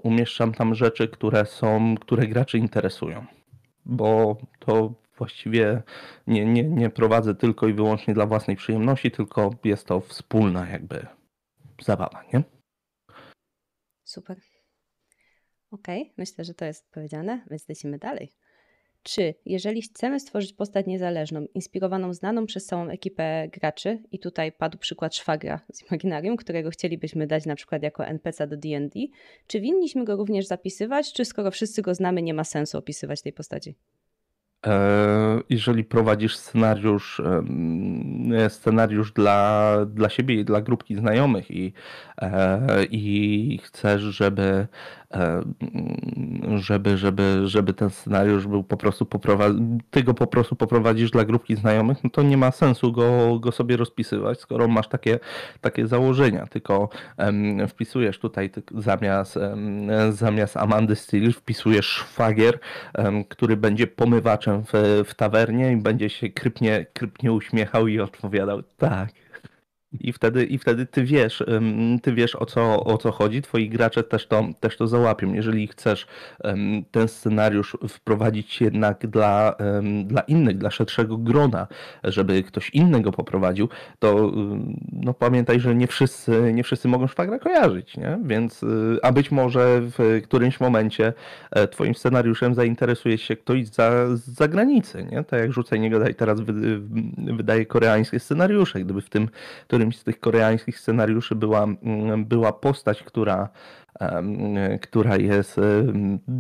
Umieszczam 0.03 0.53
tam 0.53 0.75
rzeczy, 0.75 1.07
które 1.07 1.45
są, 1.45 1.95
które 1.95 2.27
graczy 2.27 2.57
interesują, 2.57 3.25
bo 3.85 4.37
to 4.59 4.93
właściwie 5.17 5.81
nie, 6.27 6.45
nie, 6.45 6.63
nie 6.63 6.89
prowadzę 6.89 7.35
tylko 7.35 7.67
i 7.67 7.73
wyłącznie 7.73 8.13
dla 8.13 8.25
własnej 8.25 8.55
przyjemności, 8.55 9.11
tylko 9.11 9.55
jest 9.63 9.87
to 9.87 9.99
wspólna 9.99 10.69
jakby 10.69 11.05
zabawa, 11.81 12.23
nie? 12.33 12.43
Super. 14.03 14.37
Okej, 15.71 16.01
okay, 16.01 16.13
myślę, 16.17 16.45
że 16.45 16.53
to 16.53 16.65
jest 16.65 16.91
powiedziane, 16.91 17.45
więc 17.49 17.69
lecimy 17.69 17.97
dalej. 17.97 18.33
Czy 19.03 19.35
jeżeli 19.45 19.81
chcemy 19.81 20.19
stworzyć 20.19 20.53
postać 20.53 20.85
niezależną, 20.85 21.45
inspirowaną 21.53 22.13
znaną 22.13 22.45
przez 22.45 22.65
całą 22.65 22.87
ekipę 22.89 23.47
graczy, 23.53 24.03
i 24.11 24.19
tutaj 24.19 24.51
padł 24.51 24.77
przykład 24.77 25.15
szwagra 25.15 25.61
z 25.73 25.81
Imaginarium, 25.81 26.37
którego 26.37 26.69
chcielibyśmy 26.69 27.27
dać 27.27 27.45
na 27.45 27.55
przykład 27.55 27.83
jako 27.83 28.05
NPC 28.05 28.47
do 28.47 28.57
D&D, 28.57 28.99
czy 29.47 29.61
winniśmy 29.61 30.05
go 30.05 30.15
również 30.15 30.47
zapisywać, 30.47 31.13
czy 31.13 31.25
skoro 31.25 31.51
wszyscy 31.51 31.81
go 31.81 31.95
znamy, 31.95 32.21
nie 32.21 32.33
ma 32.33 32.43
sensu 32.43 32.77
opisywać 32.77 33.21
tej 33.21 33.33
postaci? 33.33 33.75
E, 34.67 35.41
jeżeli 35.49 35.83
prowadzisz 35.83 36.35
scenariusz, 36.35 37.21
scenariusz 38.49 39.11
dla, 39.11 39.77
dla 39.85 40.09
siebie 40.09 40.35
i 40.35 40.45
dla 40.45 40.61
grupki 40.61 40.95
znajomych 40.95 41.51
i, 41.51 41.73
e, 42.21 42.83
i 42.85 43.59
chcesz, 43.63 44.01
żeby 44.01 44.67
żeby, 46.55 46.97
żeby, 46.97 47.41
żeby 47.47 47.73
ten 47.73 47.89
scenariusz 47.89 48.47
był 48.47 48.63
po 48.63 48.77
prostu 48.77 49.05
poprowadzić, 49.05 49.61
ty 49.91 50.03
go 50.03 50.13
po 50.13 50.27
prostu 50.27 50.55
poprowadzisz 50.55 51.11
dla 51.11 51.25
grupki 51.25 51.55
znajomych, 51.55 52.03
no 52.03 52.09
to 52.09 52.21
nie 52.23 52.37
ma 52.37 52.51
sensu 52.51 52.91
go, 52.91 53.39
go 53.39 53.51
sobie 53.51 53.77
rozpisywać, 53.77 54.39
skoro 54.39 54.67
masz 54.67 54.87
takie, 54.87 55.19
takie 55.61 55.87
założenia, 55.87 56.47
tylko 56.47 56.89
um, 57.17 57.67
wpisujesz 57.67 58.19
tutaj 58.19 58.49
zamiast, 58.77 59.37
um, 59.37 59.87
zamiast 60.13 60.57
Amandy 60.57 60.95
Steel 60.95 61.33
wpisujesz 61.33 61.85
szwagier, 61.85 62.59
um, 62.97 63.23
który 63.23 63.57
będzie 63.57 63.87
pomywaczem 63.87 64.63
w, 64.63 65.03
w 65.05 65.15
tawernie 65.15 65.71
i 65.71 65.77
będzie 65.77 66.09
się 66.09 66.29
krypnie, 66.29 66.85
krypnie 66.93 67.33
uśmiechał 67.33 67.87
i 67.87 67.99
odpowiadał 67.99 68.63
tak, 68.77 69.09
i 69.99 70.13
wtedy, 70.13 70.45
I 70.45 70.57
wtedy 70.57 70.85
ty 70.85 71.03
wiesz, 71.03 71.43
ty 72.01 72.13
wiesz 72.13 72.35
o 72.35 72.45
co, 72.45 72.83
o 72.83 72.97
co 72.97 73.11
chodzi, 73.11 73.41
twoi 73.41 73.69
gracze 73.69 74.03
też 74.03 74.27
to, 74.27 74.43
też 74.59 74.77
to 74.77 74.87
załapią. 74.87 75.33
Jeżeli 75.33 75.67
chcesz 75.67 76.07
ten 76.91 77.07
scenariusz 77.07 77.77
wprowadzić 77.89 78.61
jednak 78.61 79.07
dla, 79.07 79.55
dla 80.03 80.21
innych, 80.21 80.57
dla 80.57 80.71
szerszego 80.71 81.17
grona, 81.17 81.67
żeby 82.03 82.43
ktoś 82.43 82.69
inny 82.69 83.01
go 83.01 83.11
poprowadził, 83.11 83.69
to 83.99 84.31
no 84.93 85.13
pamiętaj, 85.13 85.59
że 85.59 85.75
nie 85.75 85.87
wszyscy, 85.87 86.53
nie 86.53 86.63
wszyscy 86.63 86.87
mogą 86.87 87.07
szwagra 87.07 87.39
kojarzyć, 87.39 87.97
nie? 87.97 88.19
Więc, 88.23 88.63
y, 88.63 88.99
a 89.01 89.11
być 89.11 89.31
może 89.31 89.81
w 89.81 90.21
którymś 90.23 90.59
momencie 90.59 91.13
e, 91.51 91.67
twoim 91.67 91.95
scenariuszem 91.95 92.55
zainteresuje 92.55 93.17
się 93.17 93.35
ktoś 93.35 93.67
za, 93.67 94.15
z 94.15 94.21
zagranicy, 94.21 95.07
nie? 95.11 95.23
Tak 95.23 95.39
jak 95.39 95.53
Rzucaj 95.53 95.79
Nie 95.79 95.89
Gadaj 95.89 96.15
teraz 96.15 96.39
wydaje 97.17 97.65
koreańskie 97.65 98.19
scenariusze. 98.19 98.79
Gdyby 98.79 99.01
w 99.01 99.09
tym, 99.09 99.29
którymś 99.81 99.97
z 99.97 100.03
tych 100.03 100.19
koreańskich 100.19 100.79
scenariuszy 100.79 101.35
była, 101.35 101.63
mm, 101.63 102.25
była 102.25 102.53
postać, 102.53 103.03
która, 103.03 103.49
która 104.81 105.17
jest 105.17 105.59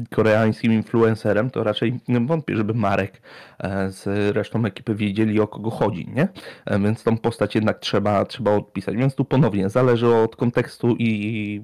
koreańskim 0.09 0.73
influencerem, 0.73 1.49
to 1.49 1.63
raczej 1.63 1.99
wątpię, 2.25 2.55
żeby 2.55 2.73
Marek 2.73 3.21
e, 3.59 3.91
z 3.91 4.35
resztą 4.35 4.65
ekipy 4.65 4.95
wiedzieli 4.95 5.39
o 5.39 5.47
kogo 5.47 5.69
chodzi, 5.69 6.09
nie? 6.15 6.27
E, 6.65 6.79
więc 6.79 7.03
tą 7.03 7.17
postać 7.17 7.55
jednak 7.55 7.79
trzeba, 7.79 8.25
trzeba 8.25 8.51
odpisać. 8.51 8.95
Więc 8.95 9.15
tu 9.15 9.25
ponownie 9.25 9.69
zależy 9.69 10.07
od 10.07 10.35
kontekstu 10.35 10.95
i 10.99 11.61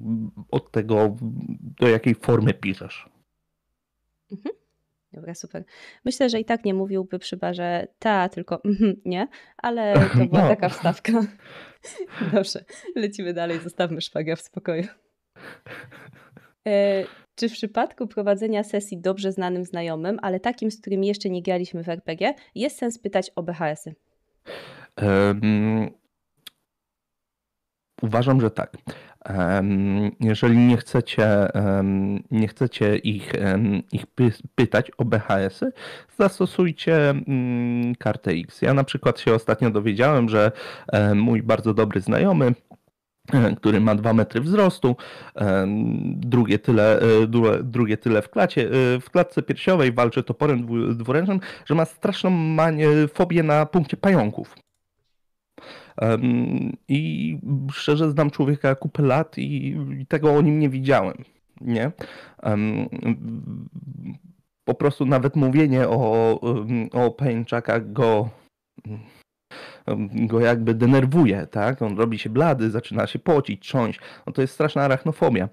od 0.50 0.70
tego, 0.70 1.16
do 1.80 1.88
jakiej 1.88 2.14
formy 2.14 2.54
piszesz. 2.54 3.08
Mhm. 4.32 4.54
Dobra, 5.12 5.34
super. 5.34 5.64
Myślę, 6.04 6.30
że 6.30 6.40
i 6.40 6.44
tak 6.44 6.64
nie 6.64 6.74
mówiłby 6.74 7.18
przy 7.18 7.36
barze 7.36 7.88
ta, 7.98 8.28
tylko 8.28 8.60
mm, 8.64 8.96
nie, 9.04 9.28
ale 9.56 9.94
to 10.12 10.26
była 10.26 10.42
no. 10.42 10.48
taka 10.48 10.68
wstawka. 10.68 11.12
Dobrze, 12.32 12.64
lecimy 12.96 13.32
dalej, 13.32 13.60
zostawmy 13.60 14.00
szwaga 14.00 14.36
w 14.36 14.40
spokoju. 14.40 14.84
E, 16.66 17.04
czy 17.34 17.48
w 17.48 17.52
przypadku 17.52 18.06
prowadzenia 18.06 18.64
sesji 18.64 19.00
dobrze 19.00 19.32
znanym 19.32 19.64
znajomym, 19.64 20.18
ale 20.22 20.40
takim, 20.40 20.70
z 20.70 20.80
którym 20.80 21.04
jeszcze 21.04 21.30
nie 21.30 21.42
graliśmy 21.42 21.84
w 21.84 21.88
RPG, 21.88 22.34
jest 22.54 22.78
sens 22.78 22.98
pytać 22.98 23.30
o 23.36 23.42
BHS-y? 23.42 23.94
Um, 25.02 25.90
uważam, 28.02 28.40
że 28.40 28.50
tak. 28.50 28.76
Jeżeli 30.20 30.58
nie 30.58 30.76
chcecie, 30.76 31.48
nie 32.30 32.48
chcecie 32.48 32.96
ich, 32.96 33.32
ich 33.92 34.06
pytać 34.54 34.90
o 34.98 35.04
BHS-y, 35.04 35.72
zastosujcie 36.18 37.10
mm, 37.10 37.94
kartę 37.94 38.30
X. 38.30 38.62
Ja 38.62 38.74
na 38.74 38.84
przykład 38.84 39.20
się 39.20 39.34
ostatnio 39.34 39.70
dowiedziałem, 39.70 40.28
że 40.28 40.52
mój 41.14 41.42
bardzo 41.42 41.74
dobry 41.74 42.00
znajomy 42.00 42.54
który 43.56 43.80
ma 43.80 43.94
2 43.94 44.12
metry 44.12 44.40
wzrostu, 44.40 44.96
drugie 46.04 46.58
tyle, 46.58 47.00
drugie 47.62 47.96
tyle 47.96 48.22
w, 48.22 48.30
klacie, 48.30 48.70
w 49.00 49.10
klatce 49.10 49.42
piersiowej, 49.42 49.92
walczy 49.92 50.22
toporem 50.22 50.66
dwuręcznym, 50.96 51.40
że 51.66 51.74
ma 51.74 51.84
straszną 51.84 52.56
fobię 53.14 53.42
na 53.42 53.66
punkcie 53.66 53.96
pająków. 53.96 54.54
I 56.88 57.38
szczerze 57.72 58.10
znam 58.10 58.30
człowieka 58.30 58.74
kupę 58.74 59.02
lat 59.02 59.38
i, 59.38 59.76
tego 60.08 60.34
o 60.34 60.40
nim 60.40 60.58
nie 60.58 60.68
widziałem. 60.68 61.24
Nie? 61.60 61.92
Po 64.64 64.74
prostu 64.74 65.06
nawet 65.06 65.36
mówienie 65.36 65.88
o, 65.88 66.40
o 66.92 67.10
pajęczakach 67.10 67.92
go 67.92 68.30
go 70.12 70.40
jakby 70.40 70.74
denerwuje, 70.74 71.46
tak? 71.46 71.82
On 71.82 71.98
robi 71.98 72.18
się 72.18 72.30
blady, 72.30 72.70
zaczyna 72.70 73.06
się 73.06 73.18
pocić, 73.18 73.62
trząść. 73.62 74.00
No 74.26 74.32
to 74.32 74.40
jest 74.40 74.54
straszna 74.54 74.82
arachnofobia. 74.82 75.48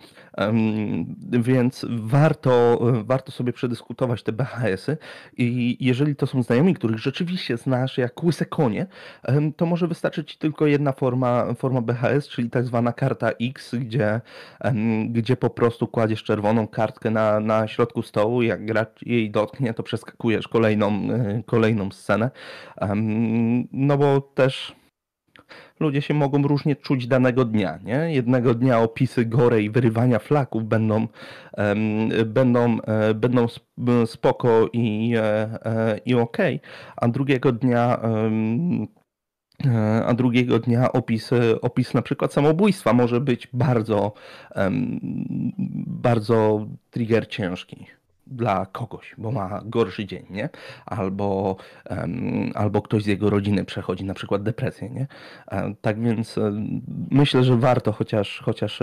Więc 1.32 1.86
warto, 1.90 2.80
warto 3.04 3.32
sobie 3.32 3.54
przedyskutować 3.54 4.24
te 4.24 4.32
BHS-y 4.32 4.98
i 5.38 5.78
jeżeli 5.80 6.16
to 6.16 6.28
są 6.28 6.44
znajomi, 6.44 6.74
których 6.74 7.00
rzeczywiście 7.00 7.58
znasz 7.58 7.98
jak 7.98 8.24
łyse 8.24 8.46
konie, 8.46 8.88
to 9.58 9.66
może 9.66 9.88
wystarczyć 9.88 10.38
tylko 10.38 10.68
jedna 10.68 10.92
forma, 10.92 11.54
forma 11.54 11.82
BHS, 11.82 12.28
czyli 12.28 12.50
tak 12.50 12.66
zwana 12.66 12.94
karta 12.94 13.32
X, 13.42 13.76
gdzie, 13.76 14.22
gdzie 15.10 15.38
po 15.38 15.50
prostu 15.50 15.88
kładziesz 15.88 16.24
czerwoną 16.24 16.68
kartkę 16.68 17.12
na, 17.12 17.40
na 17.40 17.68
środku 17.68 18.02
stołu, 18.02 18.42
jak 18.42 18.66
gracz 18.66 19.02
jej 19.02 19.32
dotknie, 19.32 19.74
to 19.74 19.84
przeskakujesz 19.84 20.48
kolejną, 20.48 20.88
e, 21.12 21.44
kolejną 21.46 21.92
scenę. 21.92 22.32
no 23.72 23.98
bo 23.98 24.25
też 24.34 24.76
ludzie 25.80 26.02
się 26.02 26.14
mogą 26.14 26.42
różnie 26.42 26.76
czuć 26.76 27.08
danego 27.08 27.46
dnia. 27.46 27.80
Nie? 27.84 28.14
Jednego 28.14 28.54
dnia 28.54 28.80
opisy 28.80 29.26
gore 29.26 29.62
i 29.62 29.70
wyrywania 29.70 30.20
flaków 30.20 30.66
będą, 30.66 31.08
um, 31.58 32.10
będą, 32.26 32.82
e, 32.82 33.14
będą 33.14 33.46
spoko 34.06 34.70
i, 34.74 35.14
e, 35.18 35.22
e, 35.66 36.00
i 36.06 36.16
ok, 36.16 36.38
a 36.96 37.08
drugiego 37.08 37.52
dnia 37.52 38.00
um, 38.04 38.88
a 40.06 40.14
drugiego 40.14 40.60
dnia 40.60 40.92
opis, 40.92 41.30
opis 41.62 41.94
na 41.94 42.02
przykład 42.02 42.34
samobójstwa 42.34 42.94
może 42.94 43.22
być 43.22 43.48
bardzo, 43.54 44.14
bardzo 45.88 46.68
trigger 46.92 47.28
ciężki 47.28 47.86
dla 48.28 48.66
kogoś, 48.66 49.16
bo 49.18 49.32
ma 49.32 49.62
gorszy 49.66 50.06
dzień, 50.06 50.26
nie? 50.30 50.50
Albo, 50.86 51.56
um, 51.90 52.52
albo 52.56 52.82
ktoś 52.82 53.04
z 53.04 53.08
jego 53.08 53.30
rodziny 53.30 53.66
przechodzi 53.66 54.06
na 54.06 54.14
przykład 54.14 54.44
depresję, 54.44 54.90
nie? 54.90 55.08
Um, 55.52 55.76
tak 55.82 56.02
więc 56.02 56.38
um, 56.38 56.82
myślę, 57.12 57.44
że 57.44 57.58
warto 57.58 57.92
chociaż, 57.92 58.42
chociaż 58.46 58.80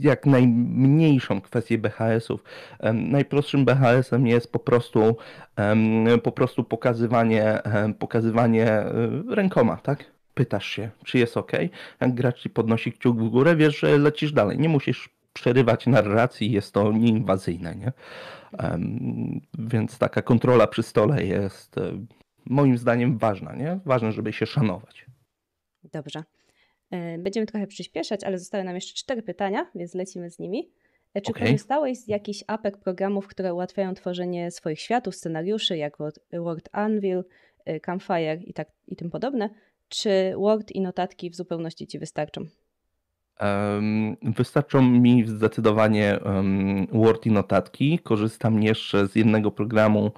jak 0.00 0.26
najmniejszą 0.26 1.40
kwestię 1.40 1.78
BHS-ów. 1.78 2.44
najprostszym 2.92 3.64
BHS-em 3.64 4.26
jest 4.26 4.52
po 4.52 4.58
prostu 4.58 5.16
po 6.22 6.32
prostu 6.32 6.64
pokazywanie, 6.64 7.62
pokazywanie 7.98 8.70
e, 8.70 8.92
rękoma, 9.30 9.76
tak? 9.76 10.04
Pytasz 10.34 10.66
się, 10.66 10.90
czy 11.04 11.18
jest 11.18 11.36
ok. 11.36 11.52
Jak 12.00 12.14
gracz 12.14 12.40
ci 12.40 12.50
podnosi 12.50 12.92
kciuk 12.92 13.18
w 13.18 13.28
górę, 13.28 13.56
wiesz, 13.56 13.80
że 13.80 13.98
lecisz 13.98 14.32
dalej. 14.32 14.58
Nie 14.58 14.68
musisz 14.68 15.13
przerywać 15.34 15.86
narracji, 15.86 16.52
jest 16.52 16.74
to 16.74 16.92
nieinwazyjne. 16.92 17.74
Nie? 17.74 17.92
Więc 19.58 19.98
taka 19.98 20.22
kontrola 20.22 20.66
przy 20.66 20.82
stole 20.82 21.24
jest 21.24 21.78
e, 21.78 22.06
moim 22.46 22.78
zdaniem 22.78 23.18
ważna. 23.18 23.54
Nie? 23.54 23.80
Ważne, 23.84 24.12
żeby 24.12 24.32
się 24.32 24.46
szanować. 24.46 25.06
Dobrze. 25.92 26.24
E, 26.90 27.18
będziemy 27.18 27.46
trochę 27.46 27.66
przyspieszać, 27.66 28.24
ale 28.24 28.38
zostały 28.38 28.64
nam 28.64 28.74
jeszcze 28.74 28.94
cztery 28.94 29.22
pytania, 29.22 29.70
więc 29.74 29.94
lecimy 29.94 30.30
z 30.30 30.38
nimi. 30.38 30.70
E, 31.14 31.20
czy 31.20 31.30
okay. 31.30 31.42
korzystałeś 31.42 31.98
z 31.98 32.08
jakichś 32.08 32.44
apek, 32.46 32.78
programów, 32.78 33.28
które 33.28 33.54
ułatwiają 33.54 33.94
tworzenie 33.94 34.50
swoich 34.50 34.80
światów, 34.80 35.16
scenariuszy, 35.16 35.76
jak 35.76 35.96
Word 36.32 36.68
Anvil, 36.72 37.24
Campfire 37.82 38.42
i, 38.44 38.54
tak, 38.54 38.68
i 38.88 38.96
tym 38.96 39.10
podobne? 39.10 39.50
Czy 39.88 40.34
Word 40.36 40.70
i 40.70 40.80
notatki 40.80 41.30
w 41.30 41.36
zupełności 41.36 41.86
Ci 41.86 41.98
wystarczą? 41.98 42.46
Wystarczą 44.22 44.82
mi 44.82 45.26
zdecydowanie 45.26 46.18
Word 46.92 47.26
i 47.26 47.30
notatki. 47.30 47.98
Korzystam 47.98 48.62
jeszcze 48.62 49.06
z 49.06 49.16
jednego 49.16 49.50
programu, 49.50 50.12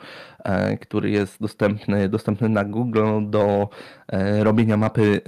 e, 0.45 0.79
który 0.79 1.11
jest 1.11 1.41
dostępny, 1.41 2.09
dostępny 2.09 2.49
na 2.49 2.65
Google 2.65 3.31
do 3.31 3.69
e, 4.09 4.45
robienia 4.45 4.77
mapy, 4.77 5.21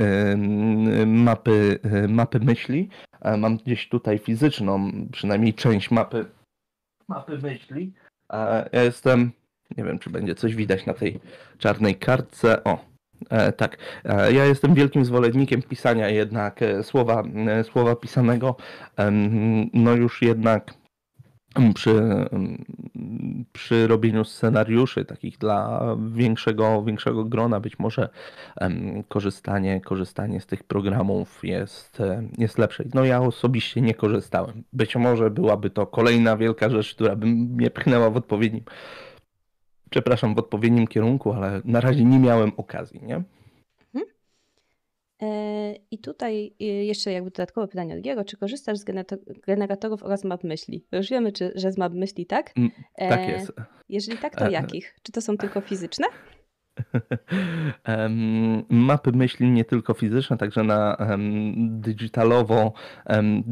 mapy, 1.06 1.78
e, 1.82 2.08
mapy 2.08 2.40
myśli. 2.40 2.88
Mam 3.38 3.56
gdzieś 3.56 3.88
tutaj 3.88 4.18
fizyczną, 4.18 4.90
przynajmniej 5.12 5.54
część 5.54 5.90
mapy, 5.90 6.24
mapy 7.08 7.38
myśli. 7.38 7.92
Ja 8.72 8.82
jestem, 8.82 9.30
nie 9.76 9.84
wiem 9.84 9.98
czy 9.98 10.10
będzie 10.10 10.34
coś 10.34 10.54
widać 10.54 10.86
na 10.86 10.94
tej 10.94 11.20
czarnej 11.58 11.94
kartce. 11.94 12.64
O, 12.64 12.84
tak, 13.56 13.76
e, 14.04 14.32
ja 14.32 14.44
jestem 14.44 14.74
wielkim 14.74 15.04
zwolennikiem 15.04 15.62
pisania 15.62 16.08
jednak 16.08 16.62
e, 16.62 16.82
słowa, 16.82 17.22
słowa 17.62 17.96
pisanego. 17.96 18.56
No 19.72 19.92
już 19.92 20.22
jednak 20.22 20.74
przy, 21.74 22.26
przy 23.52 23.86
robieniu 23.86 24.24
scenariuszy 24.24 25.04
takich 25.04 25.38
dla 25.38 25.82
większego, 26.10 26.82
większego 26.82 27.24
grona 27.24 27.60
być 27.60 27.78
może 27.78 28.08
korzystanie, 29.08 29.80
korzystanie 29.80 30.40
z 30.40 30.46
tych 30.46 30.64
programów 30.64 31.40
jest, 31.42 32.02
jest 32.38 32.58
lepsze. 32.58 32.84
No 32.94 33.04
ja 33.04 33.20
osobiście 33.20 33.80
nie 33.80 33.94
korzystałem. 33.94 34.64
Być 34.72 34.96
może 34.96 35.30
byłaby 35.30 35.70
to 35.70 35.86
kolejna 35.86 36.36
wielka 36.36 36.70
rzecz, 36.70 36.94
która 36.94 37.16
by 37.16 37.26
mnie 37.26 37.70
pchnęła 37.70 38.10
w 38.10 38.16
odpowiednim 38.16 38.64
przepraszam, 39.90 40.34
w 40.34 40.38
odpowiednim 40.38 40.86
kierunku, 40.86 41.32
ale 41.32 41.60
na 41.64 41.80
razie 41.80 42.04
nie 42.04 42.18
miałem 42.18 42.52
okazji, 42.56 43.00
nie? 43.02 43.22
Mhm. 43.94 44.12
E, 45.22 45.74
I 45.90 45.98
tutaj 45.98 46.54
e, 46.60 46.64
jeszcze 46.64 47.12
jakby 47.12 47.30
dodatkowe 47.30 47.68
pytanie 47.68 47.94
od 47.94 48.00
Giego. 48.00 48.24
Czy 48.24 48.36
korzystasz 48.36 48.78
z 48.78 48.84
generatorów 49.46 50.02
oraz 50.02 50.24
map 50.24 50.44
myśli? 50.44 50.84
Już 50.92 51.10
wiemy, 51.10 51.32
czy, 51.32 51.52
że 51.54 51.72
z 51.72 51.78
map 51.78 51.92
myśli, 51.92 52.26
tak? 52.26 52.52
Mm, 52.56 52.70
tak 52.98 53.28
jest. 53.28 53.52
Jeżeli 53.88 54.18
tak, 54.18 54.36
to 54.36 54.50
jakich? 54.50 54.96
Czy 55.02 55.12
to 55.12 55.20
są 55.20 55.36
tylko 55.36 55.60
fizyczne? 55.60 56.06
Mapy 58.68 59.12
myśli 59.12 59.50
nie 59.50 59.64
tylko 59.64 59.94
fizyczne, 59.94 60.36
także 60.36 60.64
na 60.64 60.96
um, 61.00 61.80
digitalowo, 61.80 62.72
um, 63.06 63.42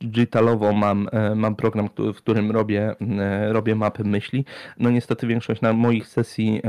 digitalowo 0.00 0.72
mam, 0.72 1.08
e, 1.12 1.34
mam 1.34 1.56
program, 1.56 1.88
w 2.14 2.16
którym 2.16 2.50
robię, 2.50 2.94
e, 3.18 3.52
robię 3.52 3.74
mapy 3.74 4.04
myśli. 4.04 4.44
No 4.78 4.90
niestety 4.90 5.26
większość 5.26 5.60
na 5.60 5.72
moich 5.72 6.06
sesji, 6.06 6.62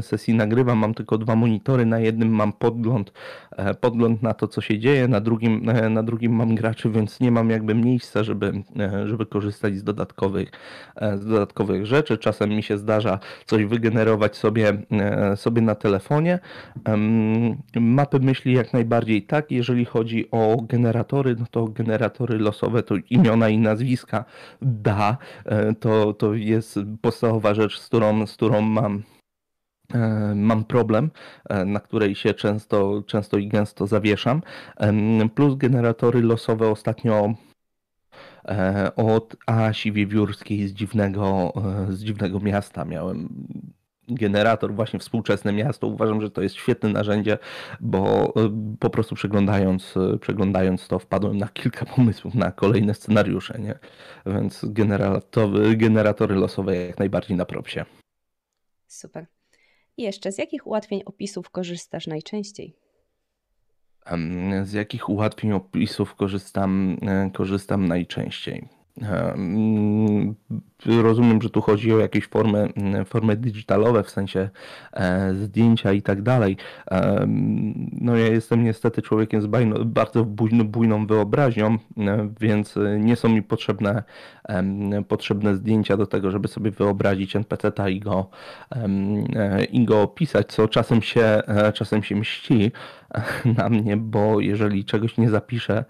sesji 0.00 0.34
nagrywam, 0.34 0.78
mam 0.78 0.94
tylko 0.94 1.18
dwa 1.18 1.36
monitory, 1.36 1.86
na 1.86 1.98
jednym 1.98 2.28
mam 2.28 2.52
podgląd, 2.52 3.12
e, 3.56 3.74
podgląd 3.74 4.22
na 4.22 4.34
to, 4.34 4.48
co 4.48 4.60
się 4.60 4.78
dzieje, 4.78 5.08
na 5.08 5.20
drugim, 5.20 5.64
na 5.90 6.02
drugim 6.02 6.32
mam 6.32 6.54
graczy, 6.54 6.90
więc 6.90 7.20
nie 7.20 7.30
mam 7.30 7.50
jakby 7.50 7.74
miejsca, 7.74 8.24
żeby, 8.24 8.52
żeby 9.04 9.26
korzystać 9.26 9.76
z 9.76 9.84
dodatkowych, 9.84 10.50
z 11.14 11.26
dodatkowych 11.26 11.86
rzeczy. 11.86 12.18
Czasem 12.18 12.50
mi 12.50 12.62
się 12.62 12.78
zdarza 12.78 13.18
coś 13.46 13.64
wygenerować 13.64 14.36
sobie, 14.36 14.72
sobie 15.36 15.62
na 15.62 15.74
telefonie. 15.74 16.38
Mapy 17.80 18.20
myśli 18.20 18.52
jak 18.52 18.72
najbardziej 18.72 19.22
tak, 19.22 19.50
jeżeli 19.50 19.84
chodzi 19.84 20.30
o 20.30 20.56
generatory, 20.68 21.36
no 21.38 21.46
to 21.50 21.64
generatory 21.64 22.38
losowe 22.38 22.61
losowe, 22.62 22.82
to 22.82 22.94
imiona 23.10 23.48
i 23.48 23.58
nazwiska 23.58 24.24
da, 24.62 25.16
e, 25.44 25.74
to, 25.74 26.12
to 26.12 26.34
jest 26.34 26.78
podstawowa 27.00 27.54
rzecz, 27.54 27.78
z 27.78 27.86
którą, 27.86 28.26
z 28.26 28.34
którą 28.34 28.60
mam 28.60 29.02
e, 29.94 30.34
mam 30.34 30.64
problem, 30.64 31.10
e, 31.48 31.64
na 31.64 31.80
której 31.80 32.14
się 32.14 32.34
często, 32.34 33.02
często 33.06 33.38
i 33.38 33.48
gęsto 33.48 33.86
zawieszam. 33.86 34.42
Plus 35.34 35.54
generatory 35.56 36.22
losowe 36.22 36.68
ostatnio 36.68 37.34
od 38.96 39.36
Asi 39.46 39.92
Wiewiórskiej 39.92 40.68
z 40.68 40.72
dziwnego, 40.72 41.52
z 41.88 42.04
dziwnego 42.04 42.40
miasta 42.40 42.84
miałem 42.84 43.28
generator, 44.08 44.74
właśnie 44.74 44.98
współczesne 44.98 45.52
miasto. 45.52 45.86
Uważam, 45.86 46.20
że 46.20 46.30
to 46.30 46.42
jest 46.42 46.54
świetne 46.54 46.88
narzędzie, 46.88 47.38
bo 47.80 48.32
y, 48.36 48.78
po 48.78 48.90
prostu 48.90 49.14
przeglądając, 49.14 49.96
y, 49.96 50.18
przeglądając 50.18 50.88
to 50.88 50.98
wpadłem 50.98 51.38
na 51.38 51.48
kilka 51.48 51.86
pomysłów 51.86 52.34
na 52.34 52.52
kolejne 52.52 52.94
scenariusze, 52.94 53.58
nie? 53.58 53.78
Więc 54.26 54.64
generatory, 54.64 55.76
generatory 55.76 56.34
losowe 56.34 56.76
jak 56.76 56.98
najbardziej 56.98 57.36
na 57.36 57.44
propsie. 57.44 57.84
Super. 58.86 59.26
I 59.96 60.02
jeszcze, 60.02 60.32
z 60.32 60.38
jakich 60.38 60.66
ułatwień 60.66 61.02
opisów 61.06 61.50
korzystasz 61.50 62.06
najczęściej? 62.06 62.76
Z 64.62 64.72
jakich 64.72 65.08
ułatwień 65.08 65.52
opisów 65.52 66.14
korzystam, 66.14 66.96
e, 67.02 67.30
korzystam 67.30 67.88
najczęściej? 67.88 68.81
Rozumiem, 70.86 71.42
że 71.42 71.50
tu 71.50 71.60
chodzi 71.60 71.92
o 71.92 71.98
jakieś 71.98 72.26
formy, 72.26 72.72
formy 73.06 73.36
digitalowe, 73.36 74.02
w 74.02 74.10
sensie 74.10 74.50
e, 74.92 75.34
zdjęcia 75.34 75.92
i 75.92 76.02
tak 76.02 76.22
dalej. 76.22 76.56
No 77.92 78.16
ja 78.16 78.26
jestem 78.26 78.64
niestety 78.64 79.02
człowiekiem 79.02 79.42
z 79.42 79.46
bardzo 79.84 80.24
bujną 80.64 81.06
wyobraźnią, 81.06 81.78
e, 81.98 82.28
więc 82.40 82.78
nie 82.98 83.16
są 83.16 83.28
mi 83.28 83.42
potrzebne, 83.42 84.02
potrzebne 85.08 85.56
zdjęcia 85.56 85.96
do 85.96 86.06
tego, 86.06 86.30
żeby 86.30 86.48
sobie 86.48 86.70
wyobrazić 86.70 87.36
NPC-ta 87.36 87.88
i 87.88 88.00
go, 88.00 88.30
e, 88.76 89.64
i 89.64 89.84
go 89.84 90.02
opisać, 90.02 90.52
co 90.52 90.68
czasem 90.68 91.02
się, 91.02 91.42
czasem 91.74 92.02
się 92.02 92.16
mści 92.16 92.72
na 93.58 93.68
mnie, 93.68 93.96
bo 93.96 94.40
jeżeli 94.40 94.84
czegoś 94.84 95.18
nie 95.18 95.30
zapiszę, 95.30 95.84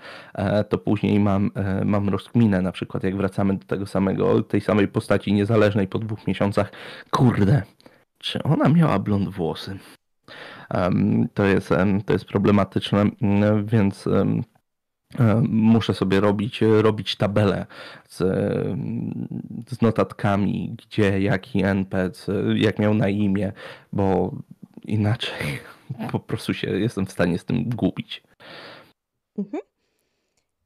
to 0.69 0.79
później 0.79 1.21
mam, 1.21 1.51
mam 1.85 2.09
rozkminę, 2.09 2.63
na 2.63 2.73
przykład 2.73 2.92
jak 3.03 3.17
wracamy 3.17 3.57
do 3.57 3.65
tego 3.65 3.87
samego, 3.87 4.43
tej 4.43 4.61
samej 4.61 4.89
postaci 4.89 5.33
niezależnej 5.33 5.89
po 5.89 5.99
dwóch 5.99 6.27
miesiącach, 6.27 6.73
kurde, 7.11 7.63
czy 8.19 8.43
ona 8.43 8.69
miała 8.69 8.99
blond 8.99 9.29
włosy? 9.29 9.79
Um, 10.75 11.29
to, 11.35 11.45
jest, 11.45 11.71
um, 11.71 12.03
to 12.03 12.13
jest 12.13 12.25
problematyczne, 12.25 13.11
um, 13.21 13.67
więc 13.67 14.09
muszę 15.49 15.95
sobie 15.95 16.21
robić, 16.21 16.61
robić 16.61 17.17
tabelę 17.17 17.67
z, 18.09 18.19
z 19.69 19.83
notatkami, 19.83 20.77
gdzie 20.79 21.21
jaki 21.21 21.65
NPC, 21.65 22.33
jak 22.55 22.79
miał 22.79 22.95
na 22.95 23.09
imię, 23.09 23.53
bo 23.93 24.35
inaczej 24.85 25.61
po 26.13 26.21
prostu 26.21 26.55
się 26.55 26.71
jestem 26.71 27.07
w 27.07 27.13
stanie 27.13 27.39
z 27.39 27.45
tym 27.45 27.69
gubić. 27.69 28.23
Mhm. 29.39 29.63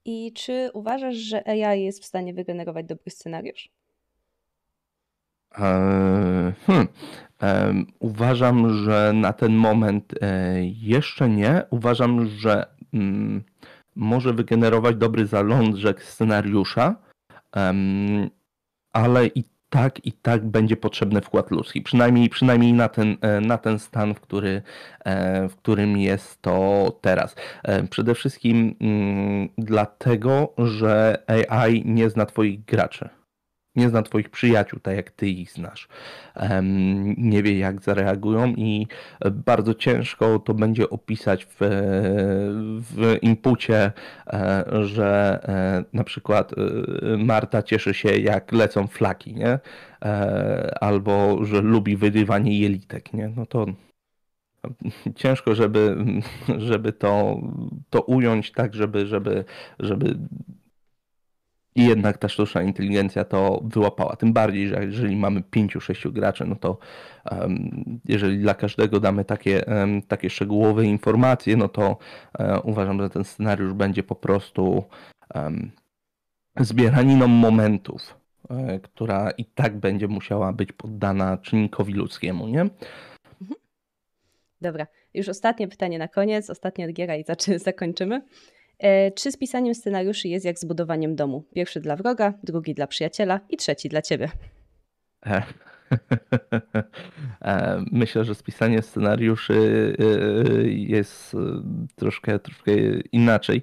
I 0.08 0.32
czy 0.32 0.70
uważasz, 0.72 1.16
że 1.16 1.48
AI 1.48 1.82
jest 1.82 2.02
w 2.02 2.06
stanie 2.06 2.34
wygenerować 2.34 2.86
dobry 2.86 3.10
scenariusz? 3.10 3.68
E, 5.58 6.52
hmm. 6.66 6.88
Uważam, 7.98 8.84
że 8.84 9.12
na 9.14 9.32
ten 9.32 9.54
moment 9.54 10.14
e, 10.20 10.64
jeszcze 10.64 11.28
nie. 11.28 11.62
Uważam, 11.70 12.26
że 12.26 12.66
mm, 12.94 13.44
może 13.96 14.32
wygenerować 14.32 14.96
dobry 14.96 15.26
zalążek 15.26 16.02
scenariusza, 16.02 16.96
ale 18.92 19.26
i 19.26 19.44
tak 19.70 20.06
i 20.06 20.12
tak 20.12 20.46
będzie 20.46 20.76
potrzebny 20.76 21.20
wkład 21.20 21.50
ludzki. 21.50 21.82
Przynajmniej, 21.82 22.28
przynajmniej 22.28 22.72
na, 22.72 22.88
ten, 22.88 23.16
e, 23.20 23.40
na 23.40 23.58
ten 23.58 23.78
stan, 23.78 24.14
w, 24.14 24.20
który, 24.20 24.62
w 25.48 25.56
którym 25.56 25.96
jest 25.96 26.42
to 26.42 26.98
teraz. 27.00 27.34
Przede 27.90 28.14
wszystkim 28.14 28.76
mm, 28.80 29.48
dlatego, 29.58 30.54
że 30.58 31.22
AI 31.48 31.82
nie 31.84 32.10
zna 32.10 32.26
Twoich 32.26 32.64
graczy 32.64 33.15
nie 33.76 33.88
zna 33.88 34.02
Twoich 34.02 34.30
przyjaciół, 34.30 34.80
tak 34.80 34.96
jak 34.96 35.10
Ty 35.10 35.28
ich 35.28 35.50
znasz. 35.50 35.88
Nie 37.16 37.42
wie, 37.42 37.58
jak 37.58 37.82
zareagują, 37.82 38.46
i 38.46 38.86
bardzo 39.30 39.74
ciężko 39.74 40.38
to 40.38 40.54
będzie 40.54 40.90
opisać 40.90 41.44
w, 41.44 41.56
w 42.80 43.18
e, 43.70 43.92
że 44.84 45.40
e, 45.48 45.84
na 45.92 46.04
przykład 46.04 46.52
e, 46.52 46.56
Marta 47.16 47.62
cieszy 47.62 47.94
się, 47.94 48.08
jak 48.08 48.52
lecą 48.52 48.86
flaki, 48.86 49.34
nie? 49.34 49.58
albo 50.80 51.44
że 51.44 51.60
lubi 51.60 51.96
wyrywanie 51.96 52.60
jelitek. 52.60 53.12
Nie? 53.12 53.28
No 53.36 53.46
to 53.46 53.66
ciężko, 55.14 55.54
żeby, 55.54 55.96
żeby 56.58 56.92
to, 56.92 57.40
to 57.90 58.00
ująć 58.00 58.52
tak, 58.52 58.74
żeby, 58.74 59.06
żeby, 59.06 59.44
żeby 59.78 60.18
i 61.76 61.86
jednak 61.86 62.18
ta 62.18 62.28
sztuczna 62.28 62.62
inteligencja 62.62 63.24
to 63.24 63.60
wyłapała. 63.64 64.16
Tym 64.16 64.32
bardziej, 64.32 64.68
że 64.68 64.84
jeżeli 64.84 65.16
mamy 65.16 65.42
pięciu, 65.42 65.80
sześciu 65.80 66.12
graczy, 66.12 66.44
no 66.44 66.56
to 66.56 66.78
um, 67.30 68.00
jeżeli 68.04 68.38
dla 68.38 68.54
każdego 68.54 69.00
damy 69.00 69.24
takie, 69.24 69.64
um, 69.64 70.02
takie 70.02 70.30
szczegółowe 70.30 70.84
informacje, 70.84 71.56
no 71.56 71.68
to 71.68 71.98
um, 72.38 72.60
uważam, 72.64 73.02
że 73.02 73.10
ten 73.10 73.24
scenariusz 73.24 73.72
będzie 73.72 74.02
po 74.02 74.14
prostu 74.14 74.84
zbieraniną 76.60 77.28
momentów, 77.28 78.16
e, 78.50 78.80
która 78.80 79.30
i 79.30 79.44
tak 79.44 79.76
będzie 79.76 80.08
musiała 80.08 80.52
być 80.52 80.72
poddana 80.72 81.38
czynnikowi 81.38 81.92
ludzkiemu, 81.92 82.48
nie? 82.48 82.60
Mhm. 82.60 83.60
Dobra, 84.60 84.86
już 85.14 85.28
ostatnie 85.28 85.68
pytanie 85.68 85.98
na 85.98 86.08
koniec, 86.08 86.50
ostatnia 86.50 86.92
giera 86.92 87.16
i 87.16 87.24
zakończymy. 87.56 88.22
E, 88.78 89.10
czy 89.10 89.32
z 89.32 89.36
pisaniem 89.36 89.74
scenariuszy 89.74 90.28
jest 90.28 90.44
jak 90.44 90.58
z 90.58 90.64
budowaniem 90.64 91.16
domu? 91.16 91.44
Pierwszy 91.54 91.80
dla 91.80 91.96
wroga, 91.96 92.34
drugi 92.42 92.74
dla 92.74 92.86
przyjaciela 92.86 93.40
i 93.50 93.56
trzeci 93.56 93.88
dla 93.88 94.02
ciebie. 94.02 94.28
E, 95.90 95.98
e, 97.42 97.84
myślę, 97.92 98.24
że 98.24 98.34
spisanie 98.34 98.82
scenariuszy 98.82 99.96
jest 100.64 101.36
troszkę, 101.96 102.38
troszkę 102.38 102.72
inaczej. 103.12 103.62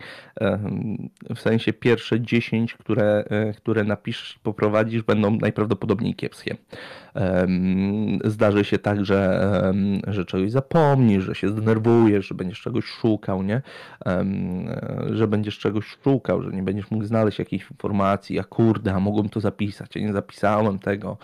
W 1.35 1.39
sensie 1.39 1.73
pierwsze 1.73 2.21
10, 2.21 2.73
które, 2.73 3.23
które 3.57 3.83
napiszesz 3.83 4.35
i 4.35 4.39
poprowadzisz, 4.39 5.03
będą 5.03 5.37
najprawdopodobniej 5.37 6.15
kiepskie. 6.15 6.57
Zdarzy 8.23 8.65
się 8.65 8.79
tak, 8.79 9.05
że, 9.05 9.51
że 10.07 10.25
czegoś 10.25 10.51
zapomnisz, 10.51 11.23
że 11.23 11.35
się 11.35 11.49
zdenerwujesz, 11.49 12.27
że 12.27 12.35
będziesz 12.35 12.61
czegoś 12.61 12.85
szukał, 12.85 13.43
nie? 13.43 13.61
Że 15.11 15.27
będziesz 15.27 15.59
czegoś 15.59 15.85
szukał, 16.03 16.43
że 16.43 16.51
nie 16.51 16.63
będziesz 16.63 16.91
mógł 16.91 17.05
znaleźć 17.05 17.39
jakiejś 17.39 17.71
informacji, 17.71 18.39
a 18.39 18.43
kurde, 18.43 18.93
a 18.93 18.99
mogłem 18.99 19.29
to 19.29 19.39
zapisać, 19.39 19.97
a 19.97 19.99
nie 19.99 20.13
zapisałem 20.13 20.79
tego. 20.79 21.17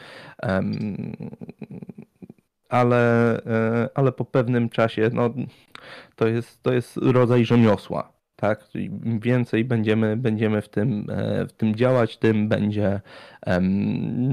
Ale, 2.69 3.35
e, 3.45 3.89
ale 3.95 4.11
po 4.11 4.25
pewnym 4.25 4.69
czasie, 4.69 5.09
no, 5.13 5.29
to 6.15 6.27
jest, 6.27 6.63
to 6.63 6.73
jest 6.73 6.97
rodzaj 6.97 7.45
rzemiosła 7.45 8.19
tak? 8.39 8.75
Im 8.75 9.19
więcej 9.19 9.65
będziemy, 9.65 10.17
będziemy 10.17 10.61
w, 10.61 10.69
tym, 10.69 11.07
e, 11.09 11.45
w 11.45 11.53
tym 11.53 11.75
działać, 11.75 12.17
tym 12.17 12.47
będzie, 12.47 13.01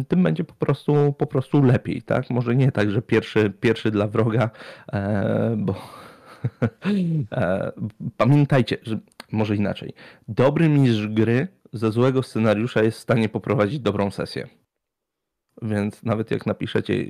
tym 0.08 0.22
będzie 0.22 0.44
po 0.44 0.54
prostu, 0.54 1.14
po 1.18 1.26
prostu 1.26 1.62
lepiej, 1.62 2.02
tak? 2.02 2.30
Może 2.30 2.56
nie 2.56 2.72
tak, 2.72 2.90
że 2.90 3.02
pierwszy, 3.02 3.52
pierwszy 3.60 3.90
dla 3.90 4.06
wroga, 4.06 4.50
e, 4.92 5.54
bo 5.58 5.74
pamiętajcie, 8.16 8.76
że 8.82 8.98
może 9.32 9.56
inaczej. 9.56 9.94
Dobry 10.28 10.68
mistrz 10.68 11.06
gry 11.06 11.48
ze 11.72 11.92
złego 11.92 12.22
scenariusza 12.22 12.82
jest 12.82 12.98
w 12.98 13.02
stanie 13.02 13.28
poprowadzić 13.28 13.80
dobrą 13.80 14.10
sesję. 14.10 14.48
Więc 15.62 16.02
nawet 16.02 16.30
jak 16.30 16.46
napiszecie 16.46 17.06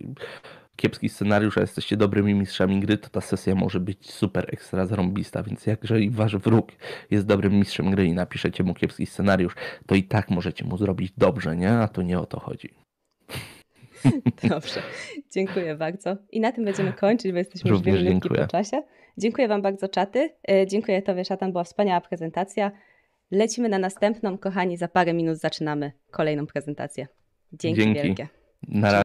kiepski 0.77 1.09
scenariusz, 1.09 1.59
a 1.59 1.61
jesteście 1.61 1.97
dobrymi 1.97 2.35
mistrzami 2.35 2.81
gry, 2.81 2.99
to 2.99 3.09
ta 3.09 3.21
sesja 3.21 3.55
może 3.55 3.81
być 3.81 4.11
super 4.11 4.47
ekstra 4.53 4.87
zarąbista, 4.87 5.43
więc 5.43 5.67
jak 5.67 5.83
jeżeli 5.83 6.11
wasz 6.11 6.37
wróg 6.37 6.73
jest 7.11 7.27
dobrym 7.27 7.53
mistrzem 7.53 7.91
gry 7.91 8.07
i 8.07 8.13
napiszecie 8.13 8.65
mu 8.65 8.75
kiepski 8.75 9.07
scenariusz, 9.07 9.55
to 9.87 9.95
i 9.95 10.03
tak 10.03 10.31
możecie 10.31 10.65
mu 10.65 10.79
zrobić 10.79 11.13
dobrze, 11.17 11.57
nie? 11.57 11.71
A 11.71 11.89
to 11.89 12.03
nie 12.03 12.19
o 12.19 12.27
to 12.27 12.41
chodzi. 12.41 12.75
Dobrze, 14.49 14.83
dziękuję 15.31 15.75
bardzo. 15.75 16.17
I 16.33 16.41
na 16.41 16.53
tym 16.53 16.65
będziemy 16.65 16.93
kończyć, 16.93 17.33
bo 17.33 17.39
jesteśmy 17.39 17.71
już 17.71 17.83
wiele 17.83 18.21
po 18.21 18.47
czasie. 18.47 18.83
Dziękuję 19.19 19.49
Wam 19.49 19.63
bardzo, 19.63 19.89
czaty. 19.89 20.31
E, 20.49 20.67
dziękuję 20.67 21.03
Tobie, 21.03 21.25
Szatan, 21.25 21.53
była 21.53 21.65
wspaniała 21.65 22.01
prezentacja. 22.01 22.73
Lecimy 23.31 23.69
na 23.69 23.79
następną, 23.79 24.39
kochani, 24.39 24.77
za 24.77 24.89
parę 24.89 25.13
minut 25.13 25.39
zaczynamy 25.39 25.93
kolejną 26.11 26.47
prezentację. 26.47 27.07
Dzięki, 27.53 27.81
Dzięki. 27.83 28.03
wielkie. 28.03 28.29
Na 28.69 28.87
razie. 28.89 28.95